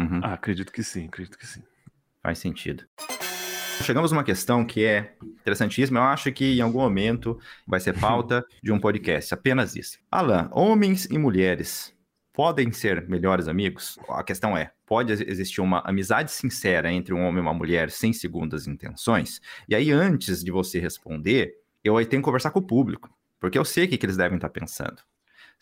Uhum. 0.00 0.20
Ah, 0.22 0.34
acredito 0.34 0.72
que 0.72 0.82
sim, 0.82 1.06
acredito 1.06 1.38
que 1.38 1.46
sim. 1.46 1.62
Faz 2.22 2.38
sentido. 2.38 2.84
Chegamos 3.82 4.12
numa 4.12 4.22
questão 4.24 4.64
que 4.64 4.84
é 4.84 5.14
interessantíssima. 5.40 6.00
Eu 6.00 6.04
acho 6.04 6.30
que 6.32 6.58
em 6.58 6.60
algum 6.60 6.80
momento 6.80 7.38
vai 7.66 7.80
ser 7.80 7.98
pauta 7.98 8.44
de 8.62 8.70
um 8.72 8.78
podcast. 8.78 9.32
Apenas 9.32 9.74
isso. 9.74 9.98
Alan, 10.10 10.50
homens 10.52 11.06
e 11.06 11.16
mulheres 11.16 11.94
podem 12.32 12.70
ser 12.72 13.08
melhores 13.08 13.48
amigos? 13.48 13.98
A 14.10 14.22
questão 14.22 14.56
é: 14.56 14.70
pode 14.86 15.12
ex- 15.12 15.20
existir 15.22 15.62
uma 15.62 15.80
amizade 15.80 16.30
sincera 16.30 16.92
entre 16.92 17.14
um 17.14 17.22
homem 17.22 17.38
e 17.38 17.40
uma 17.40 17.54
mulher 17.54 17.90
sem 17.90 18.12
segundas 18.12 18.66
intenções? 18.66 19.40
E 19.66 19.74
aí, 19.74 19.90
antes 19.90 20.44
de 20.44 20.50
você 20.50 20.78
responder, 20.78 21.54
eu 21.82 21.96
aí 21.96 22.04
tenho 22.04 22.20
que 22.22 22.26
conversar 22.26 22.50
com 22.50 22.58
o 22.58 22.66
público, 22.66 23.08
porque 23.40 23.58
eu 23.58 23.64
sei 23.64 23.86
o 23.86 23.88
que, 23.88 23.96
que 23.96 24.04
eles 24.04 24.16
devem 24.16 24.36
estar 24.36 24.50
pensando. 24.50 25.00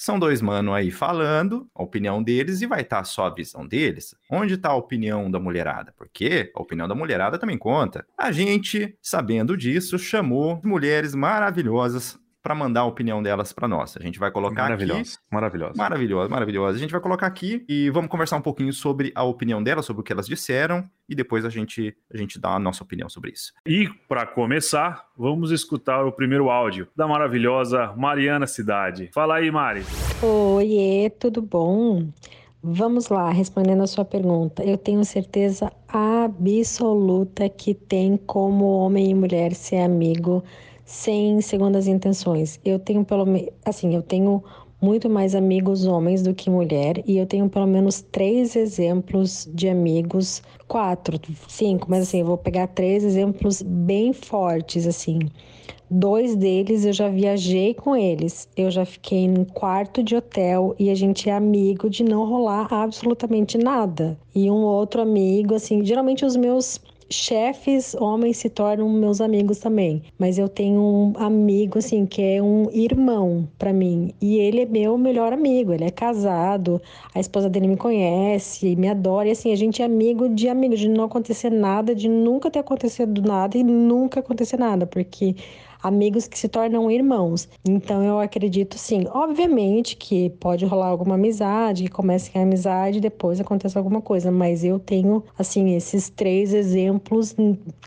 São 0.00 0.16
dois 0.16 0.40
mano 0.40 0.72
aí 0.72 0.92
falando 0.92 1.68
a 1.74 1.82
opinião 1.82 2.22
deles 2.22 2.62
e 2.62 2.66
vai 2.66 2.82
estar 2.82 3.02
só 3.02 3.26
a 3.26 3.34
visão 3.34 3.66
deles. 3.66 4.14
Onde 4.30 4.54
está 4.54 4.68
a 4.68 4.76
opinião 4.76 5.28
da 5.28 5.40
mulherada? 5.40 5.92
Porque 5.96 6.52
a 6.54 6.62
opinião 6.62 6.86
da 6.86 6.94
mulherada 6.94 7.36
também 7.36 7.58
conta. 7.58 8.06
A 8.16 8.30
gente, 8.30 8.96
sabendo 9.02 9.56
disso, 9.56 9.98
chamou 9.98 10.60
mulheres 10.64 11.16
maravilhosas 11.16 12.16
para 12.48 12.54
mandar 12.54 12.80
a 12.80 12.84
opinião 12.86 13.22
delas 13.22 13.52
para 13.52 13.68
nós. 13.68 13.94
A 13.98 14.02
gente 14.02 14.18
vai 14.18 14.30
colocar 14.30 14.62
aqui 14.62 14.86
Maravilhoso, 14.86 15.18
maravilhoso. 15.30 15.76
Maravilhosa, 15.76 16.28
maravilhosa. 16.30 16.78
A 16.78 16.80
gente 16.80 16.90
vai 16.90 17.00
colocar 17.00 17.26
aqui 17.26 17.62
e 17.68 17.90
vamos 17.90 18.08
conversar 18.08 18.38
um 18.38 18.40
pouquinho 18.40 18.72
sobre 18.72 19.12
a 19.14 19.22
opinião 19.22 19.62
delas, 19.62 19.84
sobre 19.84 20.00
o 20.00 20.02
que 20.02 20.10
elas 20.10 20.26
disseram, 20.26 20.88
e 21.06 21.14
depois 21.14 21.44
a 21.44 21.50
gente, 21.50 21.94
a 22.10 22.16
gente 22.16 22.40
dá 22.40 22.54
a 22.54 22.58
nossa 22.58 22.82
opinião 22.82 23.06
sobre 23.06 23.32
isso. 23.32 23.52
E 23.66 23.86
para 24.08 24.24
começar, 24.24 25.04
vamos 25.14 25.50
escutar 25.50 26.06
o 26.06 26.10
primeiro 26.10 26.48
áudio 26.48 26.88
da 26.96 27.06
maravilhosa 27.06 27.92
Mariana 27.98 28.46
Cidade. 28.46 29.10
Fala 29.12 29.34
aí, 29.36 29.50
Mari. 29.50 29.82
Oiê, 30.22 31.10
tudo 31.10 31.42
bom? 31.42 32.08
Vamos 32.62 33.10
lá, 33.10 33.30
respondendo 33.30 33.82
a 33.82 33.86
sua 33.86 34.06
pergunta. 34.06 34.64
Eu 34.64 34.78
tenho 34.78 35.04
certeza 35.04 35.70
absoluta 35.86 37.46
que 37.46 37.74
tem 37.74 38.16
como 38.16 38.64
homem 38.64 39.10
e 39.10 39.14
mulher 39.14 39.52
ser 39.52 39.80
amigo 39.80 40.42
sem 40.88 41.38
segundas 41.42 41.86
intenções. 41.86 42.58
Eu 42.64 42.78
tenho 42.78 43.04
pelo 43.04 43.26
assim, 43.62 43.94
eu 43.94 44.02
tenho 44.02 44.42
muito 44.80 45.10
mais 45.10 45.34
amigos 45.34 45.84
homens 45.84 46.22
do 46.22 46.32
que 46.32 46.48
mulher 46.48 47.02
e 47.06 47.18
eu 47.18 47.26
tenho 47.26 47.46
pelo 47.46 47.66
menos 47.66 48.00
três 48.00 48.56
exemplos 48.56 49.46
de 49.52 49.68
amigos, 49.68 50.42
quatro, 50.66 51.20
cinco, 51.46 51.90
mas 51.90 52.04
assim, 52.04 52.20
eu 52.20 52.26
vou 52.26 52.38
pegar 52.38 52.68
três 52.68 53.04
exemplos 53.04 53.60
bem 53.60 54.14
fortes, 54.14 54.86
assim. 54.86 55.18
Dois 55.90 56.34
deles 56.34 56.86
eu 56.86 56.92
já 56.94 57.10
viajei 57.10 57.74
com 57.74 57.94
eles. 57.94 58.48
Eu 58.56 58.70
já 58.70 58.86
fiquei 58.86 59.24
em 59.24 59.44
quarto 59.44 60.02
de 60.02 60.16
hotel 60.16 60.74
e 60.78 60.88
a 60.88 60.94
gente 60.94 61.28
é 61.28 61.34
amigo 61.34 61.90
de 61.90 62.02
não 62.02 62.26
rolar 62.26 62.72
absolutamente 62.72 63.58
nada. 63.58 64.18
E 64.34 64.50
um 64.50 64.62
outro 64.62 65.02
amigo, 65.02 65.54
assim, 65.54 65.84
geralmente 65.84 66.24
os 66.24 66.36
meus 66.36 66.80
chefes 67.10 67.94
homens 67.94 68.36
se 68.38 68.50
tornam 68.50 68.88
meus 68.88 69.20
amigos 69.20 69.58
também. 69.58 70.02
Mas 70.18 70.38
eu 70.38 70.48
tenho 70.48 70.80
um 70.80 71.12
amigo, 71.16 71.78
assim, 71.78 72.06
que 72.06 72.22
é 72.22 72.42
um 72.42 72.70
irmão 72.70 73.48
para 73.58 73.72
mim. 73.72 74.12
E 74.20 74.38
ele 74.38 74.62
é 74.62 74.66
meu 74.66 74.96
melhor 74.98 75.32
amigo. 75.32 75.72
Ele 75.72 75.84
é 75.84 75.90
casado, 75.90 76.80
a 77.14 77.20
esposa 77.20 77.48
dele 77.48 77.68
me 77.68 77.76
conhece, 77.76 78.76
me 78.76 78.88
adora. 78.88 79.28
E 79.28 79.32
assim, 79.32 79.52
a 79.52 79.56
gente 79.56 79.82
é 79.82 79.84
amigo 79.84 80.28
de 80.28 80.48
amigo, 80.48 80.76
de 80.76 80.88
não 80.88 81.04
acontecer 81.04 81.50
nada, 81.50 81.94
de 81.94 82.08
nunca 82.08 82.50
ter 82.50 82.58
acontecido 82.58 83.22
nada 83.22 83.56
e 83.56 83.62
nunca 83.62 84.20
acontecer 84.20 84.58
nada, 84.58 84.86
porque 84.86 85.34
amigos 85.82 86.26
que 86.26 86.38
se 86.38 86.48
tornam 86.48 86.90
irmãos. 86.90 87.48
Então 87.66 88.02
eu 88.02 88.18
acredito 88.20 88.78
sim. 88.78 89.04
Obviamente 89.10 89.96
que 89.96 90.30
pode 90.30 90.64
rolar 90.64 90.86
alguma 90.86 91.14
amizade, 91.14 91.84
que 91.84 91.90
comece 91.90 92.30
a 92.36 92.42
amizade 92.42 92.98
e 92.98 93.00
depois 93.00 93.40
acontece 93.40 93.76
alguma 93.76 94.00
coisa, 94.00 94.30
mas 94.30 94.64
eu 94.64 94.78
tenho 94.78 95.22
assim 95.38 95.74
esses 95.74 96.08
três 96.08 96.52
exemplos 96.52 97.34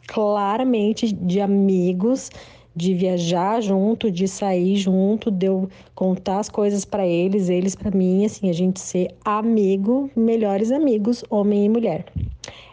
claramente 0.07 1.11
de 1.11 1.39
amigos 1.39 2.29
de 2.75 2.93
viajar 2.93 3.61
junto, 3.61 4.09
de 4.09 4.27
sair 4.27 4.77
junto, 4.77 5.29
de 5.29 5.47
eu 5.47 5.69
contar 5.93 6.39
as 6.39 6.49
coisas 6.49 6.85
para 6.85 7.05
eles, 7.05 7.49
eles 7.49 7.75
para 7.75 7.91
mim, 7.91 8.25
assim, 8.25 8.49
a 8.49 8.53
gente 8.53 8.79
ser 8.79 9.13
amigo, 9.25 10.09
melhores 10.15 10.71
amigos, 10.71 11.23
homem 11.29 11.65
e 11.65 11.69
mulher. 11.69 12.05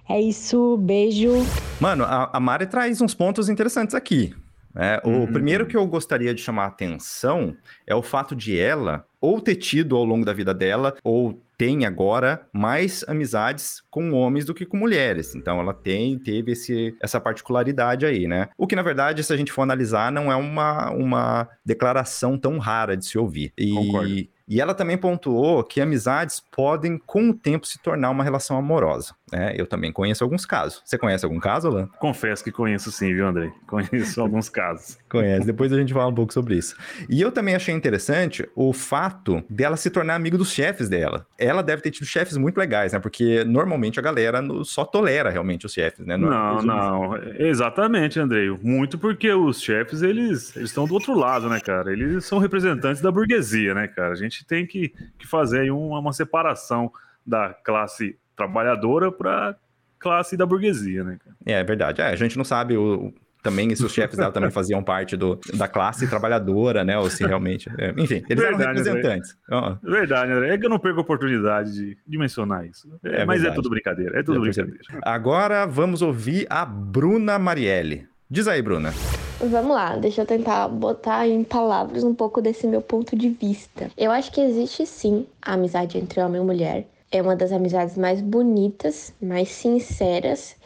É 0.09 0.21
isso, 0.21 0.77
beijo. 0.79 1.33
Mano, 1.81 2.05
a, 2.05 2.31
a 2.33 2.41
Mari 2.41 2.67
traz 2.67 3.01
uns 3.01 3.15
pontos 3.15 3.49
interessantes 3.49 3.95
aqui. 3.95 4.33
Né? 4.79 5.01
o 5.05 5.09
Uhum. 5.11 5.27
primeiro 5.27 5.67
que 5.67 5.77
eu 5.77 5.85
gostaria 5.87 6.33
de 6.33 6.41
chamar 6.41 6.65
a 6.65 6.69
atenção 6.69 7.57
é 7.87 7.95
o 7.95 8.03
fato 8.03 8.37
de 8.37 8.59
ela 8.59 9.05
ou 9.21 9.41
ter 9.41 9.57
tido 9.57 9.97
ao 9.97 10.05
longo 10.05 10.25
da 10.25 10.33
vida 10.33 10.55
dela, 10.55 10.95
ou 11.03 11.43
tem 11.59 11.85
agora 11.85 12.47
mais 12.53 13.05
amizades 13.09 13.83
com 13.91 14.13
homens 14.13 14.45
do 14.45 14.55
que 14.55 14.65
com 14.65 14.77
mulheres. 14.77 15.35
Então 15.35 15.59
ela 15.59 15.75
tem, 15.75 16.17
teve 16.17 16.53
esse, 16.53 16.97
essa 17.03 17.21
particularidade 17.21 18.07
aí, 18.07 18.29
né? 18.29 18.49
O 18.57 18.65
que, 18.65 18.77
na 18.77 18.83
verdade, 18.83 19.25
se 19.25 19.33
a 19.33 19.37
gente 19.37 19.51
for 19.51 19.63
analisar, 19.63 20.13
não 20.13 20.31
é 20.31 20.37
uma, 20.37 20.91
uma 20.93 21.49
declaração 21.65 22.39
tão 22.39 22.59
rara 22.59 22.97
de 22.97 23.05
se 23.05 23.19
ouvir. 23.19 23.53
Concordo. 23.75 24.09
E, 24.09 24.31
e 24.47 24.61
ela 24.61 24.73
também 24.73 24.97
pontuou 24.97 25.65
que 25.65 25.81
amizades 25.81 26.41
podem, 26.53 26.97
com 26.97 27.31
o 27.31 27.35
tempo, 27.35 27.67
se 27.67 27.83
tornar 27.83 28.11
uma 28.11 28.23
relação 28.23 28.57
amorosa. 28.57 29.15
Né? 29.33 29.55
Eu 29.57 29.67
também 29.67 29.93
conheço 29.93 30.25
alguns 30.25 30.45
casos. 30.47 30.83
Você 30.85 30.97
conhece 30.97 31.25
algum 31.25 31.39
caso, 31.39 31.69
Alan? 31.69 31.89
Confesso 31.99 32.43
que 32.43 32.53
conheço 32.53 32.91
sim, 32.91 33.15
viu, 33.15 33.27
Andrei? 33.27 33.51
Conheço 33.67 34.21
alguns 34.21 34.49
casos. 34.49 34.99
Conhece, 35.09 35.47
depois 35.47 35.73
a 35.73 35.79
gente 35.79 35.93
fala 35.93 36.09
um 36.09 36.15
pouco 36.15 36.33
sobre 36.33 36.57
isso. 36.57 36.77
E 37.09 37.21
eu 37.21 37.31
também 37.31 37.55
achei 37.55 37.75
interessante 37.75 38.49
o 38.55 38.73
fato 38.73 39.43
dela 39.49 39.77
se 39.77 39.91
tornar 39.91 40.15
amigo 40.15 40.39
dos 40.39 40.51
chefes 40.51 40.89
dela. 40.89 41.27
Ela 41.39 41.63
deve 41.63 41.83
ter 41.83 41.91
tido 41.91 42.07
chefes 42.07 42.37
muito 42.37 42.57
legais, 42.57 42.93
né? 42.93 42.99
Porque 42.99 43.45
normalmente 43.45 43.99
a 43.99 44.03
galera 44.03 44.43
só 44.65 44.85
tolera 44.85 45.31
realmente 45.31 45.67
os 45.67 45.73
chefes, 45.73 46.07
né? 46.07 46.17
Não, 46.17 46.63
não, 46.63 47.17
exatamente, 47.39 48.19
Andrei. 48.19 48.51
Muito 48.63 48.99
porque 48.99 49.31
os 49.31 49.61
chefes, 49.61 50.03
eles 50.03 50.39
eles 50.57 50.71
estão 50.71 50.87
do 50.87 50.95
outro 50.95 51.15
lado, 51.15 51.49
né, 51.49 51.61
cara? 51.61 51.93
Eles 51.93 52.25
são 52.25 52.39
representantes 52.39 53.01
da 53.01 53.11
burguesia, 53.11 53.75
né, 53.75 53.89
cara? 53.89 54.13
A 54.13 54.17
gente 54.17 54.45
tem 54.47 54.67
que, 54.67 54.93
que 55.19 55.27
fazer 55.27 55.61
aí 55.61 55.71
uma, 55.71 55.99
uma 55.99 56.13
separação 56.13 56.91
da 57.27 57.53
classe 57.53 58.19
trabalhadora 58.39 59.13
para 59.13 59.55
classe 59.99 60.37
da 60.37 60.47
burguesia, 60.47 61.03
né, 61.05 61.19
cara? 61.23 61.37
É, 61.45 61.53
é 61.61 61.65
verdade. 61.65 62.01
É, 62.01 62.07
a 62.07 62.17
gente 62.17 62.39
não 62.39 62.45
sabe 62.45 62.77
o, 62.77 63.07
o- 63.09 63.15
também 63.43 63.73
se 63.75 63.85
os 63.85 63.93
chefes 63.93 64.17
dela 64.19 64.33
também 64.33 64.51
faziam 64.51 64.83
parte 64.83 65.17
do, 65.17 65.39
da 65.55 65.69
classe 65.69 66.09
trabalhadora, 66.09 66.83
né? 66.85 66.99
Ou 66.99 67.09
se 67.09 67.25
realmente. 67.25 67.69
é, 67.79 67.91
enfim, 67.97 68.23
eles 68.29 68.43
eram 68.45 68.59
Verdade, 68.59 68.81
André. 68.81 68.93
representantes. 68.93 69.37
Ó, 69.51 69.77
Verdade, 69.83 70.33
André. 70.33 70.55
É 70.55 70.59
que 70.59 70.67
eu 70.67 70.71
não 70.71 70.79
perco 70.79 70.99
a 70.99 71.03
oportunidade 71.03 71.73
de, 71.73 71.97
de 72.07 72.19
mencionar 72.19 72.67
isso. 72.67 72.89
É, 73.05 73.23
É 73.23 73.25
mas 73.25 73.37
é 73.37 73.43
verdade. 73.43 73.55
tudo 73.57 73.71
brincadeira. 73.71 74.19
É 74.19 74.23
tudo 74.23 74.39
Já 74.39 74.43
percebi. 74.45 74.71
brincadeira. 74.73 75.01
Agora 75.05 75.67
vamos 75.67 76.03
ouvir 76.03 76.47
a 76.51 76.65
Bruna 76.65 77.39
Marielle. 77.39 78.07
Diz 78.31 78.47
aí, 78.49 78.61
Bruna. 78.61 78.93
Vamos 79.41 79.73
lá, 79.75 79.97
deixa 79.97 80.23
eu 80.23 80.27
tentar 80.27 80.67
botar 80.69 81.27
em 81.27 81.45
palavras 81.45 82.03
um 82.03 82.13
pouco 82.15 82.43
desse 82.43 82.67
meu 82.67 82.83
ponto 82.83 83.17
de 83.17 83.29
vista. 83.31 83.89
Eu 83.97 84.11
acho 84.11 84.33
que 84.33 84.41
existe 84.41 84.85
sim 84.85 85.27
a 85.41 85.55
amizade 85.55 85.97
entre 85.97 86.21
homem 86.21 86.43
e 86.43 86.45
mulher. 86.45 86.89
É 87.11 87.23
uma 87.23 87.35
das 87.35 87.53
amizades 87.53 87.97
mais 87.97 88.21
bonitas, 88.21 89.15
mais 89.21 89.49
sinceras 89.49 90.57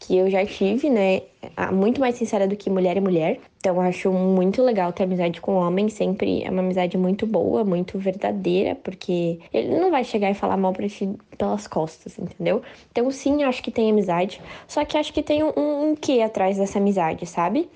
que 0.00 0.16
eu 0.16 0.28
já 0.28 0.44
tive, 0.44 0.90
né? 0.90 1.22
Ah, 1.56 1.70
Muito 1.70 2.00
mais 2.00 2.16
sincera 2.16 2.46
do 2.48 2.56
que 2.56 2.68
mulher 2.68 2.96
e 2.96 3.00
mulher. 3.00 3.38
Então 3.58 3.80
acho 3.80 4.10
muito 4.10 4.60
legal 4.60 4.92
ter 4.92 5.04
amizade 5.04 5.40
com 5.40 5.54
homem. 5.54 5.88
Sempre 5.88 6.42
é 6.42 6.50
uma 6.50 6.60
amizade 6.60 6.98
muito 6.98 7.24
boa, 7.24 7.64
muito 7.64 7.98
verdadeira, 7.98 8.74
porque 8.74 9.38
ele 9.52 9.78
não 9.78 9.90
vai 9.92 10.02
chegar 10.02 10.28
e 10.30 10.34
falar 10.34 10.56
mal 10.56 10.72
pra 10.72 10.88
ti 10.88 11.08
pelas 11.38 11.68
costas, 11.68 12.18
entendeu? 12.18 12.62
Então 12.90 13.08
sim, 13.12 13.44
acho 13.44 13.62
que 13.62 13.70
tem 13.70 13.90
amizade. 13.90 14.40
Só 14.66 14.84
que 14.84 14.98
acho 14.98 15.12
que 15.12 15.22
tem 15.22 15.44
um, 15.44 15.52
um 15.56 15.94
quê 15.94 16.20
atrás 16.20 16.56
dessa 16.56 16.78
amizade, 16.78 17.24
sabe? 17.26 17.70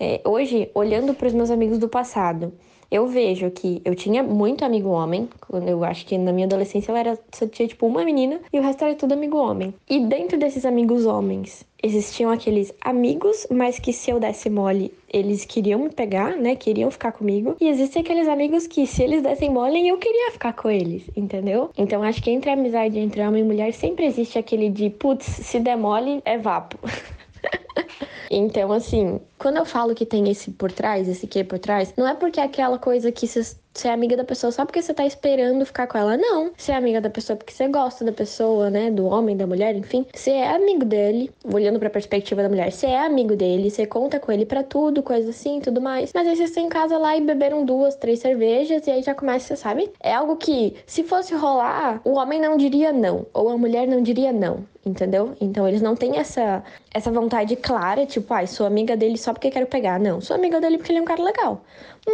É, 0.00 0.20
hoje, 0.24 0.68
olhando 0.74 1.14
para 1.14 1.28
os 1.28 1.34
meus 1.34 1.50
amigos 1.50 1.78
do 1.78 1.88
passado, 1.88 2.52
eu 2.90 3.06
vejo 3.06 3.50
que 3.50 3.80
eu 3.84 3.94
tinha 3.94 4.22
muito 4.22 4.64
amigo 4.64 4.88
homem. 4.88 5.28
Eu 5.66 5.84
acho 5.84 6.04
que 6.04 6.18
na 6.18 6.32
minha 6.32 6.46
adolescência 6.46 6.90
eu 6.90 6.96
era 6.96 7.18
só 7.32 7.46
tinha 7.46 7.68
tipo 7.68 7.86
uma 7.86 8.04
menina 8.04 8.40
e 8.52 8.58
o 8.58 8.62
resto 8.62 8.84
era 8.84 8.94
tudo 8.94 9.12
amigo 9.12 9.36
homem. 9.36 9.72
E 9.88 10.00
dentro 10.00 10.38
desses 10.38 10.64
amigos 10.64 11.06
homens, 11.06 11.64
existiam 11.82 12.30
aqueles 12.30 12.74
amigos, 12.80 13.46
mas 13.50 13.78
que 13.78 13.92
se 13.92 14.10
eu 14.10 14.18
desse 14.18 14.50
mole, 14.50 14.92
eles 15.12 15.44
queriam 15.44 15.78
me 15.78 15.90
pegar, 15.90 16.36
né? 16.36 16.56
Queriam 16.56 16.90
ficar 16.90 17.12
comigo. 17.12 17.56
E 17.60 17.68
existem 17.68 18.02
aqueles 18.02 18.28
amigos 18.28 18.66
que, 18.66 18.86
se 18.86 19.02
eles 19.02 19.22
dessem 19.22 19.50
mole, 19.50 19.88
eu 19.88 19.98
queria 19.98 20.32
ficar 20.32 20.52
com 20.52 20.68
eles, 20.68 21.08
entendeu? 21.16 21.70
Então 21.76 22.02
acho 22.02 22.22
que 22.22 22.30
entre 22.30 22.50
amizade 22.50 22.98
entre 22.98 23.22
homem 23.22 23.42
e 23.42 23.46
mulher 23.46 23.72
sempre 23.72 24.04
existe 24.06 24.38
aquele 24.38 24.68
de, 24.68 24.90
putz, 24.90 25.24
se 25.26 25.60
der 25.60 25.76
mole, 25.76 26.20
é 26.24 26.36
vapo. 26.36 26.78
Então, 28.30 28.72
assim, 28.72 29.20
quando 29.38 29.56
eu 29.56 29.64
falo 29.64 29.94
que 29.94 30.06
tem 30.06 30.30
esse 30.30 30.52
por 30.52 30.70
trás, 30.70 31.08
esse 31.08 31.26
que 31.26 31.42
por 31.42 31.58
trás, 31.58 31.92
não 31.96 32.06
é 32.06 32.14
porque 32.14 32.38
é 32.38 32.44
aquela 32.44 32.78
coisa 32.78 33.10
que 33.10 33.26
você 33.72 33.88
é 33.88 33.92
amiga 33.92 34.16
da 34.16 34.24
pessoa 34.24 34.50
só 34.50 34.64
porque 34.64 34.82
você 34.82 34.92
tá 34.92 35.06
esperando 35.06 35.64
ficar 35.64 35.86
com 35.86 35.96
ela. 35.96 36.16
Não. 36.16 36.50
Você 36.56 36.72
é 36.72 36.76
amiga 36.76 37.00
da 37.00 37.08
pessoa 37.08 37.36
porque 37.36 37.52
você 37.52 37.68
gosta 37.68 38.04
da 38.04 38.12
pessoa, 38.12 38.68
né? 38.68 38.90
Do 38.90 39.06
homem, 39.06 39.36
da 39.36 39.46
mulher, 39.46 39.76
enfim. 39.76 40.06
Você 40.12 40.32
é 40.32 40.50
amigo 40.50 40.84
dele, 40.84 41.30
olhando 41.44 41.78
pra 41.78 41.88
perspectiva 41.88 42.42
da 42.42 42.48
mulher. 42.48 42.72
Você 42.72 42.86
é 42.86 42.98
amigo 42.98 43.36
dele, 43.36 43.70
você 43.70 43.86
conta 43.86 44.18
com 44.18 44.32
ele 44.32 44.44
para 44.44 44.62
tudo, 44.62 45.02
coisa 45.02 45.30
assim, 45.30 45.60
tudo 45.60 45.80
mais. 45.80 46.12
Mas 46.12 46.26
aí 46.26 46.36
vocês 46.36 46.50
estão 46.50 46.64
em 46.64 46.68
casa 46.68 46.98
lá 46.98 47.16
e 47.16 47.20
beberam 47.20 47.64
duas, 47.64 47.94
três 47.94 48.18
cervejas 48.18 48.86
e 48.86 48.90
aí 48.90 49.02
já 49.02 49.14
começa, 49.14 49.54
sabe? 49.56 49.90
É 50.02 50.12
algo 50.14 50.36
que, 50.36 50.76
se 50.84 51.04
fosse 51.04 51.34
rolar, 51.34 52.00
o 52.04 52.14
homem 52.14 52.40
não 52.40 52.56
diria 52.56 52.92
não. 52.92 53.26
Ou 53.32 53.50
a 53.50 53.56
mulher 53.56 53.86
não 53.86 54.02
diria 54.02 54.32
não 54.32 54.64
entendeu? 54.84 55.36
Então 55.40 55.68
eles 55.68 55.82
não 55.82 55.94
têm 55.94 56.16
essa, 56.16 56.62
essa 56.92 57.10
vontade 57.10 57.54
clara, 57.56 58.06
tipo, 58.06 58.32
ai, 58.32 58.44
ah, 58.44 58.46
sou 58.46 58.66
amiga 58.66 58.96
dele 58.96 59.18
só 59.18 59.32
porque 59.32 59.50
quero 59.50 59.66
pegar. 59.66 59.98
Não, 59.98 60.20
sou 60.20 60.34
amiga 60.34 60.60
dele 60.60 60.78
porque 60.78 60.92
ele 60.92 61.00
é 61.00 61.02
um 61.02 61.06
cara 61.06 61.22
legal. 61.22 61.62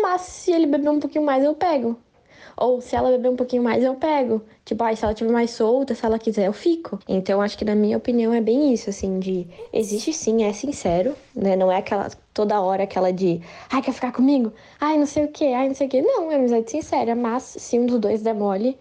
Mas 0.03 0.23
se 0.23 0.53
ele 0.53 0.67
beber 0.67 0.91
um 0.91 0.99
pouquinho 0.99 1.25
mais, 1.25 1.45
eu 1.47 1.55
pego. 1.55 1.97
Ou 2.57 2.81
se 2.81 2.97
ela 2.97 3.11
beber 3.11 3.29
um 3.29 3.37
pouquinho 3.37 3.63
mais, 3.63 3.85
eu 3.85 3.95
pego. 3.95 4.43
Tipo, 4.65 4.83
ai, 4.85 4.97
se 4.97 5.05
ela 5.05 5.13
tiver 5.13 5.31
mais 5.31 5.51
solta, 5.51 5.95
se 5.95 6.05
ela 6.07 6.19
quiser, 6.19 6.47
eu 6.47 6.53
fico. 6.53 6.99
Então, 7.07 7.43
acho 7.43 7.57
que 7.59 7.65
na 7.65 7.75
minha 7.75 7.99
opinião 7.99 8.33
é 8.33 8.41
bem 8.41 8.73
isso, 8.73 8.89
assim, 8.89 9.19
de 9.19 9.47
existe 9.73 10.13
sim, 10.13 10.43
é 10.43 10.53
sincero, 10.53 11.15
né? 11.35 11.55
Não 11.55 11.71
é 11.71 11.77
aquela 11.79 12.09
toda 12.33 12.61
hora 12.61 12.85
aquela 12.85 13.13
de 13.13 13.41
ai, 13.71 13.83
quer 13.83 13.93
ficar 13.93 14.13
comigo? 14.13 14.53
Ai, 14.81 14.97
não 14.99 15.07
sei 15.07 15.25
o 15.25 15.29
que, 15.29 15.53
ai, 15.53 15.69
não 15.69 15.75
sei 15.75 15.87
o 15.87 15.91
que. 15.91 16.01
Não, 16.01 16.31
é 16.33 16.37
amizade 16.37 16.71
sincera, 16.71 17.15
mas 17.15 17.43
se 17.43 17.79
um 17.79 17.87
dos 17.87 18.01
dois 18.01 18.23
der 18.23 18.35
mole, 18.35 18.79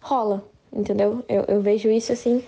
rola, 0.00 0.42
entendeu? 0.72 1.22
Eu, 1.28 1.44
eu 1.46 1.60
vejo 1.60 1.90
isso 1.90 2.12
assim 2.12 2.42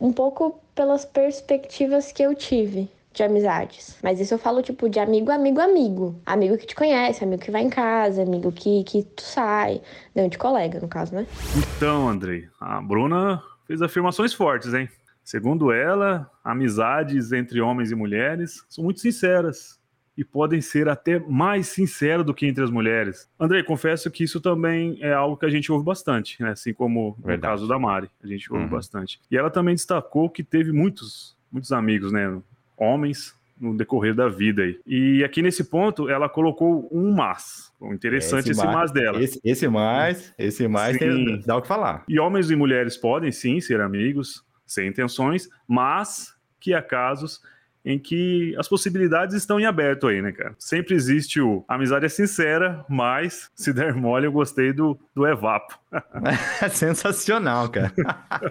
um 0.00 0.12
pouco 0.12 0.58
pelas 0.74 1.04
perspectivas 1.04 2.10
que 2.10 2.22
eu 2.22 2.34
tive 2.34 2.88
de 3.12 3.22
amizades. 3.22 3.98
Mas 4.02 4.20
isso 4.20 4.34
eu 4.34 4.38
falo, 4.38 4.62
tipo, 4.62 4.88
de 4.88 4.98
amigo, 4.98 5.30
amigo, 5.30 5.60
amigo. 5.60 6.20
Amigo 6.24 6.56
que 6.56 6.66
te 6.66 6.74
conhece, 6.74 7.24
amigo 7.24 7.42
que 7.42 7.50
vai 7.50 7.62
em 7.62 7.70
casa, 7.70 8.22
amigo 8.22 8.52
que, 8.52 8.84
que 8.84 9.02
tu 9.02 9.22
sai. 9.22 9.80
Não, 10.14 10.28
de 10.28 10.38
colega, 10.38 10.80
no 10.80 10.88
caso, 10.88 11.14
né? 11.14 11.26
Então, 11.56 12.08
Andrei, 12.08 12.48
a 12.60 12.80
Bruna 12.80 13.42
fez 13.66 13.82
afirmações 13.82 14.32
fortes, 14.32 14.72
hein? 14.74 14.88
Segundo 15.24 15.70
ela, 15.70 16.30
amizades 16.42 17.32
entre 17.32 17.60
homens 17.60 17.90
e 17.90 17.94
mulheres 17.94 18.64
são 18.68 18.82
muito 18.82 19.00
sinceras 19.00 19.78
e 20.16 20.24
podem 20.24 20.60
ser 20.60 20.88
até 20.88 21.18
mais 21.18 21.68
sinceras 21.68 22.26
do 22.26 22.34
que 22.34 22.46
entre 22.46 22.62
as 22.62 22.70
mulheres. 22.70 23.28
Andrei, 23.38 23.62
confesso 23.62 24.10
que 24.10 24.24
isso 24.24 24.40
também 24.40 24.98
é 25.00 25.12
algo 25.12 25.36
que 25.36 25.46
a 25.46 25.50
gente 25.50 25.70
ouve 25.70 25.84
bastante, 25.84 26.42
né? 26.42 26.50
assim 26.50 26.74
como 26.74 27.12
Verdade. 27.12 27.36
no 27.36 27.42
caso 27.42 27.68
da 27.68 27.78
Mari, 27.78 28.10
a 28.22 28.26
gente 28.26 28.52
ouve 28.52 28.64
uhum. 28.64 28.70
bastante. 28.70 29.20
E 29.30 29.36
ela 29.36 29.50
também 29.50 29.74
destacou 29.74 30.28
que 30.28 30.42
teve 30.42 30.72
muitos, 30.72 31.36
muitos 31.50 31.72
amigos, 31.72 32.12
né? 32.12 32.40
Homens 32.80 33.38
no 33.60 33.76
decorrer 33.76 34.14
da 34.14 34.28
vida 34.28 34.62
aí. 34.62 34.80
E 34.86 35.22
aqui 35.22 35.42
nesse 35.42 35.64
ponto 35.64 36.08
ela 36.08 36.28
colocou 36.28 36.88
um 36.90 37.12
mas. 37.12 37.70
Interessante 37.92 38.50
esse, 38.50 38.60
esse 38.60 38.66
mas, 38.66 38.90
dela. 38.90 39.22
Esse, 39.22 39.40
esse 39.44 39.68
mais, 39.68 40.32
esse 40.38 40.66
mais 40.66 40.96
tem, 40.96 41.40
dá 41.44 41.56
o 41.56 41.62
que 41.62 41.68
falar. 41.68 42.02
E 42.08 42.18
homens 42.18 42.50
e 42.50 42.56
mulheres 42.56 42.96
podem 42.96 43.30
sim 43.30 43.60
ser 43.60 43.80
amigos 43.80 44.42
sem 44.66 44.88
intenções, 44.88 45.48
mas 45.68 46.34
que 46.58 46.72
há 46.72 46.80
casos 46.80 47.42
em 47.84 47.98
que 47.98 48.54
as 48.58 48.68
possibilidades 48.68 49.34
estão 49.34 49.58
em 49.58 49.64
aberto 49.64 50.06
aí, 50.06 50.20
né, 50.20 50.32
cara? 50.32 50.54
Sempre 50.58 50.94
existe 50.94 51.40
o 51.40 51.64
amizade 51.66 52.04
é 52.04 52.08
sincera, 52.08 52.84
mas 52.88 53.50
se 53.54 53.72
der 53.72 53.94
mole, 53.94 54.26
eu 54.26 54.32
gostei 54.32 54.72
do, 54.72 54.98
do 55.14 55.26
Evapo. 55.26 55.78
sensacional, 56.70 57.68
cara. 57.70 57.92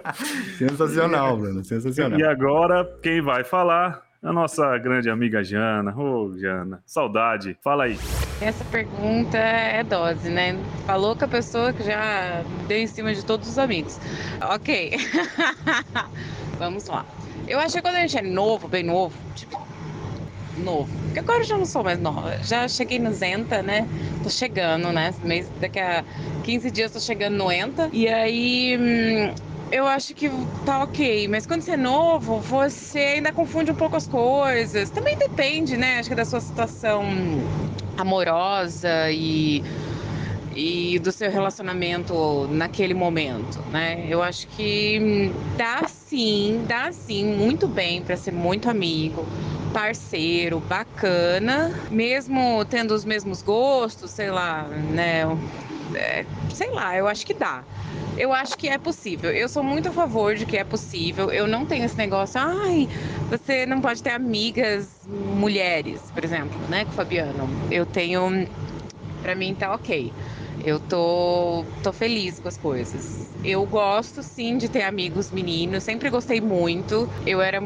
sensacional, 0.58 1.36
Bruno, 1.36 1.64
sensacional. 1.64 2.18
E 2.18 2.24
agora, 2.24 2.84
quem 3.02 3.20
vai 3.20 3.44
falar 3.44 4.09
a 4.22 4.32
nossa 4.32 4.76
grande 4.78 5.08
amiga 5.08 5.42
Jana. 5.42 5.94
Ô, 5.96 6.26
oh, 6.26 6.38
Jana, 6.38 6.82
saudade. 6.84 7.56
Fala 7.62 7.84
aí. 7.84 7.98
Essa 8.40 8.64
pergunta 8.66 9.38
é 9.38 9.82
dose, 9.82 10.28
né? 10.28 10.58
Falou 10.86 11.16
com 11.16 11.24
a 11.24 11.28
pessoa 11.28 11.72
que 11.72 11.82
já 11.82 12.42
deu 12.68 12.78
em 12.78 12.86
cima 12.86 13.14
de 13.14 13.24
todos 13.24 13.48
os 13.48 13.58
amigos. 13.58 13.98
Ok. 14.42 14.96
Vamos 16.58 16.86
lá. 16.86 17.06
Eu 17.48 17.58
acho 17.58 17.76
que 17.76 17.82
quando 17.82 17.96
a 17.96 18.00
gente 18.00 18.18
é 18.18 18.22
novo, 18.22 18.68
bem 18.68 18.82
novo, 18.82 19.16
tipo, 19.34 19.58
novo. 20.58 20.90
Porque 21.04 21.18
agora 21.18 21.40
eu 21.40 21.44
já 21.44 21.56
não 21.56 21.64
sou 21.64 21.82
mais 21.82 21.98
nova. 21.98 22.36
Já 22.42 22.68
cheguei 22.68 22.98
no 22.98 23.12
Zenta, 23.12 23.62
né? 23.62 23.88
Tô 24.22 24.28
chegando, 24.28 24.92
né? 24.92 25.14
Mês, 25.24 25.50
daqui 25.60 25.80
a 25.80 26.04
15 26.44 26.70
dias 26.70 26.92
tô 26.92 27.00
chegando 27.00 27.36
no 27.36 27.50
Enta. 27.50 27.88
E 27.92 28.06
aí. 28.06 28.78
Hum, 28.78 29.49
eu 29.70 29.86
acho 29.86 30.14
que 30.14 30.28
tá 30.64 30.82
ok, 30.82 31.28
mas 31.28 31.46
quando 31.46 31.62
você 31.62 31.72
é 31.72 31.76
novo, 31.76 32.40
você 32.40 32.98
ainda 32.98 33.32
confunde 33.32 33.70
um 33.70 33.74
pouco 33.74 33.96
as 33.96 34.06
coisas. 34.06 34.90
Também 34.90 35.16
depende, 35.16 35.76
né? 35.76 35.98
Acho 35.98 36.08
que 36.08 36.14
da 36.14 36.24
sua 36.24 36.40
situação 36.40 37.04
amorosa 37.96 39.10
e 39.10 39.62
e 40.52 40.98
do 40.98 41.12
seu 41.12 41.30
relacionamento 41.30 42.48
naquele 42.50 42.92
momento, 42.92 43.60
né? 43.70 44.04
Eu 44.08 44.20
acho 44.20 44.48
que 44.48 45.30
dá 45.56 45.86
sim, 45.86 46.64
dá 46.66 46.90
sim 46.92 47.24
muito 47.24 47.68
bem 47.68 48.02
para 48.02 48.16
ser 48.16 48.32
muito 48.32 48.68
amigo, 48.68 49.24
parceiro, 49.72 50.60
bacana, 50.60 51.72
mesmo 51.90 52.64
tendo 52.66 52.92
os 52.92 53.04
mesmos 53.04 53.42
gostos, 53.42 54.10
sei 54.10 54.30
lá, 54.30 54.64
né? 54.64 55.22
É, 55.94 56.24
sei 56.54 56.70
lá, 56.72 56.96
eu 56.96 57.08
acho 57.08 57.26
que 57.26 57.34
dá. 57.34 57.64
Eu 58.16 58.32
acho 58.32 58.58
que 58.58 58.68
é 58.68 58.78
possível. 58.78 59.30
Eu 59.30 59.48
sou 59.48 59.62
muito 59.62 59.88
a 59.88 59.92
favor 59.92 60.34
de 60.34 60.44
que 60.44 60.56
é 60.56 60.64
possível. 60.64 61.30
Eu 61.30 61.46
não 61.46 61.64
tenho 61.64 61.84
esse 61.84 61.96
negócio, 61.96 62.40
ai, 62.40 62.88
você 63.28 63.64
não 63.66 63.80
pode 63.80 64.02
ter 64.02 64.10
amigas 64.10 64.88
mulheres, 65.06 66.02
por 66.12 66.24
exemplo, 66.24 66.58
né, 66.68 66.84
com 66.84 66.90
o 66.90 66.94
Fabiano. 66.94 67.48
Eu 67.70 67.86
tenho, 67.86 68.46
para 69.22 69.34
mim 69.34 69.54
tá 69.54 69.72
ok. 69.74 70.12
Eu 70.64 70.78
tô, 70.78 71.64
tô 71.82 71.92
feliz 71.92 72.38
com 72.38 72.48
as 72.48 72.56
coisas. 72.56 73.30
Eu 73.42 73.64
gosto 73.64 74.22
sim 74.22 74.58
de 74.58 74.68
ter 74.68 74.82
amigos 74.82 75.30
meninos, 75.30 75.82
sempre 75.82 76.10
gostei 76.10 76.40
muito. 76.40 77.08
Eu 77.26 77.40
era 77.40 77.60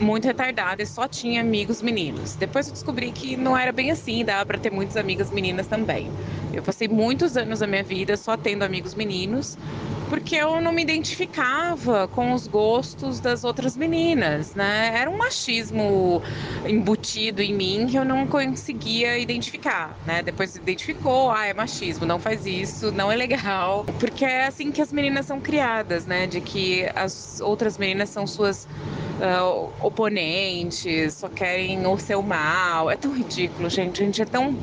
muito 0.00 0.24
retardada 0.24 0.82
e 0.82 0.86
só 0.86 1.08
tinha 1.08 1.40
amigos 1.40 1.82
meninos. 1.82 2.36
Depois 2.36 2.66
eu 2.66 2.72
descobri 2.72 3.10
que 3.10 3.36
não 3.36 3.56
era 3.56 3.72
bem 3.72 3.90
assim, 3.90 4.24
dava 4.24 4.46
para 4.46 4.58
ter 4.58 4.70
muitas 4.70 4.96
amigas 4.96 5.30
meninas 5.30 5.66
também. 5.66 6.10
Eu 6.52 6.62
passei 6.62 6.88
muitos 6.88 7.36
anos 7.36 7.58
da 7.58 7.66
minha 7.66 7.82
vida 7.82 8.16
só 8.16 8.36
tendo 8.36 8.62
amigos 8.62 8.94
meninos, 8.94 9.58
porque 10.10 10.34
eu 10.34 10.60
não 10.60 10.72
me 10.72 10.82
identificava 10.82 12.08
com 12.08 12.32
os 12.32 12.48
gostos 12.48 13.20
das 13.20 13.44
outras 13.44 13.76
meninas, 13.76 14.56
né? 14.56 14.90
Era 14.92 15.08
um 15.08 15.16
machismo 15.16 16.20
embutido 16.66 17.40
em 17.40 17.54
mim 17.54 17.86
que 17.88 17.96
eu 17.96 18.04
não 18.04 18.26
conseguia 18.26 19.16
identificar, 19.16 19.96
né? 20.04 20.20
Depois 20.20 20.56
identificou, 20.56 21.30
ah, 21.30 21.46
é 21.46 21.54
machismo, 21.54 22.04
não 22.04 22.18
faz 22.18 22.44
isso, 22.44 22.90
não 22.90 23.10
é 23.10 23.14
legal, 23.14 23.86
porque 24.00 24.24
é 24.24 24.48
assim 24.48 24.72
que 24.72 24.82
as 24.82 24.92
meninas 24.92 25.26
são 25.26 25.40
criadas, 25.40 26.04
né? 26.06 26.26
De 26.26 26.40
que 26.40 26.90
as 26.96 27.40
outras 27.40 27.78
meninas 27.78 28.10
são 28.10 28.26
suas 28.26 28.64
uh, 28.64 29.70
oponentes, 29.80 31.14
só 31.14 31.28
querem 31.28 31.86
o 31.86 31.96
seu 31.98 32.20
mal. 32.20 32.90
É 32.90 32.96
tão 32.96 33.12
ridículo, 33.12 33.70
gente. 33.70 34.02
A 34.02 34.06
gente 34.06 34.20
é 34.20 34.24
tão 34.26 34.56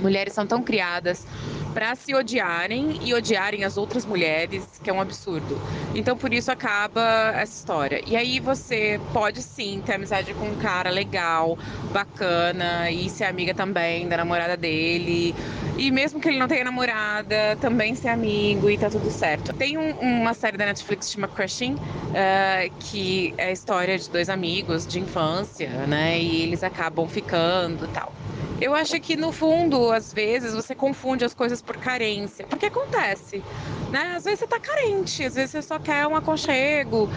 mulheres 0.00 0.32
são 0.32 0.46
tão 0.46 0.62
criadas 0.62 1.26
para 1.72 1.94
se 1.94 2.14
odiarem 2.14 2.98
e 3.02 3.14
odiarem 3.14 3.64
as 3.64 3.76
outras 3.76 4.04
mulheres, 4.04 4.64
que 4.82 4.90
é 4.90 4.92
um 4.92 5.00
absurdo. 5.00 5.60
Então 5.94 6.16
por 6.16 6.32
isso 6.32 6.50
acaba 6.50 7.32
essa 7.34 7.58
história. 7.58 8.02
E 8.06 8.16
aí 8.16 8.40
você 8.40 9.00
pode 9.12 9.42
sim 9.42 9.82
ter 9.84 9.94
amizade 9.94 10.34
com 10.34 10.46
um 10.46 10.56
cara 10.56 10.90
legal, 10.90 11.58
bacana, 11.92 12.90
e 12.90 13.08
ser 13.08 13.24
amiga 13.24 13.54
também 13.54 14.08
da 14.08 14.16
namorada 14.16 14.56
dele. 14.56 15.34
E 15.76 15.90
mesmo 15.90 16.20
que 16.20 16.28
ele 16.28 16.38
não 16.38 16.48
tenha 16.48 16.64
namorada, 16.64 17.56
também 17.60 17.94
ser 17.94 18.08
amigo 18.08 18.68
e 18.68 18.76
tá 18.76 18.90
tudo 18.90 19.10
certo. 19.10 19.52
Tem 19.52 19.78
um, 19.78 19.92
uma 20.00 20.34
série 20.34 20.56
da 20.56 20.66
Netflix 20.66 21.06
que 21.06 21.14
chama 21.14 21.28
Crushing, 21.28 21.74
uh, 21.74 22.70
que 22.80 23.34
é 23.38 23.46
a 23.46 23.52
história 23.52 23.98
de 23.98 24.10
dois 24.10 24.28
amigos 24.28 24.86
de 24.86 25.00
infância, 25.00 25.70
né? 25.86 26.20
E 26.20 26.42
eles 26.42 26.62
acabam 26.62 27.08
ficando 27.08 27.86
e 27.86 27.88
tal. 27.88 28.12
Eu 28.60 28.74
acho 28.74 29.00
que 29.00 29.16
no 29.16 29.32
fundo, 29.32 29.90
às 29.90 30.12
vezes, 30.12 30.52
você 30.52 30.74
confunde 30.74 31.24
as 31.24 31.32
coisas 31.32 31.59
por 31.62 31.76
carência. 31.76 32.46
Porque 32.46 32.66
acontece, 32.66 33.42
né? 33.90 34.14
Às 34.16 34.24
vezes 34.24 34.40
você 34.40 34.46
tá 34.46 34.58
carente, 34.58 35.24
às 35.24 35.34
vezes 35.34 35.50
você 35.50 35.62
só 35.62 35.78
quer 35.78 36.06
um 36.06 36.14
aconchego, 36.14 37.08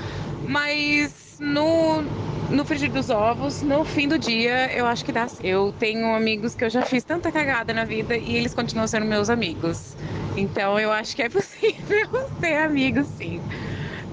mas 0.48 1.38
no 1.40 2.04
no 2.50 2.64
frigir 2.64 2.92
dos 2.92 3.10
ovos, 3.10 3.64
no 3.64 3.84
fim 3.84 4.08
do 4.08 4.18
dia, 4.20 4.72
eu 4.74 4.86
acho 4.86 5.04
que 5.04 5.12
dá. 5.12 5.26
Eu 5.42 5.74
tenho 5.80 6.14
amigos 6.14 6.54
que 6.54 6.64
eu 6.64 6.70
já 6.70 6.84
fiz 6.84 7.04
tanta 7.04 7.32
cagada 7.32 7.74
na 7.74 7.84
vida 7.84 8.16
e 8.16 8.36
eles 8.36 8.54
continuam 8.54 8.88
sendo 8.88 9.06
meus 9.06 9.30
amigos. 9.30 9.96
Então 10.38 10.80
eu 10.80 10.92
acho 10.92 11.16
que 11.16 11.24
é 11.24 11.30
possível 11.30 12.30
ter 12.40 12.58
amigos, 12.58 13.08
sim. 13.08 13.42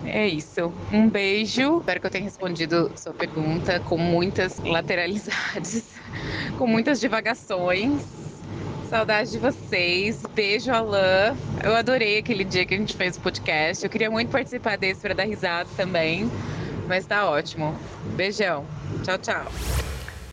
É 0.05 0.26
isso. 0.26 0.72
Um 0.93 1.09
beijo. 1.09 1.78
Espero 1.81 2.01
que 2.01 2.07
eu 2.07 2.11
tenha 2.11 2.24
respondido 2.24 2.91
sua 2.97 3.12
pergunta 3.12 3.78
com 3.81 3.99
muitas 3.99 4.59
lateralidades, 4.61 5.85
com 6.57 6.66
muitas 6.66 6.99
divagações. 7.01 8.03
Saudade 8.91 9.30
de 9.30 9.38
vocês. 9.38 10.20
Beijo, 10.34 10.72
Alain. 10.72 11.36
Eu 11.62 11.76
adorei 11.76 12.18
aquele 12.18 12.43
dia 12.43 12.66
que 12.66 12.74
a 12.74 12.76
gente 12.76 12.97
fez 12.97 13.16
o 13.16 13.20
podcast. 13.20 13.84
Eu 13.84 13.88
queria 13.88 14.11
muito 14.11 14.32
participar 14.32 14.76
desse 14.76 15.01
para 15.01 15.14
dar 15.14 15.22
risada 15.22 15.68
também. 15.76 16.28
Mas 16.88 17.07
tá 17.07 17.30
ótimo. 17.30 17.78
Beijão. 18.16 18.66
Tchau, 19.05 19.16
tchau. 19.18 19.47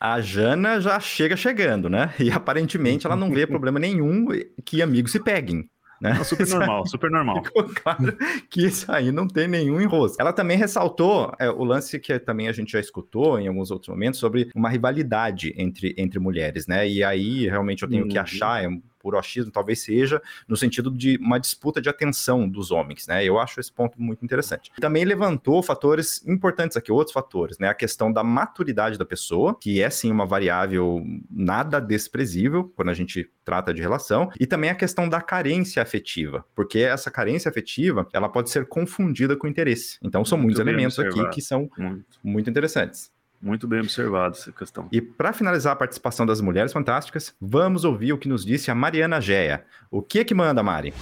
A 0.02 0.20
Jana 0.22 0.82
já 0.82 1.00
chega 1.00 1.38
chegando, 1.38 1.88
né? 1.88 2.12
E 2.20 2.32
aparentemente 2.32 3.06
ela 3.06 3.16
não 3.16 3.30
vê 3.30 3.46
problema 3.46 3.78
nenhum 3.78 4.26
que 4.66 4.82
amigos 4.82 5.12
se 5.12 5.24
peguem. 5.24 5.70
Né? 6.02 6.14
Não, 6.14 6.24
super 6.24 6.48
normal, 6.48 6.86
super 6.88 7.12
normal. 7.12 7.44
Ficou 7.44 7.64
claro 7.64 8.18
que 8.50 8.66
isso 8.66 8.92
aí 8.92 9.12
não 9.12 9.28
tem 9.28 9.48
nenhum 9.48 9.82
enrosco. 9.82 10.22
Ela 10.22 10.32
também 10.32 10.58
ressaltou 10.58 11.34
é, 11.40 11.50
o 11.50 11.64
lance 11.64 12.00
que 12.00 12.20
também 12.20 12.48
a 12.48 12.52
gente 12.52 12.72
já 12.72 12.80
escutou 12.80 13.40
em 13.40 13.48
alguns 13.48 13.72
outros 13.72 13.90
momentos 13.90 14.20
sobre 14.20 14.50
uma 14.56 14.70
rivalidade 14.70 15.54
entre, 15.58 15.96
entre 15.98 16.20
mulheres, 16.20 16.68
né? 16.68 16.88
E 16.88 17.04
aí 17.04 17.48
realmente 17.48 17.84
eu 17.84 17.90
tenho 17.90 18.04
uhum. 18.04 18.10
que 18.10 18.18
achar, 18.18 18.64
é 18.64 18.70
puro 19.08 19.18
achismo, 19.18 19.50
talvez 19.50 19.80
seja 19.80 20.22
no 20.46 20.58
sentido 20.58 20.92
de 20.92 21.18
uma 21.22 21.40
disputa 21.40 21.82
de 21.82 21.88
atenção 21.88 22.48
dos 22.50 22.72
homens, 22.72 23.08
né? 23.08 23.24
Eu 23.24 23.40
acho 23.40 23.58
esse 23.58 23.72
ponto 23.72 24.02
muito 24.02 24.26
interessante. 24.26 24.70
Também 24.82 25.06
levantou 25.06 25.64
fatores 25.64 26.22
importantes 26.28 26.76
aqui, 26.76 26.92
outros 26.92 27.14
fatores, 27.14 27.58
né? 27.58 27.70
A 27.70 27.74
questão 27.74 28.12
da 28.12 28.22
maturidade 28.22 28.98
da 28.98 29.06
pessoa, 29.06 29.58
que 29.58 29.82
é 29.82 29.90
sim 29.90 30.12
uma 30.12 30.26
variável 30.26 31.02
nada 31.32 31.80
desprezível 31.80 32.70
quando 32.76 32.90
a 32.90 32.94
gente 32.94 33.30
trata 33.46 33.74
de 33.74 33.82
relação, 33.82 34.30
e 34.38 34.46
também 34.46 34.70
a 34.70 34.76
questão 34.76 35.08
da 35.08 35.22
carência 35.22 35.82
afetiva, 35.82 36.44
porque 36.54 36.80
essa 36.80 37.10
carência 37.10 37.48
afetiva, 37.48 38.06
ela 38.12 38.28
pode 38.28 38.50
ser 38.50 38.68
confundida 38.68 39.38
com 39.38 39.48
interesse. 39.48 39.98
Então 40.04 40.26
são 40.26 40.38
muito 40.38 40.48
muitos 40.48 40.60
elementos 40.60 41.00
observado. 41.00 41.28
aqui 41.28 41.36
que 41.36 41.42
são 41.42 41.70
muito. 41.78 42.06
muito 42.22 42.50
interessantes. 42.50 43.10
Muito 43.48 43.66
bem 43.66 43.80
observado 43.80 44.36
essa 44.36 44.52
questão. 44.52 44.90
E 44.92 45.00
para 45.00 45.32
finalizar 45.32 45.72
a 45.72 45.76
participação 45.78 46.26
das 46.26 46.42
mulheres 46.42 46.74
fantásticas, 46.74 47.34
vamos 47.40 47.86
ouvir 47.86 48.12
o 48.12 48.18
que 48.18 48.28
nos 48.28 48.46
disse 48.46 48.70
a 48.70 48.76
Mariana 48.76 49.22
Geia. 49.22 49.64
O 49.90 50.02
que 50.02 50.20
é 50.20 50.26
que 50.26 50.36
manda, 50.36 50.62
Mari? 50.62 50.94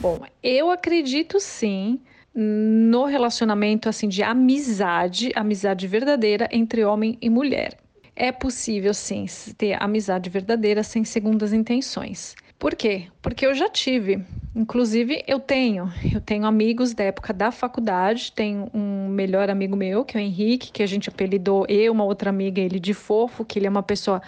Bom, 0.00 0.26
eu 0.42 0.68
acredito 0.68 1.38
sim 1.38 2.00
no 2.34 3.04
relacionamento 3.04 3.88
assim 3.88 4.08
de 4.08 4.20
amizade, 4.20 5.30
amizade 5.36 5.86
verdadeira 5.86 6.48
entre 6.50 6.84
homem 6.84 7.16
e 7.22 7.30
mulher. 7.30 7.78
É 8.16 8.32
possível 8.32 8.92
sim 8.92 9.24
ter 9.56 9.80
amizade 9.80 10.28
verdadeira 10.28 10.82
sem 10.82 11.04
segundas 11.04 11.52
intenções. 11.52 12.34
Por 12.58 12.74
quê? 12.74 13.08
Porque 13.20 13.46
eu 13.46 13.54
já 13.54 13.68
tive. 13.68 14.24
Inclusive, 14.54 15.22
eu 15.26 15.38
tenho. 15.38 15.92
Eu 16.12 16.20
tenho 16.20 16.46
amigos 16.46 16.94
da 16.94 17.04
época 17.04 17.32
da 17.32 17.50
faculdade. 17.50 18.32
Tenho 18.32 18.70
um 18.72 19.08
melhor 19.08 19.50
amigo 19.50 19.76
meu, 19.76 20.04
que 20.04 20.16
é 20.16 20.20
o 20.20 20.24
Henrique, 20.24 20.72
que 20.72 20.82
a 20.82 20.86
gente 20.86 21.08
apelidou 21.08 21.66
eu, 21.68 21.92
uma 21.92 22.04
outra 22.04 22.30
amiga, 22.30 22.60
ele 22.60 22.80
de 22.80 22.94
fofo, 22.94 23.44
que 23.44 23.58
ele 23.58 23.66
é 23.66 23.70
uma 23.70 23.82
pessoa 23.82 24.22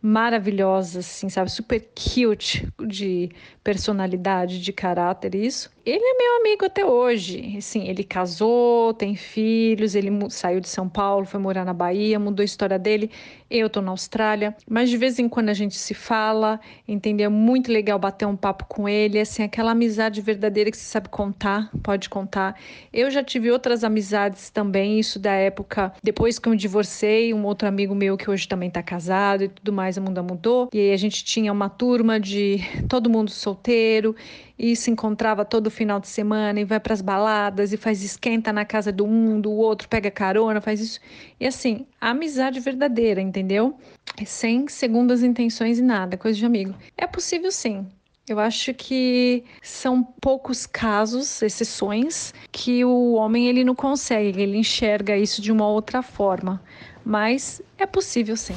maravilhosa, 0.00 1.00
assim, 1.00 1.28
sabe? 1.28 1.50
Super 1.50 1.80
cute 1.94 2.68
de 2.86 3.30
personalidade, 3.64 4.60
de 4.60 4.72
caráter, 4.72 5.34
isso. 5.34 5.70
Ele 5.84 6.04
é 6.04 6.14
meu 6.16 6.40
amigo 6.40 6.64
até 6.64 6.86
hoje. 6.86 7.56
Assim, 7.58 7.88
ele 7.88 8.04
casou, 8.04 8.94
tem 8.94 9.16
filhos, 9.16 9.94
ele 9.94 10.10
saiu 10.30 10.60
de 10.60 10.68
São 10.68 10.88
Paulo, 10.88 11.26
foi 11.26 11.40
morar 11.40 11.64
na 11.64 11.74
Bahia, 11.74 12.18
mudou 12.18 12.42
a 12.42 12.44
história 12.44 12.78
dele. 12.78 13.10
Eu 13.50 13.70
tô 13.70 13.80
na 13.80 13.90
Austrália, 13.90 14.54
mas 14.68 14.90
de 14.90 14.96
vez 14.98 15.18
em 15.18 15.26
quando 15.26 15.48
a 15.48 15.54
gente 15.54 15.74
se 15.74 15.94
fala, 15.94 16.60
entendeu? 16.86 17.26
É 17.26 17.28
muito 17.30 17.72
legal 17.72 17.98
bater 17.98 18.26
um 18.26 18.36
papo 18.36 18.66
com 18.66 18.86
ele, 18.86 19.18
assim, 19.18 19.42
aquela 19.42 19.70
amizade 19.70 20.20
verdadeira 20.20 20.70
que 20.70 20.76
você 20.76 20.84
sabe 20.84 21.08
contar, 21.08 21.70
pode 21.82 22.10
contar. 22.10 22.60
Eu 22.92 23.10
já 23.10 23.24
tive 23.24 23.50
outras 23.50 23.84
amizades 23.84 24.50
também, 24.50 25.00
isso 25.00 25.18
da 25.18 25.32
época 25.32 25.92
depois 26.02 26.38
que 26.38 26.46
eu 26.46 26.52
me 26.52 26.58
divorciei, 26.58 27.32
um 27.32 27.44
outro 27.46 27.66
amigo 27.66 27.94
meu 27.94 28.18
que 28.18 28.30
hoje 28.30 28.46
também 28.46 28.70
tá 28.70 28.82
casado 28.82 29.44
e 29.44 29.48
tudo 29.48 29.72
mais, 29.72 29.96
o 29.96 30.02
mundo 30.02 30.22
mudou. 30.22 30.68
E 30.72 30.78
aí 30.78 30.92
a 30.92 30.96
gente 30.98 31.24
tinha 31.24 31.50
uma 31.50 31.70
turma 31.70 32.20
de 32.20 32.58
todo 32.86 33.08
mundo 33.08 33.30
solteiro 33.30 34.14
e 34.58 34.74
se 34.74 34.90
encontrava 34.90 35.44
todo 35.44 35.70
final 35.70 36.00
de 36.00 36.08
semana 36.08 36.60
e 36.60 36.64
vai 36.64 36.80
para 36.80 36.92
as 36.92 37.00
baladas 37.00 37.72
e 37.72 37.76
faz 37.76 38.02
esquenta 38.02 38.52
na 38.52 38.64
casa 38.64 38.90
do 38.90 39.04
um, 39.04 39.40
do 39.40 39.52
outro, 39.52 39.88
pega 39.88 40.10
carona, 40.10 40.60
faz 40.60 40.80
isso. 40.80 41.00
E 41.38 41.46
assim, 41.46 41.86
amizade 42.00 42.58
verdadeira, 42.58 43.20
entendeu? 43.20 43.78
Sem 44.26 44.66
segundas 44.66 45.22
intenções 45.22 45.78
e 45.78 45.82
nada, 45.82 46.16
coisa 46.16 46.38
de 46.38 46.44
amigo. 46.44 46.74
É 46.96 47.06
possível 47.06 47.52
sim. 47.52 47.86
Eu 48.28 48.38
acho 48.38 48.74
que 48.74 49.42
são 49.62 50.02
poucos 50.02 50.66
casos, 50.66 51.40
exceções, 51.40 52.34
que 52.52 52.84
o 52.84 53.14
homem 53.14 53.48
ele 53.48 53.64
não 53.64 53.74
consegue, 53.74 54.42
ele 54.42 54.58
enxerga 54.58 55.16
isso 55.16 55.40
de 55.40 55.50
uma 55.50 55.66
outra 55.66 56.02
forma. 56.02 56.62
Mas 57.02 57.62
é 57.78 57.86
possível 57.86 58.36
sim. 58.36 58.54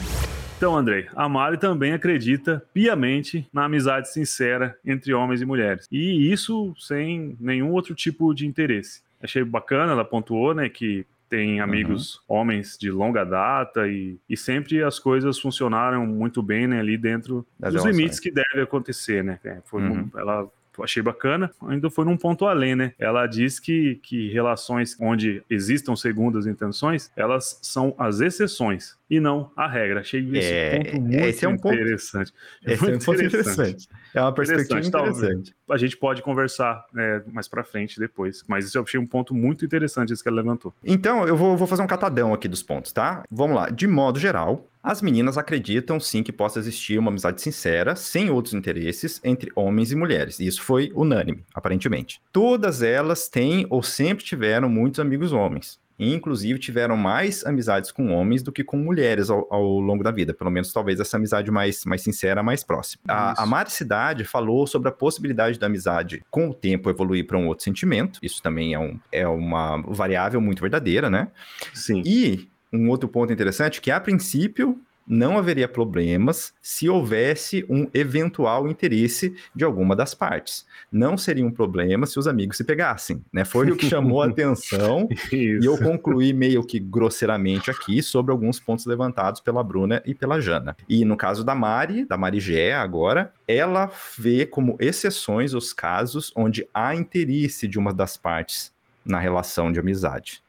Então, 0.62 0.78
Andrei, 0.78 1.08
a 1.16 1.28
Mari 1.28 1.58
também 1.58 1.92
acredita 1.92 2.64
piamente 2.72 3.50
na 3.52 3.66
amizade 3.66 4.14
sincera 4.14 4.78
entre 4.86 5.12
homens 5.12 5.42
e 5.42 5.46
mulheres. 5.46 5.88
E 5.92 6.32
isso 6.32 6.76
sem 6.78 7.36
nenhum 7.40 7.72
outro 7.72 7.96
tipo 7.96 8.32
de 8.32 8.46
interesse. 8.46 9.02
Achei 9.20 9.44
bacana, 9.44 9.94
ela 9.94 10.06
pontuou, 10.06 10.54
né, 10.54 10.70
que 10.70 11.04
tem 11.28 11.58
uhum. 11.58 11.64
amigos 11.64 12.18
uhum. 12.18 12.22
homens 12.38 12.78
de 12.80 12.92
longa 12.92 13.24
data 13.24 13.88
e, 13.88 14.20
e 14.30 14.38
sempre 14.38 14.84
as 14.84 15.00
coisas 15.00 15.40
funcionaram 15.40 16.06
muito 16.06 16.44
bem 16.44 16.68
né, 16.68 16.80
ali 16.80 16.96
dentro 16.96 17.44
das 17.60 17.74
dos 17.74 17.84
limites 17.84 18.20
que 18.20 18.30
deve 18.30 18.62
acontecer, 18.62 19.24
né? 19.24 19.40
É, 19.44 19.58
foi, 19.66 19.82
uhum. 19.82 20.12
Ela 20.16 20.48
achei 20.80 21.02
bacana, 21.02 21.52
ainda 21.68 21.90
foi 21.90 22.06
num 22.06 22.18
ponto 22.18 22.46
além, 22.46 22.76
né? 22.76 22.94
Ela 22.98 23.28
diz 23.28 23.60
que, 23.60 23.96
que 24.04 24.32
relações 24.32 24.96
onde 25.00 25.44
existam 25.50 25.96
segundas 25.96 26.48
intenções, 26.48 27.12
elas 27.16 27.60
são 27.62 27.94
as 27.98 28.22
exceções 28.22 28.96
e 29.10 29.20
não 29.20 29.52
a 29.58 29.68
regra. 29.68 30.00
Achei 30.00 30.22
esse 30.38 30.54
é, 30.54 30.80
ponto 30.80 31.02
muito 31.02 31.16
esse 31.26 31.46
é 31.46 31.50
um 31.50 31.54
interessante. 31.54 32.32
Ponto, 32.32 32.72
esse 32.72 32.86
é 32.86 32.96
um 32.96 33.00
ponto 33.00 33.24
interessante. 33.24 33.90
É 34.14 34.22
uma 34.22 34.34
perspectiva 34.34 34.80
interessante. 34.80 35.18
interessante. 35.18 35.56
A 35.70 35.78
gente 35.78 35.98
pode 35.98 36.22
conversar 36.22 36.86
né, 36.94 37.22
mais 37.32 37.48
para 37.48 37.64
frente 37.64 38.00
depois, 38.00 38.44
mas 38.48 38.66
isso 38.66 38.78
eu 38.78 38.84
achei 38.84 39.00
um 39.00 39.06
ponto 39.06 39.34
muito 39.34 39.66
interessante 39.66 40.14
esse 40.14 40.24
que 40.24 40.30
ela 40.30 40.38
levantou. 40.38 40.74
Então, 40.84 41.28
eu 41.28 41.36
vou, 41.36 41.58
vou 41.58 41.68
fazer 41.68 41.82
um 41.82 41.88
catadão 41.88 42.34
aqui 42.34 42.48
dos 42.48 42.64
pontos, 42.64 42.94
tá? 42.94 43.24
Vamos 43.30 43.56
lá. 43.56 43.70
De 43.70 43.86
modo 43.88 44.18
geral, 44.18 44.71
as 44.84 45.02
meninas 45.02 45.38
acreditam 45.38 46.00
sim 46.00 46.24
que 46.24 46.32
possa 46.32 46.60
existir 46.60 46.98
uma 46.98 47.10
amizade 47.10 47.42
sincera, 47.42 47.96
sem 47.96 48.30
outros 48.30 48.54
interesses, 48.54 49.22
entre 49.24 49.52
homens 49.56 49.92
e 49.92 49.96
mulheres. 49.96 50.40
E 50.40 50.48
isso 50.48 50.62
foi 50.62 50.92
unânime, 50.96 51.44
aparentemente. 51.54 52.22
Todas 52.32 52.82
elas 52.82 53.30
têm 53.30 53.66
ou 53.70 53.84
sempre 53.84 54.24
tiveram 54.24 54.70
muitos 54.70 55.00
amigos 55.00 55.32
homens 55.32 55.80
e 56.02 56.16
inclusive 56.16 56.58
tiveram 56.58 56.98
mais 56.98 57.46
amizades 57.46 57.92
com 57.92 58.12
homens 58.12 58.42
do 58.42 58.52
que 58.52 58.64
com 58.64 58.76
mulheres 58.76 59.30
ao, 59.30 59.46
ao, 59.54 59.80
longo 59.80 60.04
da 60.04 60.10
vida, 60.10 60.34
pelo 60.34 60.50
menos 60.50 60.74
talvez 60.74 61.00
essa 61.00 61.16
amizade 61.16 61.52
mais, 61.52 61.86
mais 61.86 62.02
sincera, 62.02 62.42
mais 62.42 62.64
próxima. 62.64 63.04
A, 63.08 63.44
a 63.44 63.46
Mari 63.46 63.70
Cidade 63.70 64.24
falou 64.24 64.66
sobre 64.66 64.90
a 64.90 64.92
possibilidade 64.92 65.60
da 65.60 65.68
amizade 65.68 66.24
com 66.32 66.50
o 66.50 66.54
tempo 66.56 66.90
evoluir 66.90 67.28
para 67.28 67.38
um 67.38 67.48
outro 67.48 67.64
sentimento, 67.64 68.20
isso 68.24 68.42
também 68.42 68.74
é, 68.74 68.80
um, 68.80 69.00
é 69.12 69.28
uma 69.28 69.78
variável 69.78 70.42
muito 70.42 70.60
verdadeira, 70.62 71.08
né? 71.08 71.28
Sim. 71.72 72.02
E 72.04 72.50
um 72.72 72.90
outro 72.90 73.10
ponto 73.10 73.34
interessante 73.34 73.82
que 73.82 73.92
a 73.92 74.00
princípio 74.00 74.80
não 75.08 75.38
haveria 75.38 75.68
problemas 75.68 76.54
se 76.62 76.88
houvesse 76.88 77.66
um 77.70 77.88
eventual 77.94 78.68
interesse 78.68 79.36
de 79.54 79.66
alguma 79.66 79.96
das 79.96 80.14
partes. 80.14 80.66
Não 80.92 81.18
seria 81.18 81.46
um 81.46 81.52
problema 81.52 82.06
se 82.06 82.18
os 82.20 82.28
amigos 82.28 82.58
se 82.58 82.64
pegassem, 82.64 83.24
né? 83.32 83.44
Foi 83.44 83.70
o 83.70 83.76
que 83.76 83.90
chamou 83.90 84.22
a 84.22 84.28
atenção 84.32 85.10
e 85.32 85.60
eu 85.62 85.78
concluí 85.78 86.34
meio 86.34 86.64
que 86.64 86.80
grosseiramente 86.80 87.70
aqui 87.70 88.02
sobre 88.02 88.32
alguns 88.32 88.60
pontos 88.60 88.86
levantados 88.86 89.42
pela 89.42 89.64
Bruna 89.64 90.02
e 90.06 90.14
pela 90.14 90.40
Jana. 90.40 90.78
E 90.88 91.04
no 91.04 91.18
caso 91.18 91.44
da 91.44 91.56
Mari, 91.56 92.06
da 92.06 92.18
Marigé 92.18 92.74
agora, 92.74 93.34
ela 93.48 93.92
vê 94.18 94.46
como 94.46 94.78
exceções 94.80 95.54
os 95.54 95.74
casos 95.74 96.32
onde 96.36 96.68
há 96.74 96.96
interesse 96.96 97.68
de 97.68 97.78
uma 97.78 97.94
das 97.94 98.16
partes 98.16 98.72
na 99.04 99.20
relação 99.20 99.72
de 99.72 99.80
amizade. 99.80 100.44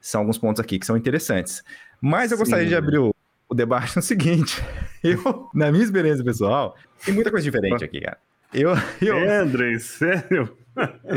São 0.00 0.22
alguns 0.22 0.38
pontos 0.38 0.60
aqui 0.60 0.78
que 0.78 0.86
são 0.86 0.96
interessantes. 0.96 1.62
Mas 2.00 2.30
eu 2.30 2.38
Sim. 2.38 2.42
gostaria 2.42 2.66
de 2.66 2.74
abrir 2.74 2.98
o 2.98 3.14
o 3.50 3.54
debate 3.54 3.96
é 3.96 3.98
o 3.98 4.02
seguinte: 4.02 4.62
eu, 5.02 5.48
na 5.52 5.70
minha 5.72 5.84
experiência 5.84 6.24
pessoal, 6.24 6.76
tem 7.04 7.12
muita 7.12 7.30
coisa 7.30 7.42
diferente 7.42 7.84
aqui, 7.84 8.00
cara. 8.00 8.18
Eu, 8.54 8.70
eu... 9.02 9.16
É, 9.18 9.38
André, 9.38 9.78
sério? 9.78 10.56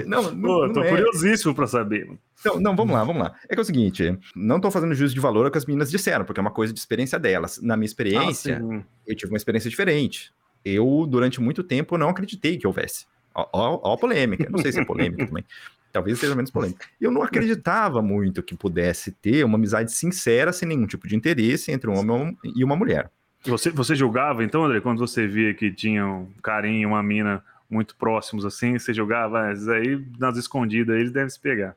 Não, 0.06 0.22
não, 0.34 0.42
Pô, 0.42 0.68
não 0.68 0.74
tô 0.74 0.84
é. 0.84 0.90
curiosíssimo 0.90 1.54
para 1.54 1.68
saber. 1.68 2.10
Então, 2.40 2.60
não, 2.60 2.76
vamos 2.76 2.94
lá, 2.94 3.04
vamos 3.04 3.22
lá. 3.22 3.36
É 3.48 3.54
que 3.54 3.60
é 3.60 3.62
o 3.62 3.66
seguinte, 3.66 4.18
não 4.36 4.60
tô 4.60 4.70
fazendo 4.70 4.94
juízo 4.94 5.14
de 5.14 5.20
valor 5.20 5.46
ao 5.46 5.52
que 5.52 5.58
as 5.58 5.66
meninas 5.66 5.90
disseram, 5.90 6.26
porque 6.26 6.40
é 6.40 6.42
uma 6.42 6.52
coisa 6.52 6.74
de 6.74 6.80
experiência 6.80 7.18
delas. 7.18 7.60
Na 7.62 7.78
minha 7.78 7.86
experiência, 7.86 8.62
ah, 8.62 8.84
eu 9.08 9.16
tive 9.16 9.32
uma 9.32 9.38
experiência 9.38 9.70
diferente. 9.70 10.34
Eu, 10.66 11.06
durante 11.08 11.40
muito 11.40 11.64
tempo, 11.64 11.98
não 11.98 12.10
acreditei 12.10 12.58
que 12.58 12.68
houvesse. 12.68 13.06
Ó, 13.34 13.48
ó, 13.54 13.80
ó 13.84 13.94
a 13.94 13.98
polêmica. 13.98 14.48
Não 14.50 14.60
sei 14.60 14.72
se 14.72 14.80
é 14.80 14.86
polêmica 14.86 15.26
também. 15.28 15.46
Talvez 15.94 16.20
seja 16.20 16.36
menos 16.36 16.50
polêmico. 16.52 16.82
Eu 17.00 17.12
não 17.12 17.22
acreditava 17.22 18.02
muito 18.02 18.42
que 18.42 18.56
pudesse 18.56 19.12
ter 19.12 19.46
uma 19.46 19.58
amizade 19.58 19.92
sincera, 19.94 20.52
sem 20.52 20.68
nenhum 20.68 20.88
tipo 20.88 21.08
de 21.08 21.16
interesse 21.16 21.72
entre 21.72 21.90
um 21.90 21.98
homem 21.98 22.36
e 22.44 22.64
uma 22.64 22.76
mulher. 22.76 23.10
Você, 23.46 23.70
você 23.70 23.96
julgava, 23.96 24.44
então, 24.44 24.66
André, 24.66 24.82
quando 24.82 24.98
você 24.98 25.28
via 25.28 25.54
que 25.54 25.72
tinha 25.72 26.06
um 26.08 26.28
carinho 26.42 26.82
e 26.82 26.86
uma 26.86 27.04
mina 27.04 27.44
muito 27.70 27.96
próximos 27.96 28.46
assim, 28.46 28.80
você 28.80 28.94
julgava, 28.94 29.40
ah, 29.40 29.74
aí 29.76 30.04
nas 30.18 30.38
escondidas 30.38 30.96
eles 30.98 31.12
devem 31.12 31.30
se 31.30 31.40
pegar. 31.40 31.76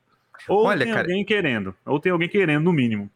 Ou 0.49 0.64
Olha, 0.67 0.85
tem 0.85 0.95
cara- 0.95 1.07
alguém 1.09 1.25
querendo. 1.25 1.75
Ou 1.85 1.99
tem 2.01 2.12
alguém 2.12 2.29
querendo, 2.29 2.62
no 2.64 2.73
mínimo. 2.73 3.11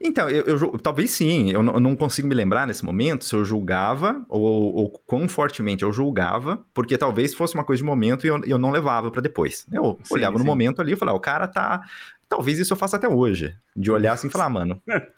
Então, 0.00 0.28
eu, 0.28 0.44
eu 0.46 0.78
talvez 0.78 1.10
sim, 1.10 1.50
eu, 1.50 1.62
não- 1.62 1.74
eu 1.74 1.80
não 1.80 1.94
consigo 1.96 2.26
me 2.28 2.34
lembrar 2.34 2.66
nesse 2.66 2.84
momento 2.84 3.24
se 3.24 3.34
eu 3.34 3.44
julgava 3.44 4.24
ou, 4.28 4.74
ou 4.74 4.90
quão 5.06 5.28
fortemente 5.28 5.82
eu 5.82 5.92
julgava, 5.92 6.64
porque 6.74 6.96
talvez 6.98 7.34
fosse 7.34 7.54
uma 7.54 7.64
coisa 7.64 7.82
de 7.82 7.86
momento 7.86 8.24
e 8.26 8.28
eu, 8.28 8.40
eu 8.44 8.58
não 8.58 8.70
levava 8.70 9.10
pra 9.10 9.20
depois. 9.20 9.66
Eu 9.72 9.98
Sim, 10.04 10.14
olhava 10.14 10.34
no 10.34 10.40
sim. 10.40 10.46
momento 10.46 10.80
ali 10.80 10.92
e 10.92 10.96
falava, 10.96 11.16
o 11.16 11.20
cara 11.20 11.46
tá. 11.46 11.82
Talvez 12.28 12.58
isso 12.58 12.72
eu 12.72 12.76
faça 12.76 12.96
até 12.96 13.08
hoje, 13.08 13.54
de 13.76 13.90
olhar 13.90 14.12
assim 14.14 14.28
e 14.28 14.30
falar, 14.30 14.46
"Ah, 14.46 14.50
mano. 14.50 14.82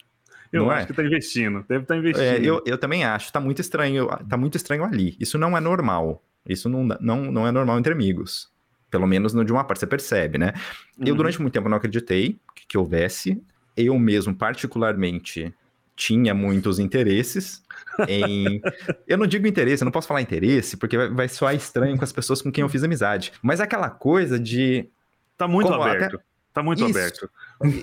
Eu 0.51 0.63
Não 0.63 0.71
acho 0.71 0.83
é? 0.83 0.85
que 0.87 0.93
tá 0.93 1.03
investindo. 1.03 1.65
Deve 1.67 1.83
estar 1.83 1.97
investindo. 1.97 2.23
É, 2.23 2.37
eu, 2.39 2.61
eu 2.65 2.77
também 2.77 3.03
acho, 3.03 3.29
tá 3.33 3.41
muito 3.41 3.59
estranho, 3.59 4.07
tá 4.29 4.37
muito 4.37 4.55
estranho 4.55 4.85
ali. 4.85 5.17
Isso 5.19 5.37
não 5.37 5.57
é 5.57 5.59
normal. 5.59 6.23
Isso 6.47 6.69
não, 6.69 6.83
não, 7.01 7.29
não 7.29 7.47
é 7.47 7.51
normal 7.51 7.77
entre 7.77 7.91
amigos. 7.91 8.49
Pelo 8.89 9.05
menos 9.05 9.33
no 9.33 9.43
de 9.43 9.51
uma 9.51 9.65
parte, 9.65 9.79
você 9.79 9.87
percebe, 9.87 10.37
né? 10.37 10.53
Eu, 10.99 11.07
Uhum. 11.09 11.17
durante 11.17 11.41
muito 11.41 11.51
tempo, 11.53 11.67
não 11.67 11.75
acreditei 11.75 12.39
que, 12.55 12.65
que 12.67 12.77
houvesse. 12.77 13.41
Eu 13.75 13.97
mesmo, 13.99 14.33
particularmente, 14.35 15.53
tinha 15.95 16.33
muitos 16.33 16.79
interesses 16.79 17.63
em. 18.07 18.61
eu 19.07 19.17
não 19.17 19.27
digo 19.27 19.47
interesse, 19.47 19.83
eu 19.83 19.85
não 19.85 19.91
posso 19.91 20.07
falar 20.07 20.21
interesse, 20.21 20.77
porque 20.77 20.97
vai, 20.97 21.09
vai 21.09 21.27
soar 21.29 21.55
estranho 21.55 21.97
com 21.97 22.03
as 22.03 22.11
pessoas 22.11 22.41
com 22.41 22.51
quem 22.51 22.61
eu 22.61 22.69
fiz 22.69 22.83
amizade. 22.83 23.33
Mas 23.41 23.59
aquela 23.59 23.89
coisa 23.89 24.39
de. 24.39 24.89
Tá 25.37 25.47
muito 25.47 25.69
Como 25.69 25.81
aberto. 25.83 26.19
Tá 26.53 26.63
muito 26.63 26.85
Isso. 26.85 26.97
aberto. 26.97 27.29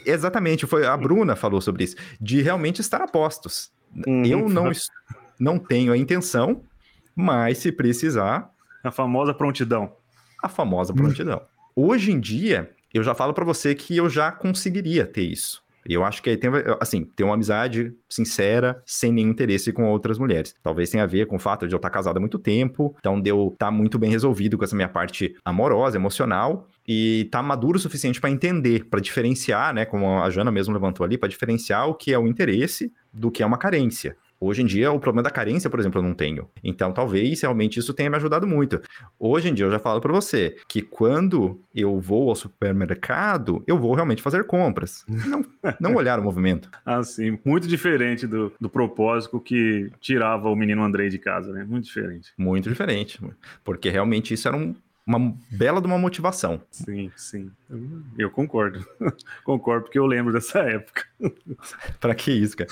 Exatamente, 0.06 0.66
foi 0.66 0.86
a 0.86 0.96
Bruna 0.96 1.36
falou 1.36 1.60
sobre 1.60 1.84
isso, 1.84 1.96
de 2.18 2.40
realmente 2.40 2.80
estar 2.80 3.02
a 3.02 3.06
postos. 3.06 3.70
Uhum. 4.06 4.24
Eu 4.24 4.48
não, 4.48 4.70
não 5.38 5.58
tenho 5.58 5.92
a 5.92 5.96
intenção, 5.98 6.62
mas 7.14 7.58
se 7.58 7.70
precisar, 7.70 8.50
A 8.82 8.90
famosa 8.90 9.34
prontidão. 9.34 9.94
a 10.42 10.48
famosa 10.48 10.94
prontidão. 10.94 11.42
Hoje 11.76 12.12
em 12.12 12.18
dia, 12.18 12.70
eu 12.94 13.02
já 13.02 13.14
falo 13.14 13.34
pra 13.34 13.44
você 13.44 13.74
que 13.74 13.94
eu 13.94 14.08
já 14.08 14.32
conseguiria 14.32 15.04
ter 15.04 15.22
isso. 15.24 15.62
Eu 15.88 16.04
acho 16.04 16.22
que 16.22 16.36
tem, 16.36 16.50
assim, 16.80 17.04
ter 17.04 17.24
uma 17.24 17.34
amizade 17.34 17.92
sincera, 18.08 18.82
sem 18.86 19.12
nenhum 19.12 19.30
interesse 19.30 19.72
com 19.72 19.90
outras 19.90 20.18
mulheres. 20.18 20.54
Talvez 20.62 20.90
tenha 20.90 21.04
a 21.04 21.06
ver 21.06 21.26
com 21.26 21.36
o 21.36 21.40
fato 21.40 21.66
de 21.66 21.74
eu 21.74 21.76
estar 21.76 21.90
casado 21.90 22.16
há 22.16 22.20
muito 22.20 22.38
tempo, 22.38 22.94
então 22.98 23.20
de 23.20 23.30
eu 23.30 23.48
estar 23.52 23.70
muito 23.70 23.98
bem 23.98 24.10
resolvido 24.10 24.56
com 24.56 24.64
essa 24.64 24.76
minha 24.76 24.88
parte 24.88 25.34
amorosa, 25.44 25.96
emocional, 25.96 26.68
e 26.86 27.28
tá 27.30 27.42
maduro 27.42 27.76
o 27.76 27.80
suficiente 27.80 28.20
para 28.20 28.30
entender, 28.30 28.86
para 28.86 29.00
diferenciar, 29.00 29.74
né, 29.74 29.84
como 29.84 30.20
a 30.20 30.30
Jana 30.30 30.50
mesmo 30.50 30.74
levantou 30.74 31.04
ali, 31.04 31.16
para 31.16 31.28
diferenciar 31.28 31.88
o 31.88 31.94
que 31.94 32.12
é 32.12 32.18
o 32.18 32.26
interesse 32.26 32.92
do 33.12 33.30
que 33.30 33.42
é 33.42 33.46
uma 33.46 33.58
carência. 33.58 34.16
Hoje 34.44 34.60
em 34.60 34.66
dia, 34.66 34.90
o 34.90 34.98
problema 34.98 35.22
da 35.22 35.30
carência, 35.30 35.70
por 35.70 35.78
exemplo, 35.78 36.00
eu 36.00 36.02
não 36.02 36.14
tenho. 36.14 36.48
Então, 36.64 36.92
talvez 36.92 37.40
realmente 37.42 37.78
isso 37.78 37.94
tenha 37.94 38.10
me 38.10 38.16
ajudado 38.16 38.44
muito. 38.44 38.80
Hoje 39.16 39.48
em 39.48 39.54
dia, 39.54 39.66
eu 39.66 39.70
já 39.70 39.78
falo 39.78 40.00
pra 40.00 40.12
você 40.12 40.56
que 40.66 40.82
quando 40.82 41.60
eu 41.72 42.00
vou 42.00 42.28
ao 42.28 42.34
supermercado, 42.34 43.62
eu 43.68 43.78
vou 43.78 43.94
realmente 43.94 44.20
fazer 44.20 44.44
compras. 44.44 45.04
Não, 45.32 45.44
não 45.80 45.94
olhar 45.94 46.18
o 46.18 46.24
movimento. 46.24 46.68
Assim, 46.84 47.38
muito 47.44 47.68
diferente 47.68 48.26
do, 48.26 48.52
do 48.60 48.68
propósito 48.68 49.38
que 49.38 49.90
tirava 50.00 50.48
o 50.48 50.56
menino 50.56 50.82
Andrei 50.82 51.08
de 51.08 51.18
casa, 51.18 51.52
né? 51.52 51.64
Muito 51.64 51.84
diferente. 51.84 52.32
Muito 52.36 52.68
diferente. 52.68 53.20
Porque 53.62 53.88
realmente 53.90 54.34
isso 54.34 54.48
era 54.48 54.56
um- 54.56 54.74
uma 55.06 55.34
bela 55.50 55.80
de 55.80 55.86
uma 55.86 55.98
motivação. 55.98 56.60
Sim, 56.70 57.10
sim. 57.16 57.50
Eu 58.18 58.30
concordo. 58.30 58.84
concordo, 59.44 59.84
porque 59.84 59.98
eu 59.98 60.06
lembro 60.06 60.32
dessa 60.32 60.60
época. 60.60 61.04
Pra 62.00 62.14
que 62.14 62.30
isso, 62.32 62.56
cara? 62.56 62.70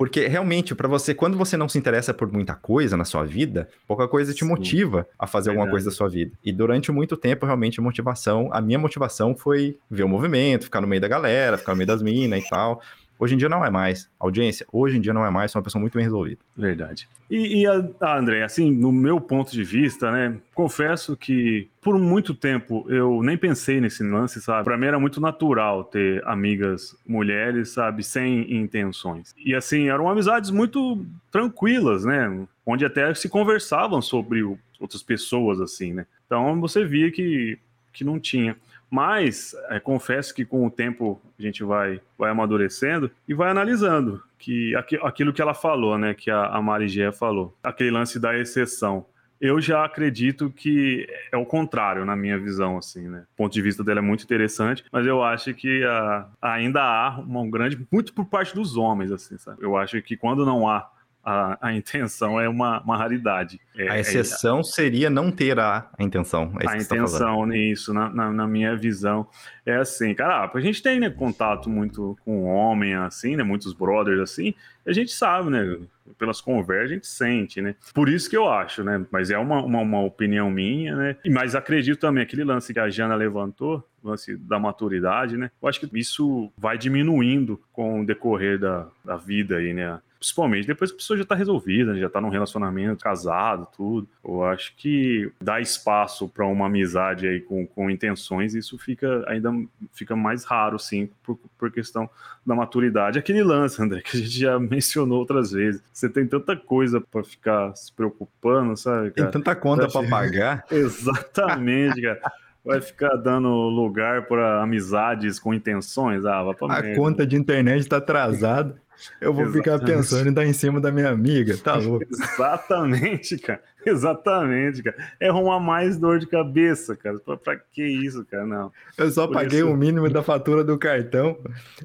Porque 0.00 0.26
realmente, 0.26 0.74
pra 0.74 0.88
você, 0.88 1.12
quando 1.12 1.36
você 1.36 1.58
não 1.58 1.68
se 1.68 1.76
interessa 1.76 2.14
por 2.14 2.32
muita 2.32 2.54
coisa 2.54 2.96
na 2.96 3.04
sua 3.04 3.22
vida, 3.22 3.68
pouca 3.86 4.08
coisa 4.08 4.32
te 4.32 4.38
Sim. 4.38 4.48
motiva 4.48 5.06
a 5.18 5.26
fazer 5.26 5.50
alguma 5.50 5.66
Verdade. 5.66 5.84
coisa 5.84 5.90
da 5.90 5.94
sua 5.94 6.08
vida. 6.08 6.32
E 6.42 6.50
durante 6.50 6.90
muito 6.90 7.18
tempo, 7.18 7.44
realmente, 7.44 7.80
a 7.80 7.82
motivação, 7.82 8.48
a 8.50 8.62
minha 8.62 8.78
motivação 8.78 9.36
foi 9.36 9.76
ver 9.90 10.04
o 10.04 10.08
movimento, 10.08 10.64
ficar 10.64 10.80
no 10.80 10.86
meio 10.86 11.02
da 11.02 11.06
galera, 11.06 11.58
ficar 11.58 11.72
no 11.72 11.76
meio 11.76 11.86
das 11.86 12.00
minas 12.00 12.42
e 12.42 12.48
tal. 12.48 12.80
Hoje 13.20 13.34
em 13.34 13.36
dia 13.36 13.50
não 13.50 13.62
é 13.62 13.68
mais. 13.68 14.08
Audiência, 14.18 14.66
hoje 14.72 14.96
em 14.96 15.00
dia 15.00 15.12
não 15.12 15.26
é 15.26 15.30
mais, 15.30 15.52
sou 15.52 15.60
uma 15.60 15.64
pessoa 15.64 15.78
muito 15.78 15.92
bem 15.92 16.04
resolvida. 16.04 16.40
Verdade. 16.56 17.06
E, 17.30 17.60
e 17.60 17.66
a, 17.66 17.86
a 18.00 18.18
André, 18.18 18.42
assim, 18.42 18.72
no 18.72 18.90
meu 18.90 19.20
ponto 19.20 19.52
de 19.52 19.62
vista, 19.62 20.10
né, 20.10 20.38
confesso 20.54 21.14
que 21.14 21.68
por 21.82 21.98
muito 21.98 22.34
tempo 22.34 22.86
eu 22.88 23.22
nem 23.22 23.36
pensei 23.36 23.78
nesse 23.78 24.02
lance, 24.02 24.40
sabe? 24.40 24.64
Pra 24.64 24.78
mim 24.78 24.86
era 24.86 24.98
muito 24.98 25.20
natural 25.20 25.84
ter 25.84 26.26
amigas 26.26 26.96
mulheres, 27.06 27.68
sabe, 27.68 28.02
sem 28.02 28.50
intenções. 28.54 29.34
E 29.36 29.54
assim, 29.54 29.90
eram 29.90 30.08
amizades 30.08 30.50
muito 30.50 31.04
tranquilas, 31.30 32.06
né? 32.06 32.46
Onde 32.64 32.86
até 32.86 33.12
se 33.12 33.28
conversavam 33.28 34.00
sobre 34.00 34.42
outras 34.80 35.02
pessoas, 35.02 35.60
assim, 35.60 35.92
né? 35.92 36.06
Então 36.24 36.58
você 36.58 36.86
via 36.86 37.10
que, 37.10 37.58
que 37.92 38.02
não 38.02 38.18
tinha. 38.18 38.56
Mas 38.90 39.54
é, 39.68 39.78
confesso 39.78 40.34
que 40.34 40.44
com 40.44 40.66
o 40.66 40.70
tempo 40.70 41.20
a 41.38 41.42
gente 41.42 41.62
vai, 41.62 42.00
vai 42.18 42.30
amadurecendo 42.30 43.10
e 43.28 43.32
vai 43.34 43.50
analisando 43.50 44.22
que 44.38 44.74
aqui- 44.74 44.98
aquilo 45.02 45.32
que 45.32 45.40
ela 45.40 45.54
falou, 45.54 45.96
né? 45.96 46.12
Que 46.14 46.30
a, 46.30 46.46
a 46.46 46.60
Marigé 46.60 47.12
falou, 47.12 47.56
aquele 47.62 47.90
lance 47.90 48.18
da 48.18 48.36
exceção. 48.36 49.06
Eu 49.40 49.58
já 49.58 49.84
acredito 49.86 50.50
que 50.50 51.08
é 51.32 51.36
o 51.36 51.46
contrário, 51.46 52.04
na 52.04 52.14
minha 52.14 52.38
visão, 52.38 52.76
assim, 52.76 53.08
né? 53.08 53.24
O 53.32 53.36
ponto 53.36 53.52
de 53.52 53.62
vista 53.62 53.82
dela 53.82 54.00
é 54.00 54.02
muito 54.02 54.22
interessante, 54.24 54.84
mas 54.92 55.06
eu 55.06 55.22
acho 55.22 55.54
que 55.54 55.82
ah, 55.84 56.26
ainda 56.42 56.82
há 56.82 57.20
uma 57.20 57.48
grande, 57.48 57.78
muito 57.90 58.12
por 58.12 58.26
parte 58.26 58.54
dos 58.54 58.76
homens, 58.76 59.10
assim, 59.10 59.38
sabe? 59.38 59.58
Eu 59.62 59.76
acho 59.78 60.02
que 60.02 60.14
quando 60.14 60.44
não 60.44 60.68
há 60.68 60.86
a, 61.24 61.58
a 61.68 61.72
intenção 61.74 62.40
é 62.40 62.48
uma, 62.48 62.80
uma 62.80 62.96
raridade. 62.96 63.60
É- 63.76 63.88
A 63.88 63.96
é- 63.96 64.00
exceção 64.00 64.62
seria 64.62 65.10
não 65.10 65.30
ter 65.30 65.58
a, 65.58 65.88
a 65.98 66.02
intenção. 66.02 66.52
É 66.58 66.64
isso 66.64 66.68
a 66.68 66.70
tá 66.70 66.76
intenção 66.76 67.46
nisso, 67.46 67.92
na, 67.92 68.08
na, 68.10 68.32
na 68.32 68.46
minha 68.46 68.74
visão, 68.76 69.26
é 69.66 69.76
assim, 69.76 70.14
cara, 70.14 70.50
a 70.52 70.60
gente 70.60 70.82
tem 70.82 70.98
né, 70.98 71.10
contato 71.10 71.68
muito 71.68 72.16
com 72.24 72.44
homem, 72.44 72.94
assim, 72.94 73.36
né, 73.36 73.42
muitos 73.42 73.72
brothers, 73.72 74.20
assim, 74.20 74.54
a 74.86 74.92
gente 74.92 75.12
sabe, 75.12 75.50
né, 75.50 75.76
pelas 76.18 76.40
conversas 76.40 76.90
a 76.90 76.94
gente 76.94 77.06
sente, 77.06 77.60
né, 77.60 77.74
por 77.94 78.08
isso 78.08 78.28
que 78.28 78.36
eu 78.36 78.50
acho, 78.50 78.82
né, 78.82 79.04
mas 79.10 79.30
é 79.30 79.38
uma, 79.38 79.62
uma, 79.62 79.80
uma 79.80 80.00
opinião 80.02 80.50
minha, 80.50 80.96
né, 80.96 81.16
E- 81.24 81.30
mas 81.30 81.54
acredito 81.54 82.00
também, 82.00 82.22
aquele 82.22 82.44
lance 82.44 82.72
que 82.72 82.80
a 82.80 82.88
Jana 82.88 83.14
levantou, 83.14 83.86
o 84.02 84.08
lance 84.08 84.34
da 84.36 84.58
maturidade, 84.58 85.36
né, 85.36 85.50
eu 85.62 85.68
acho 85.68 85.80
que 85.80 85.98
isso 85.98 86.50
vai 86.56 86.78
diminuindo 86.78 87.60
com 87.72 88.00
o 88.00 88.06
decorrer 88.06 88.58
da, 88.58 88.86
da 89.04 89.16
vida 89.16 89.56
aí, 89.58 89.72
né, 89.74 90.00
Principalmente 90.20 90.66
depois 90.66 90.90
que 90.90 90.96
a 90.96 90.98
pessoa 90.98 91.18
já 91.18 91.24
tá 91.24 91.34
resolvida, 91.34 91.98
já 91.98 92.10
tá 92.10 92.20
num 92.20 92.28
relacionamento, 92.28 93.02
casado, 93.02 93.66
tudo. 93.74 94.06
Eu 94.22 94.44
acho 94.44 94.76
que 94.76 95.32
dar 95.42 95.62
espaço 95.62 96.28
para 96.28 96.44
uma 96.46 96.66
amizade 96.66 97.26
aí 97.26 97.40
com, 97.40 97.66
com 97.66 97.90
intenções, 97.90 98.54
isso 98.54 98.76
fica 98.76 99.24
ainda 99.26 99.50
fica 99.94 100.14
mais 100.14 100.44
raro, 100.44 100.78
sim, 100.78 101.08
por, 101.22 101.38
por 101.58 101.72
questão 101.72 102.08
da 102.44 102.54
maturidade. 102.54 103.18
Aquele 103.18 103.42
lance, 103.42 103.80
André, 103.82 104.02
que 104.02 104.14
a 104.18 104.20
gente 104.20 104.38
já 104.38 104.58
mencionou 104.60 105.18
outras 105.20 105.52
vezes. 105.52 105.82
Você 105.90 106.06
tem 106.06 106.26
tanta 106.26 106.54
coisa 106.54 107.00
para 107.00 107.24
ficar 107.24 107.74
se 107.74 107.90
preocupando, 107.90 108.76
sabe, 108.76 109.04
Tem 109.12 109.24
cara? 109.24 109.30
tanta 109.32 109.56
conta 109.56 109.88
pra 109.88 110.02
pagar. 110.06 110.64
Exatamente, 110.70 112.02
cara. 112.02 112.20
Vai 112.62 112.80
ficar 112.82 113.16
dando 113.16 113.48
lugar 113.48 114.26
para 114.26 114.62
amizades 114.62 115.38
com 115.38 115.54
intenções? 115.54 116.26
Ah, 116.26 116.42
vá 116.42 116.52
pra 116.52 116.66
A 116.76 116.82
merda. 116.82 117.00
conta 117.00 117.26
de 117.26 117.34
internet 117.36 117.88
tá 117.88 117.96
atrasada. 117.96 118.76
Eu 119.20 119.32
vou 119.32 119.46
ficar 119.46 119.72
Exatamente. 119.76 119.96
pensando 119.96 120.28
em 120.28 120.32
dar 120.32 120.44
em 120.46 120.52
cima 120.52 120.80
da 120.80 120.90
minha 120.92 121.08
amiga. 121.10 121.56
Tá 121.56 121.74
louco. 121.80 122.04
Exatamente, 122.10 123.38
cara. 123.38 123.62
Exatamente, 123.86 124.82
cara. 124.82 124.96
É 125.18 125.28
arrumar 125.28 125.58
mais 125.60 125.96
dor 125.98 126.18
de 126.18 126.26
cabeça, 126.26 126.94
cara. 126.96 127.18
Pra, 127.18 127.36
pra 127.36 127.56
que 127.56 127.82
isso, 127.84 128.24
cara? 128.26 128.44
Não. 128.46 128.70
Eu 128.98 129.10
só 129.10 129.26
Por 129.26 129.34
paguei 129.34 129.60
isso- 129.60 129.68
o 129.70 129.76
mínimo 129.76 130.08
da 130.10 130.22
fatura 130.22 130.62
do 130.62 130.78
cartão. 130.78 131.38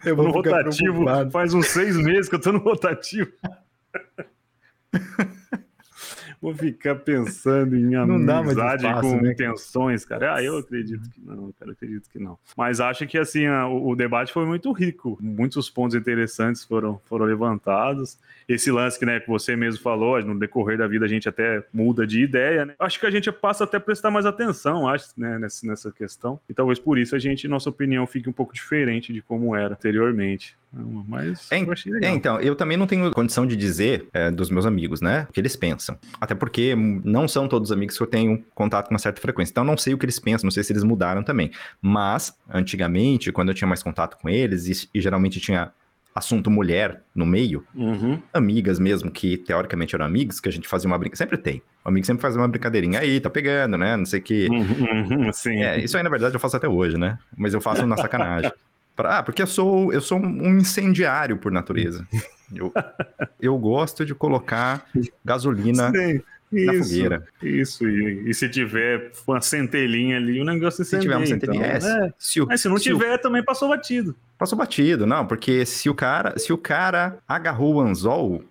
Eu 0.06 0.16
vou 0.16 0.28
no 0.28 0.34
ficar 0.34 0.58
rotativo, 0.58 0.94
preocupado. 0.94 1.32
faz 1.32 1.54
uns 1.54 1.68
seis 1.68 1.96
meses 1.98 2.28
que 2.30 2.36
eu 2.36 2.42
tô 2.42 2.52
no 2.52 2.60
rotativo. 2.60 3.32
Vou 6.46 6.54
ficar 6.54 6.94
pensando 6.94 7.76
em 7.76 7.96
amizade 7.96 8.86
espaço, 8.86 9.02
com 9.02 9.20
né? 9.20 9.32
intenções, 9.32 10.06
cara. 10.06 10.36
Ah, 10.36 10.44
eu 10.44 10.60
acredito 10.60 11.10
que 11.10 11.20
não, 11.26 11.52
cara, 11.60 11.72
acredito 11.72 12.08
que 12.08 12.20
não. 12.20 12.38
Mas 12.56 12.80
acho 12.80 13.08
que 13.08 13.18
assim, 13.18 13.48
o, 13.48 13.90
o 13.90 13.96
debate 13.96 14.32
foi 14.32 14.46
muito 14.46 14.72
rico. 14.72 15.18
Muitos 15.20 15.72
pontos 15.72 15.96
interessantes 15.96 16.64
foram, 16.64 17.02
foram 17.06 17.26
levantados. 17.26 18.20
Esse 18.48 18.72
lance 18.72 19.00
que, 19.00 19.08
né, 19.08 19.20
que 19.20 19.28
você 19.28 19.56
mesmo 19.56 19.82
falou, 19.82 20.22
no 20.24 20.38
decorrer 20.38 20.78
da 20.78 20.86
vida 20.86 21.06
a 21.06 21.08
gente 21.08 21.28
até 21.28 21.64
muda 21.74 22.06
de 22.06 22.22
ideia, 22.22 22.64
né? 22.64 22.76
Acho 22.78 23.00
que 23.00 23.08
a 23.08 23.12
gente 23.12 23.32
passa 23.32 23.64
até 23.64 23.78
a 23.78 23.80
prestar 23.80 24.12
mais 24.12 24.28
atenção, 24.28 24.88
acho, 24.88 25.08
né, 25.18 25.40
nessa, 25.40 25.66
nessa 25.66 25.92
questão. 25.92 26.40
E 26.48 26.54
talvez 26.54 26.78
por 26.78 27.00
isso 27.00 27.16
a 27.16 27.20
gente, 27.20 27.48
nossa 27.48 27.72
opinião, 27.72 28.06
fique 28.06 28.30
um 28.30 28.34
pouco 28.34 28.54
diferente 28.54 29.12
de 29.12 29.20
como 29.20 29.56
era 29.56 29.74
anteriormente. 29.74 30.56
Mas 31.08 31.50
É, 31.52 31.62
eu 31.62 31.72
achei 31.72 31.90
É, 31.92 31.96
legal. 31.96 32.16
então, 32.16 32.40
eu 32.42 32.54
também 32.54 32.76
não 32.76 32.86
tenho 32.86 33.10
condição 33.12 33.48
de 33.48 33.56
dizer 33.56 34.08
é, 34.14 34.30
dos 34.30 34.50
meus 34.52 34.66
amigos, 34.66 35.00
né? 35.00 35.26
O 35.30 35.34
que 35.34 35.40
eles 35.40 35.56
pensam. 35.56 35.98
Até 36.20 36.35
porque 36.36 36.74
hum, 36.76 37.02
não 37.04 37.28
são 37.28 37.48
todos 37.48 37.70
os 37.70 37.76
amigos 37.76 37.98
que 37.98 38.04
eu 38.04 38.08
tenho 38.08 38.44
contato 38.54 38.88
com 38.88 38.94
uma 38.94 39.00
certa 39.00 39.22
frequência. 39.22 39.52
Então, 39.52 39.64
não 39.64 39.78
sei 39.78 39.94
o 39.94 39.98
que 39.98 40.06
eles 40.06 40.20
pensam, 40.20 40.46
não 40.48 40.52
sei 40.52 40.64
se 40.64 40.72
eles 40.74 40.84
mudaram 40.84 41.24
também. 41.24 41.52
Mas, 41.82 42.38
antigamente, 42.50 43.32
quando 43.32 43.50
eu 43.50 43.56
tinha 43.56 43.68
mais 43.68 43.82
contato 43.84 44.18
com 44.18 44.30
eles, 44.30 44.68
e, 44.68 44.90
e 44.94 45.02
geralmente 45.02 45.40
tinha 45.40 45.72
assunto 46.14 46.50
mulher 46.50 47.02
no 47.14 47.26
meio, 47.26 47.66
Uhum. 47.76 48.22
amigas 48.34 48.80
mesmo, 48.80 49.12
que 49.12 49.38
teoricamente 49.38 49.94
eram 49.96 50.06
amigas, 50.06 50.40
que 50.40 50.48
a 50.48 50.52
gente 50.52 50.68
fazia 50.68 50.88
uma 50.88 50.98
brincadeira. 50.98 51.18
Sempre 51.30 51.38
tem. 51.38 51.62
O 51.84 51.90
amigo 51.90 52.06
sempre 52.06 52.22
faz 52.22 52.36
uma 52.38 52.48
brincadeirinha. 52.48 53.00
Aí, 53.00 53.20
tá 53.20 53.30
pegando, 53.30 53.78
né? 53.78 53.98
Não 53.98 54.06
sei 54.06 54.20
o 54.22 54.24
que. 54.24 54.48
Uhum, 54.50 55.26
uhum, 55.26 55.34
sim. 55.34 55.62
É, 55.62 55.78
isso 55.84 55.98
aí, 55.98 56.04
na 56.04 56.10
verdade, 56.10 56.34
eu 56.36 56.40
faço 56.40 56.56
até 56.56 56.68
hoje, 56.70 56.98
né? 56.98 57.18
Mas 57.38 57.54
eu 57.54 57.60
faço 57.62 57.86
na 57.86 57.98
sacanagem. 57.98 58.52
Pra- 58.96 59.18
ah, 59.20 59.24
porque 59.24 59.42
eu 59.42 59.48
sou, 59.48 59.92
eu 59.92 60.02
sou 60.02 60.18
um 60.20 60.58
incendiário 60.58 61.38
por 61.38 61.52
natureza. 61.52 62.08
Eu, 62.56 62.72
eu 63.42 63.58
gosto 63.58 64.06
de 64.06 64.14
colocar 64.14 64.86
gasolina 65.26 65.90
Sim, 65.92 66.22
na 66.52 66.74
isso, 66.76 66.84
fogueira. 66.84 67.28
Isso, 67.42 67.90
e, 67.90 68.30
e 68.30 68.34
se 68.36 68.48
tiver 68.48 69.12
uma 69.26 69.42
centelhinha 69.42 70.18
ali, 70.18 70.40
o 70.40 70.46
negócio 70.46 70.84
é 70.84 70.86
Se 70.86 71.00
tiver 71.00 71.18
um 71.18 71.24
então, 71.24 71.40
centelhinha, 71.40 71.66
é, 71.66 71.78
é. 71.78 72.14
se, 72.20 72.40
o, 72.40 72.46
Mas 72.46 72.62
se 72.62 72.68
não 72.70 72.76
o- 72.76 72.80
tiver, 72.80 73.18
também 73.18 73.44
passou 73.44 73.68
batido. 73.70 74.16
Passou 74.38 74.56
batido, 74.56 75.08
não, 75.08 75.26
porque 75.26 75.66
se 75.66 75.90
o 75.90 75.96
cara, 75.96 76.38
se 76.38 76.54
o 76.54 76.58
cara 76.58 77.18
agarrou 77.28 77.78
o 77.78 77.82
anzol, 77.82 78.44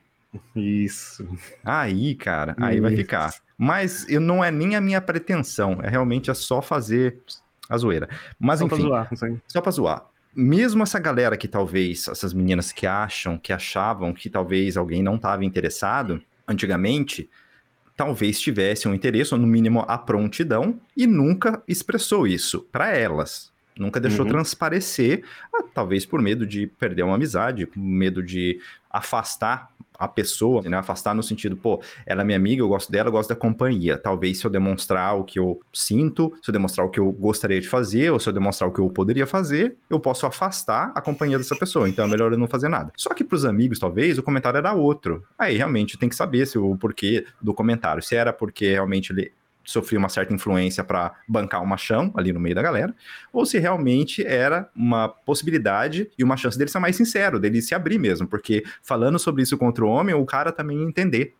Isso. 0.56 1.26
aí, 1.64 2.16
cara, 2.16 2.56
aí 2.60 2.80
vai 2.80 2.92
Isso. 2.92 3.00
ficar. 3.02 3.32
Mas 3.56 4.08
eu, 4.08 4.20
não 4.20 4.42
é 4.42 4.50
nem 4.50 4.74
a 4.74 4.80
minha 4.80 5.00
pretensão, 5.00 5.78
é 5.84 5.88
realmente 5.88 6.32
é 6.32 6.34
só 6.34 6.60
fazer 6.60 7.18
a 7.70 7.78
zoeira. 7.78 8.08
Mas 8.40 8.58
Só 8.58 8.66
pra 8.66 8.76
enfim, 8.76 8.86
zoar, 8.88 9.08
isso 9.12 9.24
aí. 9.24 9.36
só 9.46 9.60
pra 9.60 9.70
zoar. 9.70 10.04
Mesmo 10.36 10.82
essa 10.82 10.98
galera 10.98 11.36
que 11.36 11.46
talvez, 11.46 12.08
essas 12.08 12.34
meninas 12.34 12.72
que 12.72 12.86
acham, 12.86 13.38
que 13.38 13.52
achavam 13.52 14.12
que 14.12 14.28
talvez 14.28 14.76
alguém 14.76 15.02
não 15.02 15.14
estava 15.14 15.44
interessado, 15.44 16.20
antigamente, 16.46 17.30
talvez 17.96 18.40
tivesse 18.40 18.88
um 18.88 18.94
interesse, 18.94 19.32
ou 19.32 19.40
no 19.40 19.46
mínimo 19.46 19.84
a 19.86 19.96
prontidão, 19.96 20.80
e 20.96 21.06
nunca 21.06 21.62
expressou 21.68 22.26
isso 22.26 22.62
para 22.72 22.88
elas. 22.96 23.53
Nunca 23.78 23.98
deixou 24.00 24.24
Uhum. 24.24 24.30
transparecer, 24.32 25.24
ah, 25.54 25.64
talvez 25.74 26.06
por 26.06 26.22
medo 26.22 26.46
de 26.46 26.66
perder 26.66 27.02
uma 27.02 27.14
amizade, 27.16 27.68
medo 27.76 28.22
de 28.22 28.60
afastar 28.88 29.70
a 29.96 30.08
pessoa, 30.08 30.60
né? 30.62 30.76
Afastar 30.76 31.14
no 31.14 31.22
sentido, 31.22 31.56
pô, 31.56 31.80
ela 32.04 32.22
é 32.22 32.24
minha 32.24 32.36
amiga, 32.36 32.60
eu 32.62 32.68
gosto 32.68 32.90
dela, 32.90 33.08
eu 33.08 33.12
gosto 33.12 33.28
da 33.28 33.36
companhia. 33.36 33.96
Talvez 33.96 34.38
se 34.38 34.44
eu 34.44 34.50
demonstrar 34.50 35.16
o 35.16 35.24
que 35.24 35.38
eu 35.38 35.60
sinto, 35.72 36.32
se 36.42 36.50
eu 36.50 36.52
demonstrar 36.52 36.84
o 36.86 36.90
que 36.90 36.98
eu 36.98 37.10
gostaria 37.12 37.60
de 37.60 37.68
fazer, 37.68 38.10
ou 38.10 38.18
se 38.18 38.28
eu 38.28 38.32
demonstrar 38.32 38.68
o 38.68 38.72
que 38.72 38.80
eu 38.80 38.90
poderia 38.90 39.26
fazer, 39.26 39.76
eu 39.88 40.00
posso 40.00 40.26
afastar 40.26 40.90
a 40.94 41.00
companhia 41.00 41.38
dessa 41.38 41.54
pessoa. 41.56 41.88
Então 41.88 42.04
é 42.04 42.08
melhor 42.08 42.32
eu 42.32 42.38
não 42.38 42.48
fazer 42.48 42.68
nada. 42.68 42.92
Só 42.96 43.14
que 43.14 43.22
pros 43.22 43.44
amigos, 43.44 43.78
talvez, 43.78 44.18
o 44.18 44.22
comentário 44.22 44.58
era 44.58 44.72
outro. 44.72 45.24
Aí 45.38 45.56
realmente 45.56 45.96
tem 45.96 46.08
que 46.08 46.16
saber 46.16 46.46
se 46.46 46.58
o 46.58 46.76
porquê 46.76 47.24
do 47.40 47.54
comentário. 47.54 48.02
Se 48.02 48.16
era 48.16 48.32
porque 48.32 48.70
realmente 48.72 49.12
ele 49.12 49.32
sofria 49.64 49.98
uma 49.98 50.08
certa 50.08 50.32
influência 50.34 50.84
para 50.84 51.12
bancar 51.28 51.62
o 51.62 51.66
machão 51.66 52.12
ali 52.16 52.32
no 52.32 52.40
meio 52.40 52.54
da 52.54 52.62
galera, 52.62 52.94
ou 53.32 53.44
se 53.46 53.58
realmente 53.58 54.24
era 54.26 54.68
uma 54.74 55.08
possibilidade 55.08 56.10
e 56.18 56.24
uma 56.24 56.36
chance 56.36 56.56
dele 56.58 56.70
ser 56.70 56.78
mais 56.78 56.96
sincero, 56.96 57.38
dele 57.40 57.60
se 57.62 57.74
abrir 57.74 57.98
mesmo, 57.98 58.26
porque 58.26 58.64
falando 58.82 59.18
sobre 59.18 59.42
isso 59.42 59.56
contra 59.58 59.84
o 59.84 59.88
homem, 59.88 60.14
o 60.14 60.24
cara 60.24 60.52
também 60.52 60.78
ia 60.78 60.84
entender 60.86 61.34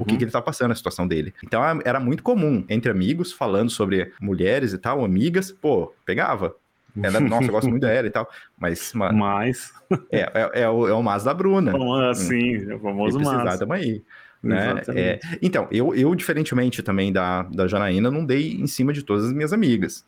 o 0.00 0.04
que, 0.04 0.16
que 0.16 0.24
ele 0.24 0.30
tá 0.30 0.42
passando, 0.42 0.72
a 0.72 0.74
situação 0.74 1.06
dele. 1.06 1.32
Então 1.44 1.64
é- 1.64 1.80
era 1.84 2.00
muito 2.00 2.22
comum 2.22 2.64
entre 2.68 2.90
amigos, 2.90 3.32
falando 3.32 3.70
sobre 3.70 4.12
mulheres 4.20 4.72
e 4.72 4.78
tal, 4.78 5.04
amigas, 5.04 5.52
pô, 5.52 5.94
pegava. 6.04 6.54
Ela, 7.00 7.20
nossa, 7.20 7.44
eu 7.48 7.52
gosto 7.52 7.68
muito 7.70 7.82
dela 7.82 8.06
e 8.06 8.10
tal, 8.10 8.28
mas, 8.58 8.92
mano, 8.92 9.16
Mas, 9.18 9.72
é, 10.10 10.20
é, 10.34 10.62
é 10.62 10.68
o, 10.68 10.88
é 10.88 10.92
o 10.92 11.02
mas 11.02 11.22
da 11.24 11.32
Bruna. 11.32 11.72
assim, 12.10 12.68
é 12.68 12.74
o 12.74 12.80
famoso 12.80 13.18
precisar, 13.18 13.44
mas. 13.44 13.58
tamo 13.58 13.72
aí. 13.72 14.02
Né? 14.42 14.82
É, 14.94 15.20
então, 15.42 15.68
eu, 15.70 15.94
eu, 15.94 16.14
diferentemente 16.14 16.82
também 16.82 17.12
da, 17.12 17.42
da 17.42 17.68
Janaína, 17.68 18.10
não 18.10 18.24
dei 18.24 18.54
em 18.54 18.66
cima 18.66 18.92
de 18.92 19.02
todas 19.02 19.26
as 19.26 19.32
minhas 19.32 19.52
amigas. 19.52 20.04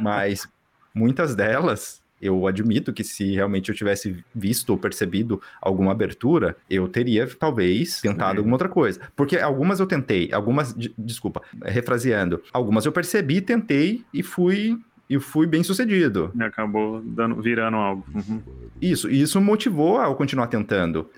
Mas 0.00 0.48
muitas 0.94 1.34
delas, 1.34 2.00
eu 2.20 2.46
admito 2.46 2.92
que 2.92 3.04
se 3.04 3.34
realmente 3.34 3.68
eu 3.68 3.74
tivesse 3.74 4.24
visto 4.34 4.70
ou 4.70 4.78
percebido 4.78 5.42
alguma 5.60 5.92
abertura, 5.92 6.56
eu 6.70 6.88
teria 6.88 7.26
talvez 7.26 8.00
tentado 8.00 8.32
Sim. 8.32 8.38
alguma 8.38 8.54
outra 8.54 8.68
coisa. 8.68 9.00
Porque 9.14 9.36
algumas 9.36 9.80
eu 9.80 9.86
tentei, 9.86 10.32
algumas, 10.32 10.72
de- 10.74 10.94
desculpa, 10.96 11.42
refraseando, 11.62 12.42
algumas 12.52 12.86
eu 12.86 12.92
percebi, 12.92 13.40
tentei 13.40 14.04
e 14.14 14.22
fui. 14.22 14.78
E 15.10 15.18
fui 15.18 15.46
bem 15.46 15.62
sucedido. 15.62 16.30
E 16.34 16.42
acabou 16.42 17.02
dando, 17.04 17.42
virando 17.42 17.76
algo. 17.76 18.04
Uhum. 18.14 18.40
Isso, 18.80 19.10
e 19.10 19.20
isso 19.20 19.40
motivou 19.40 20.00
a 20.00 20.06
eu 20.06 20.14
continuar 20.14 20.46
tentando. 20.46 21.08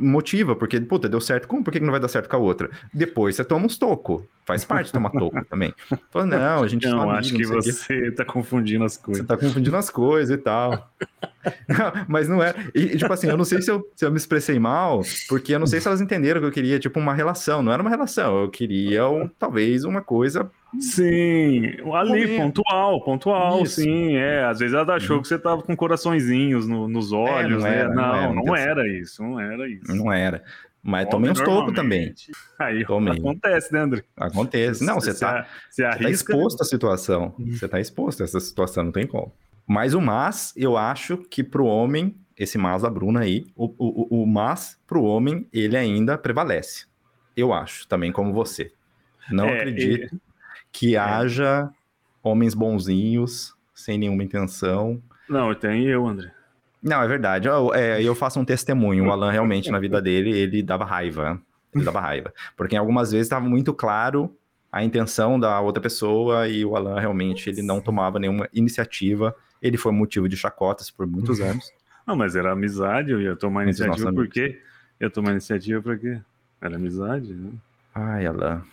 Motiva, 0.00 0.56
porque, 0.56 0.80
puta, 0.80 1.08
deu 1.08 1.20
certo 1.20 1.46
com 1.46 1.58
um, 1.58 1.62
por 1.62 1.70
que 1.72 1.78
não 1.80 1.90
vai 1.90 2.00
dar 2.00 2.08
certo 2.08 2.28
com 2.30 2.36
a 2.36 2.38
outra? 2.38 2.70
Depois 2.94 3.36
você 3.36 3.44
toma 3.44 3.66
uns 3.66 3.76
tocos. 3.76 4.22
Faz 4.46 4.64
parte 4.64 4.86
de 4.86 4.92
tomar 4.92 5.10
toco 5.10 5.44
também. 5.44 5.74
Fala, 6.10 6.26
não, 6.26 6.62
a 6.62 6.66
gente 6.66 6.84
Não, 6.86 6.92
só 6.98 7.02
amigo, 7.02 7.16
acho 7.18 7.34
que 7.34 7.42
não 7.42 7.54
você 7.60 8.10
tá 8.12 8.24
confundindo 8.24 8.84
as 8.84 8.94
Você 8.94 9.02
coisas. 9.02 9.26
tá 9.26 9.36
confundindo 9.36 9.76
as 9.76 9.90
coisas 9.90 10.34
e 10.36 10.38
tal. 10.40 10.90
Não, 11.68 11.92
Mas 12.08 12.28
não 12.28 12.42
é. 12.42 12.54
E, 12.74 12.96
tipo 12.96 13.12
assim, 13.12 13.28
eu 13.28 13.36
não 13.36 13.44
sei 13.44 13.60
se 13.60 13.70
eu, 13.70 13.86
se 13.94 14.04
eu 14.04 14.10
me 14.10 14.16
expressei 14.16 14.58
mal, 14.58 15.02
porque 15.28 15.54
eu 15.54 15.58
não 15.58 15.66
sei 15.66 15.80
se 15.80 15.86
elas 15.88 16.00
entenderam 16.00 16.40
que 16.40 16.46
eu 16.46 16.52
queria, 16.52 16.78
tipo, 16.78 16.98
uma 16.98 17.12
relação. 17.14 17.62
Não 17.62 17.70
era 17.72 17.82
uma 17.82 17.90
relação, 17.90 18.42
eu 18.42 18.50
queria, 18.50 19.06
um- 19.08 19.28
talvez, 19.28 19.84
uma 19.84 20.00
coisa. 20.00 20.50
Sim, 20.80 21.66
ali, 21.92 22.08
Momento. 22.26 22.36
pontual, 22.62 23.04
pontual, 23.04 23.62
Isso. 23.62 23.80
sim, 23.82 24.16
é. 24.16 24.44
Às 24.44 24.58
vezes 24.58 24.74
ela 24.74 24.94
achou 24.94 25.20
que 25.20 25.28
você 25.28 25.38
tava 25.38 25.62
com 25.62 25.76
coraçõezinhos 25.76 26.66
no- 26.66 26.88
nos 26.88 27.12
olhos, 27.12 27.62
não 27.62 27.68
né? 27.70 27.76
era, 27.78 27.88
não 27.94 28.02
não, 28.02 28.34
não 28.34 28.42
intenção. 28.42 28.56
era 28.56 28.88
isso, 28.88 29.22
não 29.22 29.40
era 29.40 29.68
isso. 29.68 29.94
Não 29.94 30.12
era. 30.12 30.42
Mas 30.82 31.08
tomei 31.08 31.30
uns 31.30 31.40
tocos 31.40 31.72
também. 31.74 32.12
Aí 32.58 32.84
Tomei. 32.84 33.16
acontece, 33.18 33.72
né, 33.72 33.80
André? 33.80 34.02
Acontece. 34.16 34.84
Não, 34.84 34.94
você 34.96 35.14
tá. 35.16 35.46
Você 35.70 35.82
Você 35.82 35.82
tá 35.82 35.88
arrisca. 35.90 36.32
exposto 36.32 36.60
à 36.62 36.64
situação. 36.64 37.34
Você 37.38 37.68
tá 37.68 37.78
exposto 37.80 38.20
a 38.22 38.24
essa 38.24 38.40
situação, 38.40 38.82
não 38.84 38.92
tem 38.92 39.06
como. 39.06 39.32
Mas 39.64 39.94
o 39.94 40.00
mas, 40.00 40.52
eu 40.56 40.76
acho 40.76 41.18
que 41.18 41.44
pro 41.44 41.66
homem, 41.66 42.16
esse 42.36 42.58
mas 42.58 42.82
da 42.82 42.90
Bruna 42.90 43.20
aí, 43.20 43.46
o, 43.54 43.66
o, 43.78 44.22
o- 44.22 44.26
mas 44.26 44.76
pro 44.86 45.04
homem, 45.04 45.46
ele 45.52 45.76
ainda 45.76 46.18
prevalece. 46.18 46.86
Eu 47.36 47.52
acho, 47.52 47.86
também 47.86 48.10
como 48.10 48.32
você. 48.32 48.72
Não 49.30 49.46
É, 49.46 49.58
acredito 49.58 50.20
que 50.72 50.96
haja 50.96 51.70
homens 52.22 52.54
bonzinhos, 52.54 53.54
sem 53.74 53.98
nenhuma 53.98 54.24
intenção. 54.24 55.00
Não, 55.28 55.54
tem 55.54 55.84
eu, 55.84 56.06
André. 56.06 56.32
Não, 56.82 57.02
é 57.02 57.06
verdade. 57.06 57.46
Eu, 57.46 57.72
é, 57.74 58.02
eu 58.02 58.14
faço 58.14 58.40
um 58.40 58.44
testemunho. 58.44 59.06
O 59.06 59.12
Alan 59.12 59.30
realmente, 59.30 59.70
na 59.70 59.78
vida 59.78 60.00
dele, 60.02 60.30
ele 60.30 60.62
dava 60.62 60.84
raiva. 60.84 61.40
Ele 61.74 61.84
dava 61.84 62.00
raiva. 62.00 62.32
Porque 62.56 62.76
algumas 62.76 63.12
vezes 63.12 63.26
estava 63.26 63.46
muito 63.46 63.72
claro 63.72 64.34
a 64.70 64.82
intenção 64.82 65.38
da 65.38 65.60
outra 65.60 65.82
pessoa 65.82 66.48
e 66.48 66.64
o 66.64 66.74
Alan 66.74 66.98
realmente 66.98 67.50
ele 67.50 67.62
não 67.62 67.80
tomava 67.80 68.18
nenhuma 68.18 68.48
iniciativa. 68.52 69.34
Ele 69.60 69.76
foi 69.76 69.92
motivo 69.92 70.28
de 70.28 70.36
chacotas 70.36 70.90
por 70.90 71.06
muitos 71.06 71.40
anos. 71.40 71.70
Não, 72.06 72.16
mas 72.16 72.34
era 72.34 72.52
amizade, 72.52 73.12
eu 73.12 73.20
ia 73.20 73.36
tomar 73.36 73.62
Entre 73.62 73.84
iniciativa 73.84 74.12
por 74.12 74.26
quê? 74.28 74.60
Ia 75.00 75.10
tomar 75.10 75.32
iniciativa 75.32 75.80
pra 75.80 75.96
quê? 75.96 76.20
Era 76.60 76.76
amizade, 76.76 77.32
né? 77.32 77.50
Ai, 77.94 78.26
Alan. 78.26 78.64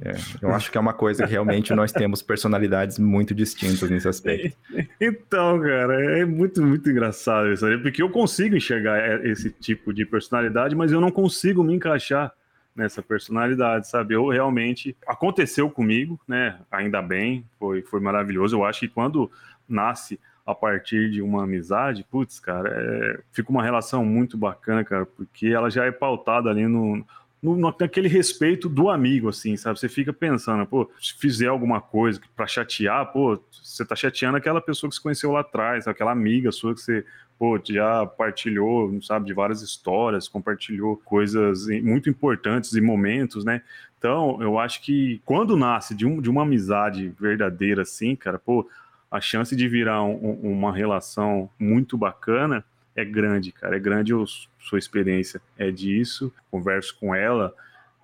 É, 0.00 0.14
eu 0.40 0.54
acho 0.54 0.70
que 0.70 0.78
é 0.78 0.80
uma 0.80 0.92
coisa 0.92 1.26
que 1.26 1.30
realmente 1.30 1.74
nós 1.74 1.90
temos 1.92 2.22
personalidades 2.22 2.98
muito 2.98 3.34
distintas 3.34 3.88
nesse 3.90 4.08
aspecto. 4.08 4.56
Então, 5.00 5.60
cara, 5.60 6.18
é 6.18 6.24
muito, 6.24 6.62
muito 6.62 6.88
engraçado 6.90 7.52
isso 7.52 7.64
aí, 7.64 7.78
porque 7.78 8.02
eu 8.02 8.10
consigo 8.10 8.56
enxergar 8.56 8.98
é, 8.98 9.28
esse 9.28 9.50
tipo 9.50 9.92
de 9.92 10.04
personalidade, 10.04 10.74
mas 10.74 10.92
eu 10.92 11.00
não 11.00 11.10
consigo 11.10 11.62
me 11.62 11.74
encaixar 11.74 12.32
nessa 12.74 13.02
personalidade, 13.02 13.88
sabe? 13.88 14.14
Eu 14.14 14.28
realmente 14.28 14.96
aconteceu 15.06 15.68
comigo, 15.70 16.18
né? 16.26 16.58
Ainda 16.70 17.02
bem, 17.02 17.44
foi, 17.58 17.82
foi 17.82 18.00
maravilhoso. 18.00 18.56
Eu 18.56 18.64
acho 18.64 18.80
que 18.80 18.88
quando 18.88 19.30
nasce 19.68 20.20
a 20.46 20.54
partir 20.54 21.10
de 21.10 21.20
uma 21.20 21.44
amizade, 21.44 22.06
putz, 22.10 22.40
cara, 22.40 22.70
é, 22.72 23.20
fica 23.32 23.50
uma 23.50 23.62
relação 23.62 24.04
muito 24.04 24.38
bacana, 24.38 24.84
cara, 24.84 25.04
porque 25.04 25.48
ela 25.48 25.70
já 25.70 25.84
é 25.84 25.92
pautada 25.92 26.48
ali 26.48 26.66
no, 26.66 27.04
no, 27.42 27.56
naquele 27.56 28.08
respeito 28.08 28.68
do 28.68 28.90
amigo, 28.90 29.28
assim, 29.28 29.56
sabe? 29.56 29.78
Você 29.78 29.88
fica 29.88 30.12
pensando, 30.12 30.66
pô, 30.66 30.90
se 31.00 31.14
fizer 31.14 31.46
alguma 31.46 31.80
coisa 31.80 32.20
pra 32.36 32.46
chatear, 32.46 33.12
pô, 33.12 33.40
você 33.50 33.84
tá 33.84 33.94
chateando 33.94 34.36
aquela 34.36 34.60
pessoa 34.60 34.90
que 34.90 34.96
você 34.96 35.02
conheceu 35.02 35.30
lá 35.30 35.40
atrás, 35.40 35.86
aquela 35.86 36.10
amiga 36.10 36.50
sua 36.50 36.74
que 36.74 36.80
você, 36.80 37.04
pô, 37.38 37.60
já 37.64 38.04
partilhou, 38.06 39.00
sabe, 39.02 39.26
de 39.26 39.32
várias 39.32 39.62
histórias, 39.62 40.28
compartilhou 40.28 40.96
coisas 40.96 41.66
muito 41.82 42.10
importantes 42.10 42.72
e 42.72 42.80
momentos, 42.80 43.44
né? 43.44 43.62
Então, 43.98 44.40
eu 44.40 44.58
acho 44.58 44.82
que 44.82 45.20
quando 45.24 45.56
nasce 45.56 45.94
de, 45.94 46.06
um, 46.06 46.20
de 46.20 46.30
uma 46.30 46.42
amizade 46.42 47.12
verdadeira, 47.18 47.82
assim, 47.82 48.14
cara, 48.14 48.38
pô, 48.38 48.68
a 49.10 49.20
chance 49.20 49.56
de 49.56 49.68
virar 49.68 50.02
um, 50.02 50.32
uma 50.42 50.72
relação 50.72 51.48
muito 51.58 51.96
bacana 51.96 52.64
é 53.00 53.04
grande, 53.04 53.52
cara. 53.52 53.76
É 53.76 53.78
grande 53.78 54.12
a 54.12 54.24
sua 54.58 54.78
experiência 54.78 55.40
é 55.56 55.70
disso. 55.70 56.32
Converso 56.50 56.96
com 56.98 57.14
ela 57.14 57.54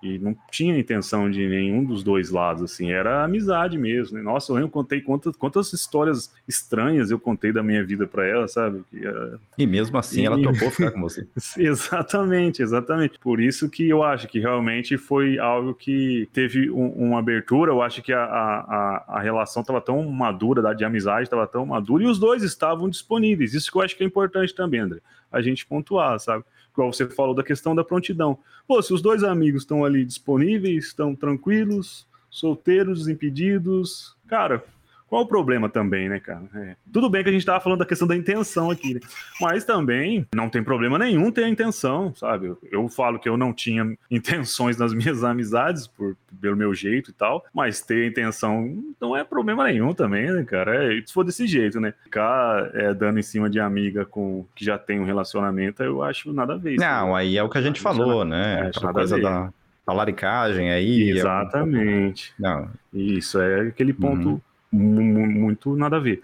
E 0.05 0.19
não 0.19 0.37
tinha 0.51 0.77
intenção 0.77 1.31
de 1.31 1.47
nenhum 1.47 1.83
dos 1.83 2.03
dois 2.03 2.29
lados, 2.29 2.61
assim, 2.61 2.91
era 2.91 3.23
amizade 3.23 3.75
mesmo. 3.75 4.17
Né? 4.17 4.23
Nossa, 4.23 4.51
eu 4.51 4.55
lembro, 4.55 4.69
contei 4.69 5.01
quantas, 5.01 5.35
quantas 5.35 5.73
histórias 5.73 6.31
estranhas 6.47 7.09
eu 7.09 7.19
contei 7.19 7.51
da 7.51 7.63
minha 7.63 7.83
vida 7.83 8.05
para 8.05 8.27
ela, 8.27 8.47
sabe? 8.47 8.83
Que, 8.91 9.07
uh... 9.07 9.39
E 9.57 9.65
mesmo 9.65 9.97
assim 9.97 10.21
e... 10.21 10.25
ela 10.25 10.37
topou 10.41 10.69
ficar 10.69 10.91
com 10.91 11.01
você. 11.01 11.27
exatamente, 11.57 12.61
exatamente. 12.61 13.17
Por 13.17 13.41
isso 13.41 13.67
que 13.67 13.89
eu 13.89 14.03
acho 14.03 14.27
que 14.27 14.39
realmente 14.39 14.95
foi 14.95 15.39
algo 15.39 15.73
que 15.73 16.29
teve 16.31 16.69
um, 16.69 16.87
uma 16.89 17.19
abertura. 17.19 17.71
Eu 17.71 17.81
acho 17.81 18.03
que 18.03 18.13
a, 18.13 18.23
a, 18.23 19.05
a 19.07 19.19
relação 19.19 19.61
estava 19.61 19.81
tão 19.81 20.03
madura, 20.11 20.75
de 20.75 20.85
amizade 20.85 21.23
estava 21.23 21.47
tão 21.47 21.65
madura, 21.65 22.03
e 22.03 22.07
os 22.07 22.19
dois 22.19 22.43
estavam 22.43 22.87
disponíveis. 22.87 23.55
Isso 23.55 23.71
que 23.71 23.77
eu 23.77 23.81
acho 23.81 23.97
que 23.97 24.03
é 24.03 24.05
importante 24.05 24.53
também, 24.53 24.81
André, 24.81 24.99
a 25.31 25.41
gente 25.41 25.65
pontuar, 25.65 26.19
sabe? 26.19 26.43
Igual 26.75 26.93
você 26.93 27.07
falou 27.07 27.33
da 27.33 27.43
questão 27.43 27.73
da 27.73 27.83
prontidão. 27.83 28.37
Pô, 28.67 28.81
se 28.81 28.93
os 28.93 29.01
dois 29.01 29.23
amigos 29.23 29.63
estão 29.63 29.83
ali 29.83 30.05
disponíveis, 30.05 30.87
estão 30.87 31.15
tranquilos, 31.15 32.05
solteiros, 32.29 32.99
desimpedidos, 32.99 34.15
cara, 34.27 34.63
qual 35.07 35.21
o 35.21 35.27
problema 35.27 35.69
também, 35.69 36.09
né, 36.09 36.19
cara? 36.19 36.43
É. 36.55 36.75
Tudo 36.91 37.09
bem 37.09 37.23
que 37.23 37.29
a 37.29 37.31
gente 37.31 37.45
tava 37.45 37.59
falando 37.59 37.79
da 37.79 37.85
questão 37.85 38.07
da 38.07 38.15
intenção 38.15 38.71
aqui, 38.71 38.95
né? 38.95 38.99
Mas 39.39 39.63
também 39.63 40.25
não 40.33 40.49
tem 40.49 40.63
problema 40.63 40.97
nenhum 40.97 41.31
ter 41.31 41.43
a 41.43 41.49
intenção, 41.49 42.13
sabe? 42.15 42.47
Eu, 42.47 42.59
eu 42.71 42.89
falo 42.89 43.19
que 43.19 43.29
eu 43.29 43.37
não 43.37 43.53
tinha 43.53 43.95
intenções 44.09 44.77
nas 44.77 44.93
minhas 44.93 45.23
amizades, 45.23 45.85
por, 45.85 46.17
pelo 46.41 46.55
meu 46.55 46.73
jeito 46.73 47.11
e 47.11 47.13
tal, 47.13 47.45
mas 47.53 47.81
ter 47.81 48.03
a 48.03 48.07
intenção 48.07 48.83
não 48.99 49.15
é 49.15 49.23
problema 49.23 49.63
nenhum 49.65 49.93
também, 49.93 50.31
né, 50.31 50.43
cara? 50.43 50.91
É, 50.91 51.01
se 51.05 51.13
for 51.13 51.23
desse 51.23 51.45
jeito, 51.45 51.79
né? 51.79 51.93
Ficar 52.03 52.71
é, 52.73 52.93
dando 52.93 53.19
em 53.19 53.23
cima 53.23 53.47
de 53.47 53.59
amiga 53.59 54.05
com 54.05 54.45
que 54.55 54.65
já 54.65 54.77
tem 54.77 54.99
um 54.99 55.05
relacionamento, 55.05 55.83
eu 55.83 56.01
acho 56.01 56.33
nada 56.33 56.55
a 56.55 56.57
ver. 56.57 56.77
Não, 56.77 57.09
né? 57.09 57.15
aí 57.15 57.37
é 57.37 57.43
o 57.43 57.49
que 57.49 57.59
a 57.59 57.61
gente 57.61 57.79
falou, 57.79 58.25
né? 58.25 58.65
É, 58.65 58.67
Aquela 58.67 58.91
coisa 58.91 59.19
da 59.19 59.53
talaricagem 59.85 60.71
aí. 60.71 61.11
É 61.11 61.17
Exatamente. 61.17 62.33
É... 62.39 62.41
Não. 62.41 62.69
Isso, 62.91 63.39
é 63.39 63.67
aquele 63.67 63.93
ponto. 63.93 64.29
Uhum 64.29 64.41
muito 64.71 65.75
nada 65.75 65.97
a 65.97 65.99
ver. 65.99 66.21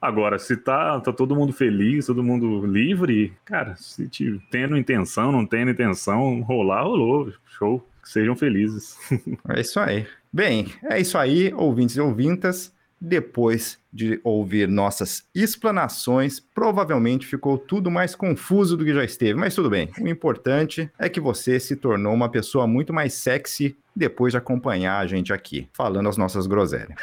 Agora, 0.00 0.38
se 0.38 0.56
tá, 0.56 0.98
tá 1.00 1.12
todo 1.12 1.36
mundo 1.36 1.52
feliz, 1.52 2.06
todo 2.06 2.22
mundo 2.22 2.64
livre, 2.64 3.34
cara, 3.44 3.76
se 3.76 4.08
te, 4.08 4.40
tendo 4.50 4.76
intenção, 4.76 5.30
não 5.30 5.44
tendo 5.44 5.70
intenção, 5.70 6.40
rolar, 6.40 6.82
rolou. 6.82 7.32
Show. 7.58 7.86
Sejam 8.02 8.34
felizes. 8.34 8.96
É 9.48 9.60
isso 9.60 9.78
aí. 9.78 10.06
Bem, 10.32 10.72
é 10.84 11.00
isso 11.00 11.18
aí, 11.18 11.52
ouvintes 11.54 11.96
e 11.96 12.00
ouvintas 12.00 12.72
depois 13.00 13.78
de 13.92 14.20
ouvir 14.22 14.68
nossas 14.68 15.24
explanações, 15.34 16.38
provavelmente 16.38 17.26
ficou 17.26 17.56
tudo 17.56 17.90
mais 17.90 18.14
confuso 18.14 18.76
do 18.76 18.84
que 18.84 18.92
já 18.92 19.02
esteve, 19.02 19.34
mas 19.34 19.54
tudo 19.54 19.70
bem. 19.70 19.90
O 19.98 20.06
importante 20.06 20.90
é 20.98 21.08
que 21.08 21.20
você 21.20 21.58
se 21.58 21.76
tornou 21.76 22.12
uma 22.12 22.28
pessoa 22.28 22.66
muito 22.66 22.92
mais 22.92 23.14
sexy 23.14 23.76
depois 23.96 24.32
de 24.32 24.38
acompanhar 24.38 24.98
a 24.98 25.06
gente 25.06 25.32
aqui, 25.32 25.68
falando 25.72 26.08
as 26.08 26.16
nossas 26.16 26.46
groselhas. 26.46 26.94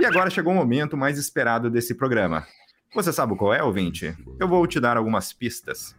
E 0.00 0.06
agora 0.06 0.30
chegou 0.30 0.52
o 0.52 0.56
momento 0.56 0.96
mais 0.96 1.18
esperado 1.18 1.70
desse 1.70 1.94
programa. 1.94 2.46
Você 2.94 3.12
sabe 3.12 3.36
qual 3.36 3.52
é, 3.52 3.62
ouvinte? 3.62 4.14
Eu 4.40 4.48
vou 4.48 4.66
te 4.66 4.80
dar 4.80 4.96
algumas 4.96 5.32
pistas. 5.32 5.94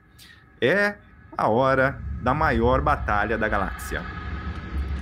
É 0.59 0.95
a 1.37 1.47
hora 1.47 1.99
da 2.21 2.33
maior 2.33 2.81
batalha 2.81 3.37
da 3.37 3.47
galáxia 3.47 4.22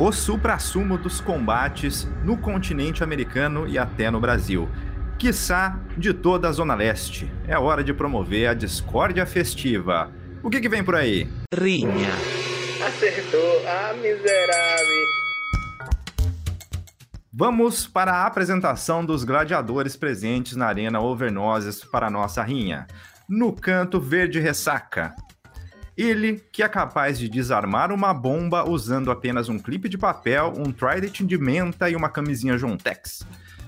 o 0.02 0.12
supra-sumo 0.12 0.98
dos 0.98 1.22
combates 1.22 2.10
no 2.24 2.36
continente 2.36 3.04
americano 3.04 3.68
e 3.68 3.78
até 3.78 4.10
no 4.10 4.20
Brasil. 4.20 4.68
Quiçá 5.16 5.80
de 5.96 6.12
toda 6.12 6.50
a 6.50 6.52
Zona 6.52 6.74
Leste. 6.74 7.32
É 7.48 7.56
hora 7.56 7.84
de 7.84 7.94
promover 7.94 8.48
a 8.48 8.56
discórdia 8.56 9.28
festiva. 9.28 10.12
O 10.42 10.50
que, 10.50 10.60
que 10.60 10.68
vem 10.68 10.84
por 10.84 10.96
aí? 10.96 11.30
Rinha. 11.54 12.10
Acertou. 12.84 13.62
Ah, 13.68 13.94
miserável. 13.94 15.06
Vamos 17.32 17.86
para 17.86 18.12
a 18.12 18.26
apresentação 18.26 19.06
dos 19.06 19.24
gladiadores 19.24 19.96
presentes 19.96 20.56
na 20.56 20.66
Arena 20.66 21.00
Overnoses 21.00 21.86
para 21.86 22.08
a 22.08 22.12
nossa 22.12 22.42
rinha. 22.42 22.88
No 23.30 23.54
canto 23.54 24.00
verde 24.00 24.40
ressaca, 24.40 25.14
ele, 25.98 26.42
que 26.52 26.64
é 26.64 26.68
capaz 26.70 27.20
de 27.20 27.28
desarmar 27.28 27.92
uma 27.92 28.14
bomba 28.14 28.68
usando 28.70 29.12
apenas 29.12 29.50
um 29.50 29.60
clipe 29.60 29.90
de 29.90 29.98
papel, 29.98 30.54
um 30.58 30.72
trident 30.72 31.22
de 31.22 31.38
menta 31.38 31.90
e 31.90 31.96
uma 31.96 32.10
camisinha 32.10 32.58
Jontex. 32.58 33.26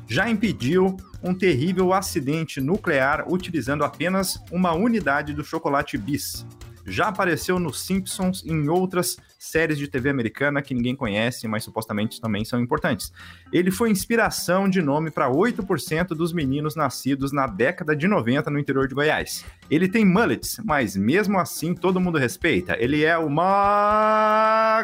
Já 0.08 0.30
impediu 0.30 0.98
um 1.22 1.34
terrível 1.34 1.94
acidente 1.94 2.60
nuclear 2.60 3.26
utilizando 3.32 3.84
apenas 3.84 4.40
uma 4.52 4.74
unidade 4.74 5.34
do 5.34 5.44
chocolate 5.44 5.98
bis 5.98 6.46
já 6.86 7.08
apareceu 7.08 7.60
nos 7.60 7.82
Simpsons 7.82 8.44
e 8.46 8.52
em 8.52 8.70
outras 8.70 9.18
séries 9.38 9.78
de 9.78 9.88
TV 9.88 10.10
americana 10.10 10.62
que 10.62 10.74
ninguém 10.74 10.96
conhece, 10.96 11.48
mas 11.48 11.64
supostamente 11.64 12.20
também 12.20 12.44
são 12.46 12.60
importantes. 12.60 13.12
Ele 13.52 13.72
foi 13.72 13.90
inspiração 13.90 14.70
de 14.70 14.82
nome 14.82 15.12
para 15.12 15.30
8% 15.30 16.10
dos 16.10 16.34
meninos 16.34 16.76
nascidos 16.76 17.32
na 17.32 17.48
década 17.48 17.96
de 17.96 18.08
90 18.08 18.50
no 18.50 18.60
interior 18.60 18.88
de 18.88 18.96
Goiás. 18.96 19.46
Ele 19.70 19.88
tem 19.88 20.06
mullets, 20.06 20.60
mas 20.64 20.96
mesmo 20.96 21.40
assim 21.40 21.74
todo 21.74 22.00
mundo 22.00 22.18
respeita. 22.18 22.76
Ele 22.80 23.04
é 23.04 23.18
o 23.18 23.30
MacGyver! 23.30 24.84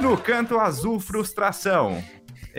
No 0.00 0.16
canto 0.16 0.58
azul, 0.58 1.00
frustração 1.00 2.02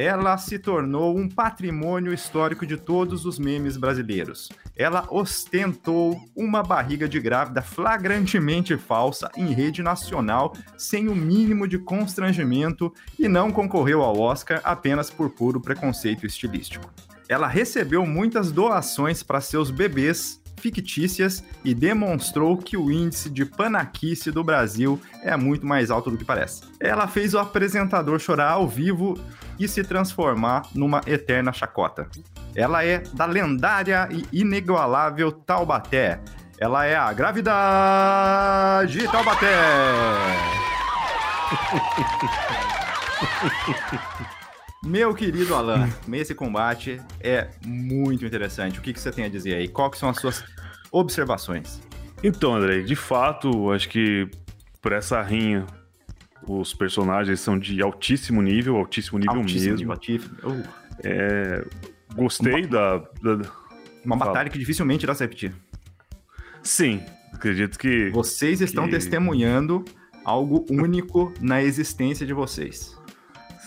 ela 0.01 0.37
se 0.37 0.57
tornou 0.57 1.17
um 1.17 1.27
patrimônio 1.27 2.13
histórico 2.13 2.65
de 2.65 2.77
todos 2.77 3.25
os 3.25 3.37
memes 3.37 3.75
brasileiros. 3.75 4.49
Ela 4.73 5.05
ostentou 5.09 6.17
uma 6.33 6.63
barriga 6.63 7.05
de 7.05 7.19
grávida 7.19 7.61
flagrantemente 7.61 8.77
falsa 8.77 9.29
em 9.35 9.47
rede 9.47 9.83
nacional, 9.83 10.53
sem 10.77 11.09
o 11.09 11.15
mínimo 11.15 11.67
de 11.67 11.77
constrangimento, 11.77 12.93
e 13.19 13.27
não 13.27 13.51
concorreu 13.51 14.01
ao 14.01 14.17
Oscar 14.17 14.61
apenas 14.63 15.09
por 15.09 15.31
puro 15.31 15.59
preconceito 15.59 16.25
estilístico. 16.25 16.89
Ela 17.27 17.47
recebeu 17.47 18.05
muitas 18.05 18.53
doações 18.53 19.21
para 19.21 19.41
seus 19.41 19.69
bebês 19.69 20.38
fictícias 20.59 21.43
e 21.63 21.73
demonstrou 21.73 22.57
que 22.57 22.77
o 22.77 22.91
índice 22.91 23.29
de 23.29 23.45
panaquice 23.45 24.31
do 24.31 24.43
Brasil 24.43 25.01
é 25.23 25.35
muito 25.35 25.65
mais 25.65 25.89
alto 25.89 26.11
do 26.11 26.17
que 26.17 26.25
parece. 26.25 26.61
Ela 26.79 27.07
fez 27.07 27.33
o 27.33 27.39
apresentador 27.39 28.19
chorar 28.19 28.51
ao 28.51 28.67
vivo 28.67 29.17
e 29.57 29.67
se 29.67 29.83
transformar 29.83 30.67
numa 30.75 31.01
eterna 31.07 31.51
chacota. 31.51 32.07
Ela 32.55 32.85
é 32.85 32.99
da 33.13 33.25
lendária 33.25 34.07
e 34.11 34.25
inigualável 34.31 35.31
Taubaté. 35.31 36.19
Ela 36.59 36.85
é 36.85 36.95
a 36.95 37.11
gravidade 37.13 39.07
Taubaté. 39.07 39.55
Meu 44.83 45.13
querido 45.13 45.53
Alan, 45.53 45.89
esse 46.13 46.33
combate 46.33 47.01
é 47.19 47.49
muito 47.65 48.25
interessante. 48.25 48.79
O 48.79 48.81
que, 48.81 48.93
que 48.93 48.99
você 48.99 49.11
tem 49.11 49.25
a 49.25 49.29
dizer 49.29 49.55
aí? 49.55 49.67
Quais 49.67 49.97
são 49.97 50.09
as 50.09 50.17
suas 50.17 50.43
observações? 50.91 51.81
Então, 52.23 52.55
André, 52.55 52.81
de 52.81 52.95
fato, 52.95 53.71
acho 53.71 53.89
que 53.89 54.29
por 54.81 54.93
essa 54.93 55.21
rinha, 55.21 55.65
os 56.47 56.73
personagens 56.73 57.39
são 57.39 57.59
de 57.59 57.81
altíssimo 57.81 58.41
nível, 58.41 58.77
altíssimo 58.77 59.19
nível 59.19 59.35
altíssimo 59.35 59.77
mesmo. 59.77 59.99
Nível, 60.07 60.29
uh. 60.43 60.63
é, 61.03 61.65
gostei 62.15 62.53
uma, 62.53 62.67
da, 62.67 62.97
da, 62.97 63.51
Uma 64.05 64.17
Fala. 64.17 64.31
batalha 64.31 64.49
que 64.49 64.57
dificilmente 64.57 65.05
irá 65.05 65.13
se 65.13 65.23
repetir. 65.23 65.53
Sim, 66.63 67.03
acredito 67.33 67.77
que. 67.77 68.09
Vocês 68.11 68.61
estão 68.61 68.85
que... 68.85 68.91
testemunhando 68.91 69.83
algo 70.23 70.65
único 70.69 71.33
na 71.41 71.61
existência 71.61 72.25
de 72.25 72.33
vocês. 72.33 72.98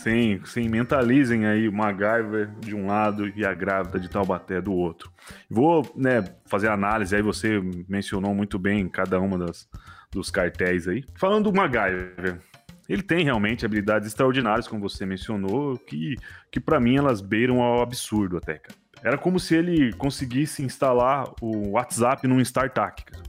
Sim, 0.03 0.40
sim, 0.44 0.68
mentalizem 0.68 1.46
aí 1.46 1.68
o 1.68 1.72
MacGyver 1.72 2.50
de 2.59 2.74
um 2.74 2.88
lado 2.88 3.28
e 3.36 3.46
a 3.46 3.55
grávida 3.55 4.00
de 4.00 4.11
Taubaté 4.11 4.61
do 4.61 4.72
outro. 4.72 5.12
Vou 5.48 5.88
né, 5.94 6.24
fazer 6.44 6.68
análise 6.68 7.14
aí, 7.14 7.22
você 7.22 7.61
mencionou 7.88 8.34
muito 8.34 8.59
bem 8.59 8.88
cada 8.88 9.20
uma 9.20 9.38
das, 9.38 9.68
dos 10.11 10.28
cartéis 10.28 10.88
aí. 10.88 11.05
Falando 11.14 11.53
do 11.53 11.57
MacGyver, 11.57 12.40
ele 12.88 13.03
tem 13.03 13.22
realmente 13.22 13.64
habilidades 13.64 14.09
extraordinárias, 14.09 14.66
como 14.66 14.82
você 14.82 15.07
mencionou, 15.07 15.78
que, 15.78 16.16
que 16.50 16.59
para 16.59 16.80
mim 16.80 16.96
elas 16.96 17.20
beiram 17.20 17.62
ao 17.62 17.80
absurdo 17.80 18.36
até, 18.36 18.59
cara. 18.59 18.74
Era 19.05 19.16
como 19.16 19.38
se 19.38 19.55
ele 19.55 19.92
conseguisse 19.92 20.64
instalar 20.64 21.28
o 21.40 21.70
WhatsApp 21.70 22.26
num 22.26 22.40
StarTAC, 22.40 23.05
cara. 23.05 23.22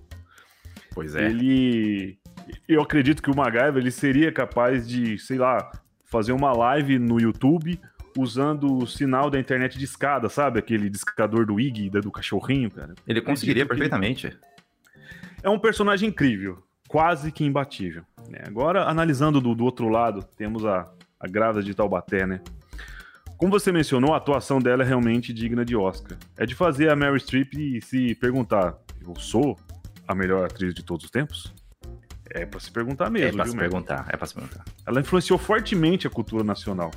Pois 0.91 1.15
é. 1.15 1.25
Ele... 1.25 2.17
Eu 2.67 2.81
acredito 2.81 3.21
que 3.21 3.29
o 3.29 3.35
MacGyver 3.35 3.77
ele 3.77 3.91
seria 3.91 4.31
capaz 4.31 4.87
de, 4.87 5.19
sei 5.19 5.37
lá, 5.37 5.69
fazer 6.13 6.31
uma 6.31 6.53
live 6.53 6.99
no 6.99 7.19
YouTube 7.19 7.79
usando 8.15 8.77
o 8.77 8.85
sinal 8.85 9.31
da 9.31 9.39
internet 9.39 9.79
de 9.79 9.83
escada, 9.83 10.29
sabe? 10.29 10.59
Aquele 10.59 10.87
discador 10.87 11.43
do 11.43 11.59
Ig, 11.59 11.89
do 11.89 12.11
cachorrinho, 12.11 12.69
cara. 12.69 12.93
Ele 13.07 13.19
conseguiria 13.19 13.65
perfeitamente. 13.65 14.37
É 15.41 15.49
um 15.49 15.57
personagem 15.57 16.09
incrível, 16.09 16.63
quase 16.87 17.31
que 17.31 17.43
imbatível. 17.43 18.03
Né? 18.29 18.43
Agora, 18.45 18.83
analisando 18.83 19.41
do, 19.41 19.55
do 19.55 19.65
outro 19.65 19.89
lado, 19.89 20.23
temos 20.37 20.63
a, 20.63 20.87
a 21.19 21.27
grávida 21.27 21.63
de 21.63 21.73
Taubaté, 21.73 22.27
né? 22.27 22.41
Como 23.35 23.51
você 23.51 23.71
mencionou, 23.71 24.13
a 24.13 24.17
atuação 24.17 24.59
dela 24.59 24.83
é 24.83 24.85
realmente 24.85 25.33
digna 25.33 25.65
de 25.65 25.75
Oscar. 25.75 26.15
É 26.37 26.45
de 26.45 26.53
fazer 26.53 26.91
a 26.91 26.95
Mary 26.95 27.19
Streep 27.19 27.81
se 27.81 28.13
perguntar: 28.15 28.77
eu 29.01 29.15
sou 29.15 29.57
a 30.07 30.13
melhor 30.13 30.45
atriz 30.45 30.75
de 30.75 30.83
todos 30.83 31.05
os 31.05 31.11
tempos? 31.11 31.51
É 32.29 32.45
pra 32.45 32.59
se 32.59 32.71
perguntar 32.71 33.09
mesmo, 33.09 33.27
É 33.29 33.31
pra 33.31 33.43
viu, 33.43 33.51
se 33.51 33.57
Mer? 33.57 33.69
perguntar, 33.69 34.05
é 34.09 34.17
pra 34.17 34.25
se 34.27 34.33
perguntar. 34.33 34.63
Ela 34.85 34.99
influenciou 35.01 35.37
fortemente 35.37 36.07
a 36.07 36.09
cultura 36.09 36.43
nacional. 36.43 36.91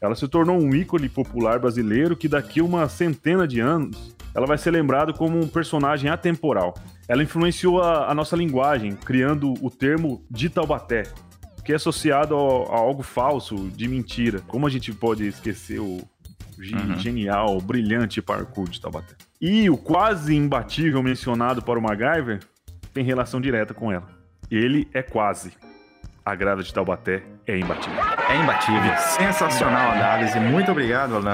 Ela 0.00 0.14
se 0.14 0.28
tornou 0.28 0.56
um 0.60 0.74
ícone 0.74 1.08
popular 1.08 1.58
brasileiro 1.58 2.16
que 2.16 2.28
daqui 2.28 2.60
uma 2.60 2.88
centena 2.88 3.48
de 3.48 3.58
anos 3.60 4.14
ela 4.34 4.46
vai 4.46 4.56
ser 4.56 4.70
lembrada 4.70 5.12
como 5.12 5.36
um 5.40 5.48
personagem 5.48 6.08
atemporal. 6.10 6.74
Ela 7.08 7.22
influenciou 7.22 7.82
a, 7.82 8.08
a 8.10 8.14
nossa 8.14 8.36
linguagem, 8.36 8.92
criando 8.94 9.54
o 9.60 9.70
termo 9.70 10.24
de 10.30 10.48
Taubaté, 10.48 11.04
que 11.64 11.72
é 11.72 11.76
associado 11.76 12.34
ao- 12.36 12.72
a, 12.72 12.78
algo 12.78 13.02
falso, 13.02 13.56
de 13.70 13.88
mentira. 13.88 14.40
Como 14.46 14.66
a 14.66 14.70
gente 14.70 14.92
pode 14.92 15.26
esquecer 15.26 15.80
o 15.80 15.98
Uhum. 16.60 16.98
genial, 16.98 17.60
brilhante 17.60 18.20
parkour 18.20 18.68
de 18.68 18.80
Taubaté? 18.80 19.14
E 19.40 19.70
o 19.70 19.76
quase 19.76 20.34
imbatível 20.34 21.00
mencionado 21.04 21.62
para 21.62 21.78
o 21.78 21.82
MacGyver 21.82 22.40
tem 22.92 23.04
relação 23.04 23.40
direta 23.40 23.72
com 23.72 23.92
ela. 23.92 24.08
Ele 24.50 24.88
é 24.92 25.02
quase. 25.02 25.52
A 26.24 26.34
grada 26.34 26.62
de 26.62 26.72
Taubaté 26.72 27.22
é 27.46 27.58
imbatível. 27.58 27.98
É 28.28 28.36
imbatível. 28.36 28.96
Sensacional 28.98 29.90
a 29.90 29.94
análise. 29.94 30.38
Muito 30.38 30.70
obrigado, 30.70 31.16
Alan. 31.16 31.32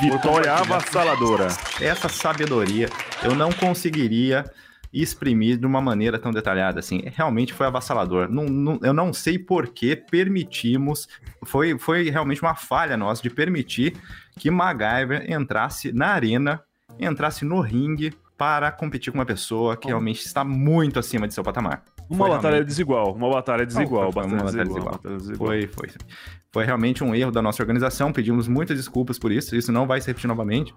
Vitória 0.00 0.52
avassaladora. 0.52 1.48
Essa 1.80 2.08
sabedoria 2.08 2.88
eu 3.24 3.34
não 3.34 3.50
conseguiria 3.52 4.44
exprimir 4.92 5.58
de 5.58 5.66
uma 5.66 5.80
maneira 5.80 6.18
tão 6.20 6.30
detalhada 6.32 6.78
assim. 6.78 7.02
Realmente 7.16 7.52
foi 7.52 7.66
avassalador. 7.66 8.28
Não- 8.30 8.44
não- 8.46 8.78
eu 8.82 8.94
não 8.94 9.12
sei 9.12 9.38
por 9.38 9.68
que 9.68 9.96
permitimos. 9.96 11.08
Foi, 11.44 11.76
foi 11.78 12.08
realmente 12.08 12.40
uma 12.40 12.54
falha 12.54 12.96
nossa 12.96 13.20
de 13.22 13.28
permitir 13.30 13.96
que 14.38 14.50
MacGyver 14.52 15.30
entrasse 15.30 15.92
na 15.92 16.08
arena, 16.08 16.62
entrasse 16.98 17.44
no 17.44 17.60
ringue 17.60 18.14
para 18.38 18.70
competir 18.70 19.10
com 19.12 19.18
uma 19.18 19.26
pessoa 19.26 19.76
que 19.76 19.88
realmente 19.88 20.24
está 20.24 20.44
muito 20.44 20.98
acima 20.98 21.26
de 21.26 21.34
seu 21.34 21.42
patamar. 21.42 21.82
Uma 22.08 22.18
Foi 22.26 22.28
batalha 22.30 22.52
realmente- 22.52 22.68
desigual, 22.68 23.12
uma 23.12 23.28
batalha 23.30 23.66
desigual, 23.66 24.04
Não, 24.04 24.12
foi 24.12 24.24
uma 24.24 24.36
batalha 24.44 24.64
desigual, 24.64 25.00
desigual. 25.18 25.48
Foi, 25.48 25.66
foi. 25.66 25.88
Foi 26.58 26.64
realmente 26.64 27.04
um 27.04 27.14
erro 27.14 27.30
da 27.30 27.40
nossa 27.40 27.62
organização. 27.62 28.12
Pedimos 28.12 28.48
muitas 28.48 28.76
desculpas 28.76 29.16
por 29.16 29.30
isso. 29.30 29.54
Isso 29.54 29.70
não 29.70 29.86
vai 29.86 30.00
se 30.00 30.08
repetir 30.08 30.26
novamente, 30.26 30.74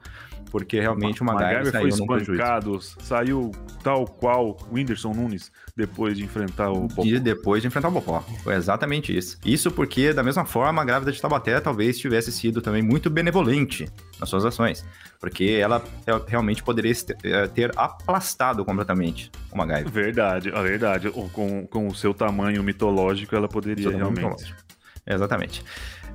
porque 0.51 0.79
realmente 0.79 1.23
o 1.23 1.25
MacGyver 1.25 1.71
saiu 1.71 2.05
foi 2.05 2.21
espancado, 2.21 2.79
saiu 2.79 3.51
tal 3.83 4.05
qual 4.05 4.51
o 4.51 4.75
Whindersson 4.75 5.11
Nunes 5.11 5.51
depois 5.75 6.15
de 6.15 6.23
enfrentar 6.23 6.69
o 6.69 6.87
Popó. 6.87 7.03
E 7.03 7.19
depois 7.19 7.63
de 7.63 7.67
enfrentar 7.67 7.87
o 7.87 7.93
Popó. 7.93 8.23
Foi 8.43 8.53
exatamente 8.53 9.17
isso. 9.17 9.39
Isso 9.43 9.71
porque, 9.71 10.13
da 10.13 10.21
mesma 10.21 10.45
forma, 10.45 10.83
a 10.83 10.85
grávida 10.85 11.11
de 11.11 11.19
Taubaté 11.19 11.59
talvez 11.59 11.97
tivesse 11.97 12.31
sido 12.31 12.61
também 12.61 12.83
muito 12.83 13.09
benevolente 13.09 13.89
nas 14.19 14.29
suas 14.29 14.45
ações. 14.45 14.85
Porque 15.19 15.57
ela 15.59 15.83
é, 16.05 16.11
realmente 16.27 16.61
poderia 16.61 16.93
ter, 16.93 17.17
eh, 17.23 17.47
ter 17.47 17.71
aplastado 17.75 18.63
completamente 18.63 19.31
o 19.51 19.57
MacGyver. 19.57 19.91
Verdade, 19.91 20.51
a 20.53 20.61
verdade. 20.61 21.09
Com, 21.09 21.65
com 21.65 21.87
o 21.87 21.95
seu 21.95 22.13
tamanho 22.13 22.61
mitológico, 22.61 23.35
ela 23.35 23.47
poderia 23.47 23.89
realmente. 23.89 24.21
mitológico. 24.21 24.70
Exatamente. 25.05 25.63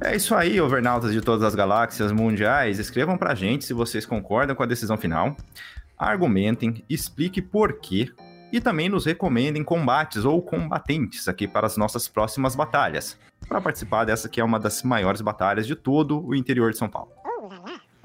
É 0.00 0.14
isso 0.14 0.34
aí, 0.34 0.60
overnautas 0.60 1.12
de 1.12 1.20
todas 1.20 1.42
as 1.42 1.54
galáxias 1.54 2.12
mundiais. 2.12 2.78
Escrevam 2.78 3.16
pra 3.16 3.34
gente 3.34 3.64
se 3.64 3.72
vocês 3.72 4.04
concordam 4.04 4.54
com 4.54 4.62
a 4.62 4.66
decisão 4.66 4.96
final. 4.96 5.36
Argumentem, 5.98 6.84
explique 6.88 7.40
por 7.40 7.80
quê. 7.80 8.10
E 8.52 8.60
também 8.60 8.88
nos 8.88 9.04
recomendem 9.04 9.64
combates 9.64 10.24
ou 10.24 10.40
combatentes 10.40 11.26
aqui 11.26 11.48
para 11.48 11.66
as 11.66 11.76
nossas 11.76 12.06
próximas 12.06 12.54
batalhas. 12.54 13.18
Para 13.48 13.60
participar 13.60 14.04
dessa 14.04 14.28
que 14.28 14.40
é 14.40 14.44
uma 14.44 14.60
das 14.60 14.82
maiores 14.82 15.20
batalhas 15.20 15.66
de 15.66 15.74
todo 15.74 16.24
o 16.24 16.34
interior 16.34 16.70
de 16.70 16.78
São 16.78 16.88
Paulo. 16.88 17.10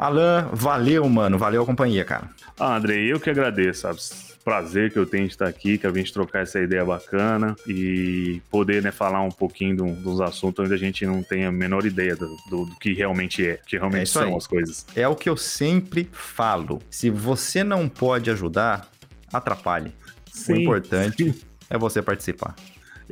Alan, 0.05 0.49
valeu, 0.51 1.07
mano. 1.07 1.37
Valeu 1.37 1.61
a 1.61 1.65
companhia, 1.65 2.03
cara. 2.03 2.27
Ah, 2.59 2.75
Andrei, 2.75 3.11
eu 3.13 3.19
que 3.19 3.29
agradeço, 3.29 3.81
sabe? 3.81 3.99
Prazer 4.43 4.91
que 4.91 4.97
eu 4.97 5.05
tenho 5.05 5.27
de 5.27 5.33
estar 5.33 5.45
aqui, 5.47 5.77
que 5.77 5.85
a 5.85 5.91
gente 5.91 6.11
trocar 6.11 6.41
essa 6.41 6.59
ideia 6.59 6.83
bacana 6.83 7.55
e 7.67 8.41
poder, 8.49 8.81
né, 8.81 8.89
falar 8.91 9.21
um 9.21 9.29
pouquinho 9.29 9.77
do- 9.77 9.91
dos 9.93 10.19
assuntos 10.19 10.65
onde 10.65 10.73
a 10.73 10.77
gente 10.77 11.05
não 11.05 11.21
tem 11.21 11.45
a 11.45 11.51
menor 11.51 11.85
ideia 11.85 12.15
do, 12.15 12.35
do- 12.49 12.65
do 12.65 12.75
que 12.79 12.93
realmente 12.95 13.45
é, 13.45 13.59
que 13.67 13.75
É 13.75 13.79
realmente 13.79 14.05
isso 14.07 14.13
são 14.17 14.29
aí. 14.29 14.35
as 14.35 14.47
coisas. 14.47 14.83
É 14.95 15.07
o 15.07 15.15
que 15.15 15.29
eu 15.29 15.37
sempre 15.37 16.09
falo. 16.11 16.81
Se 16.89 17.11
você 17.11 17.63
não 17.63 17.87
pode 17.87 18.31
ajudar, 18.31 18.89
atrapalhe. 19.31 19.89
O 19.89 20.35
Sim, 20.35 20.61
importante 20.63 21.35
é 21.69 21.77
você 21.77 22.01
participar. 22.01 22.55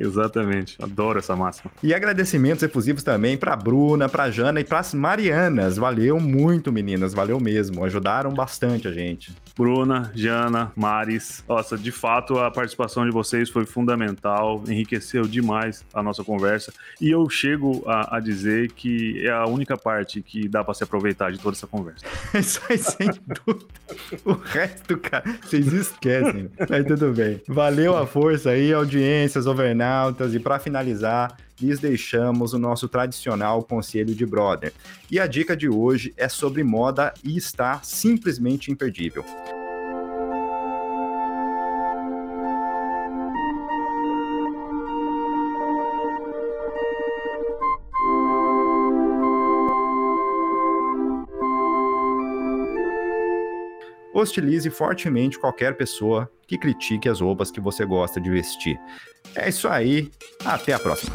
Exatamente, 0.00 0.78
adoro 0.82 1.18
essa 1.18 1.36
máxima. 1.36 1.70
E 1.82 1.92
agradecimentos 1.92 2.62
efusivos 2.62 3.02
também 3.02 3.36
pra 3.36 3.54
Bruna, 3.54 4.08
pra 4.08 4.30
Jana 4.30 4.58
e 4.58 4.64
pras 4.64 4.94
Marianas. 4.94 5.76
Valeu 5.76 6.18
muito, 6.18 6.72
meninas. 6.72 7.12
Valeu 7.12 7.38
mesmo. 7.38 7.84
Ajudaram 7.84 8.32
bastante 8.32 8.88
a 8.88 8.92
gente. 8.92 9.30
Bruna, 9.56 10.10
Jana, 10.14 10.72
Maris. 10.76 11.44
Nossa, 11.48 11.76
de 11.76 11.90
fato, 11.90 12.38
a 12.38 12.50
participação 12.50 13.04
de 13.04 13.10
vocês 13.10 13.50
foi 13.50 13.66
fundamental, 13.66 14.62
enriqueceu 14.66 15.22
demais 15.22 15.84
a 15.92 16.02
nossa 16.02 16.24
conversa. 16.24 16.72
E 17.00 17.10
eu 17.10 17.28
chego 17.28 17.82
a, 17.86 18.16
a 18.16 18.20
dizer 18.20 18.72
que 18.72 19.26
é 19.26 19.30
a 19.30 19.46
única 19.46 19.76
parte 19.76 20.22
que 20.22 20.48
dá 20.48 20.64
pra 20.64 20.74
se 20.74 20.84
aproveitar 20.84 21.30
de 21.32 21.38
toda 21.38 21.56
essa 21.56 21.66
conversa. 21.66 22.04
Isso 22.38 22.60
aí, 22.68 22.78
sem 22.78 23.10
dúvida. 23.46 23.66
O 24.24 24.32
resto, 24.32 24.96
cara, 24.98 25.24
vocês 25.42 25.72
esquecem. 25.72 26.50
Mas 26.68 26.86
tudo 26.86 27.12
bem. 27.12 27.40
Valeu 27.46 27.96
a 27.96 28.06
força 28.06 28.50
aí, 28.50 28.72
audiências, 28.72 29.46
overnautas. 29.46 30.34
E 30.34 30.40
pra 30.40 30.58
finalizar, 30.58 31.36
lhes 31.60 31.78
deixamos 31.78 32.52
o 32.52 32.58
nosso 32.58 32.88
tradicional 32.88 33.62
conselho 33.62 34.14
de 34.14 34.24
brother. 34.26 34.72
E 35.10 35.18
a 35.20 35.26
dica 35.26 35.56
de 35.56 35.68
hoje 35.68 36.12
é 36.16 36.28
sobre 36.28 36.64
moda 36.64 37.12
e 37.22 37.36
está 37.36 37.80
simplesmente 37.82 38.70
imperdível. 38.70 39.24
Hostilize 54.12 54.68
fortemente 54.70 55.38
qualquer 55.38 55.76
pessoa 55.76 56.30
que 56.46 56.58
critique 56.58 57.08
as 57.08 57.20
roupas 57.20 57.50
que 57.50 57.60
você 57.60 57.84
gosta 57.84 58.20
de 58.20 58.30
vestir. 58.30 58.78
É 59.34 59.48
isso 59.48 59.68
aí, 59.68 60.10
até 60.44 60.72
a 60.72 60.78
próxima. 60.78 61.14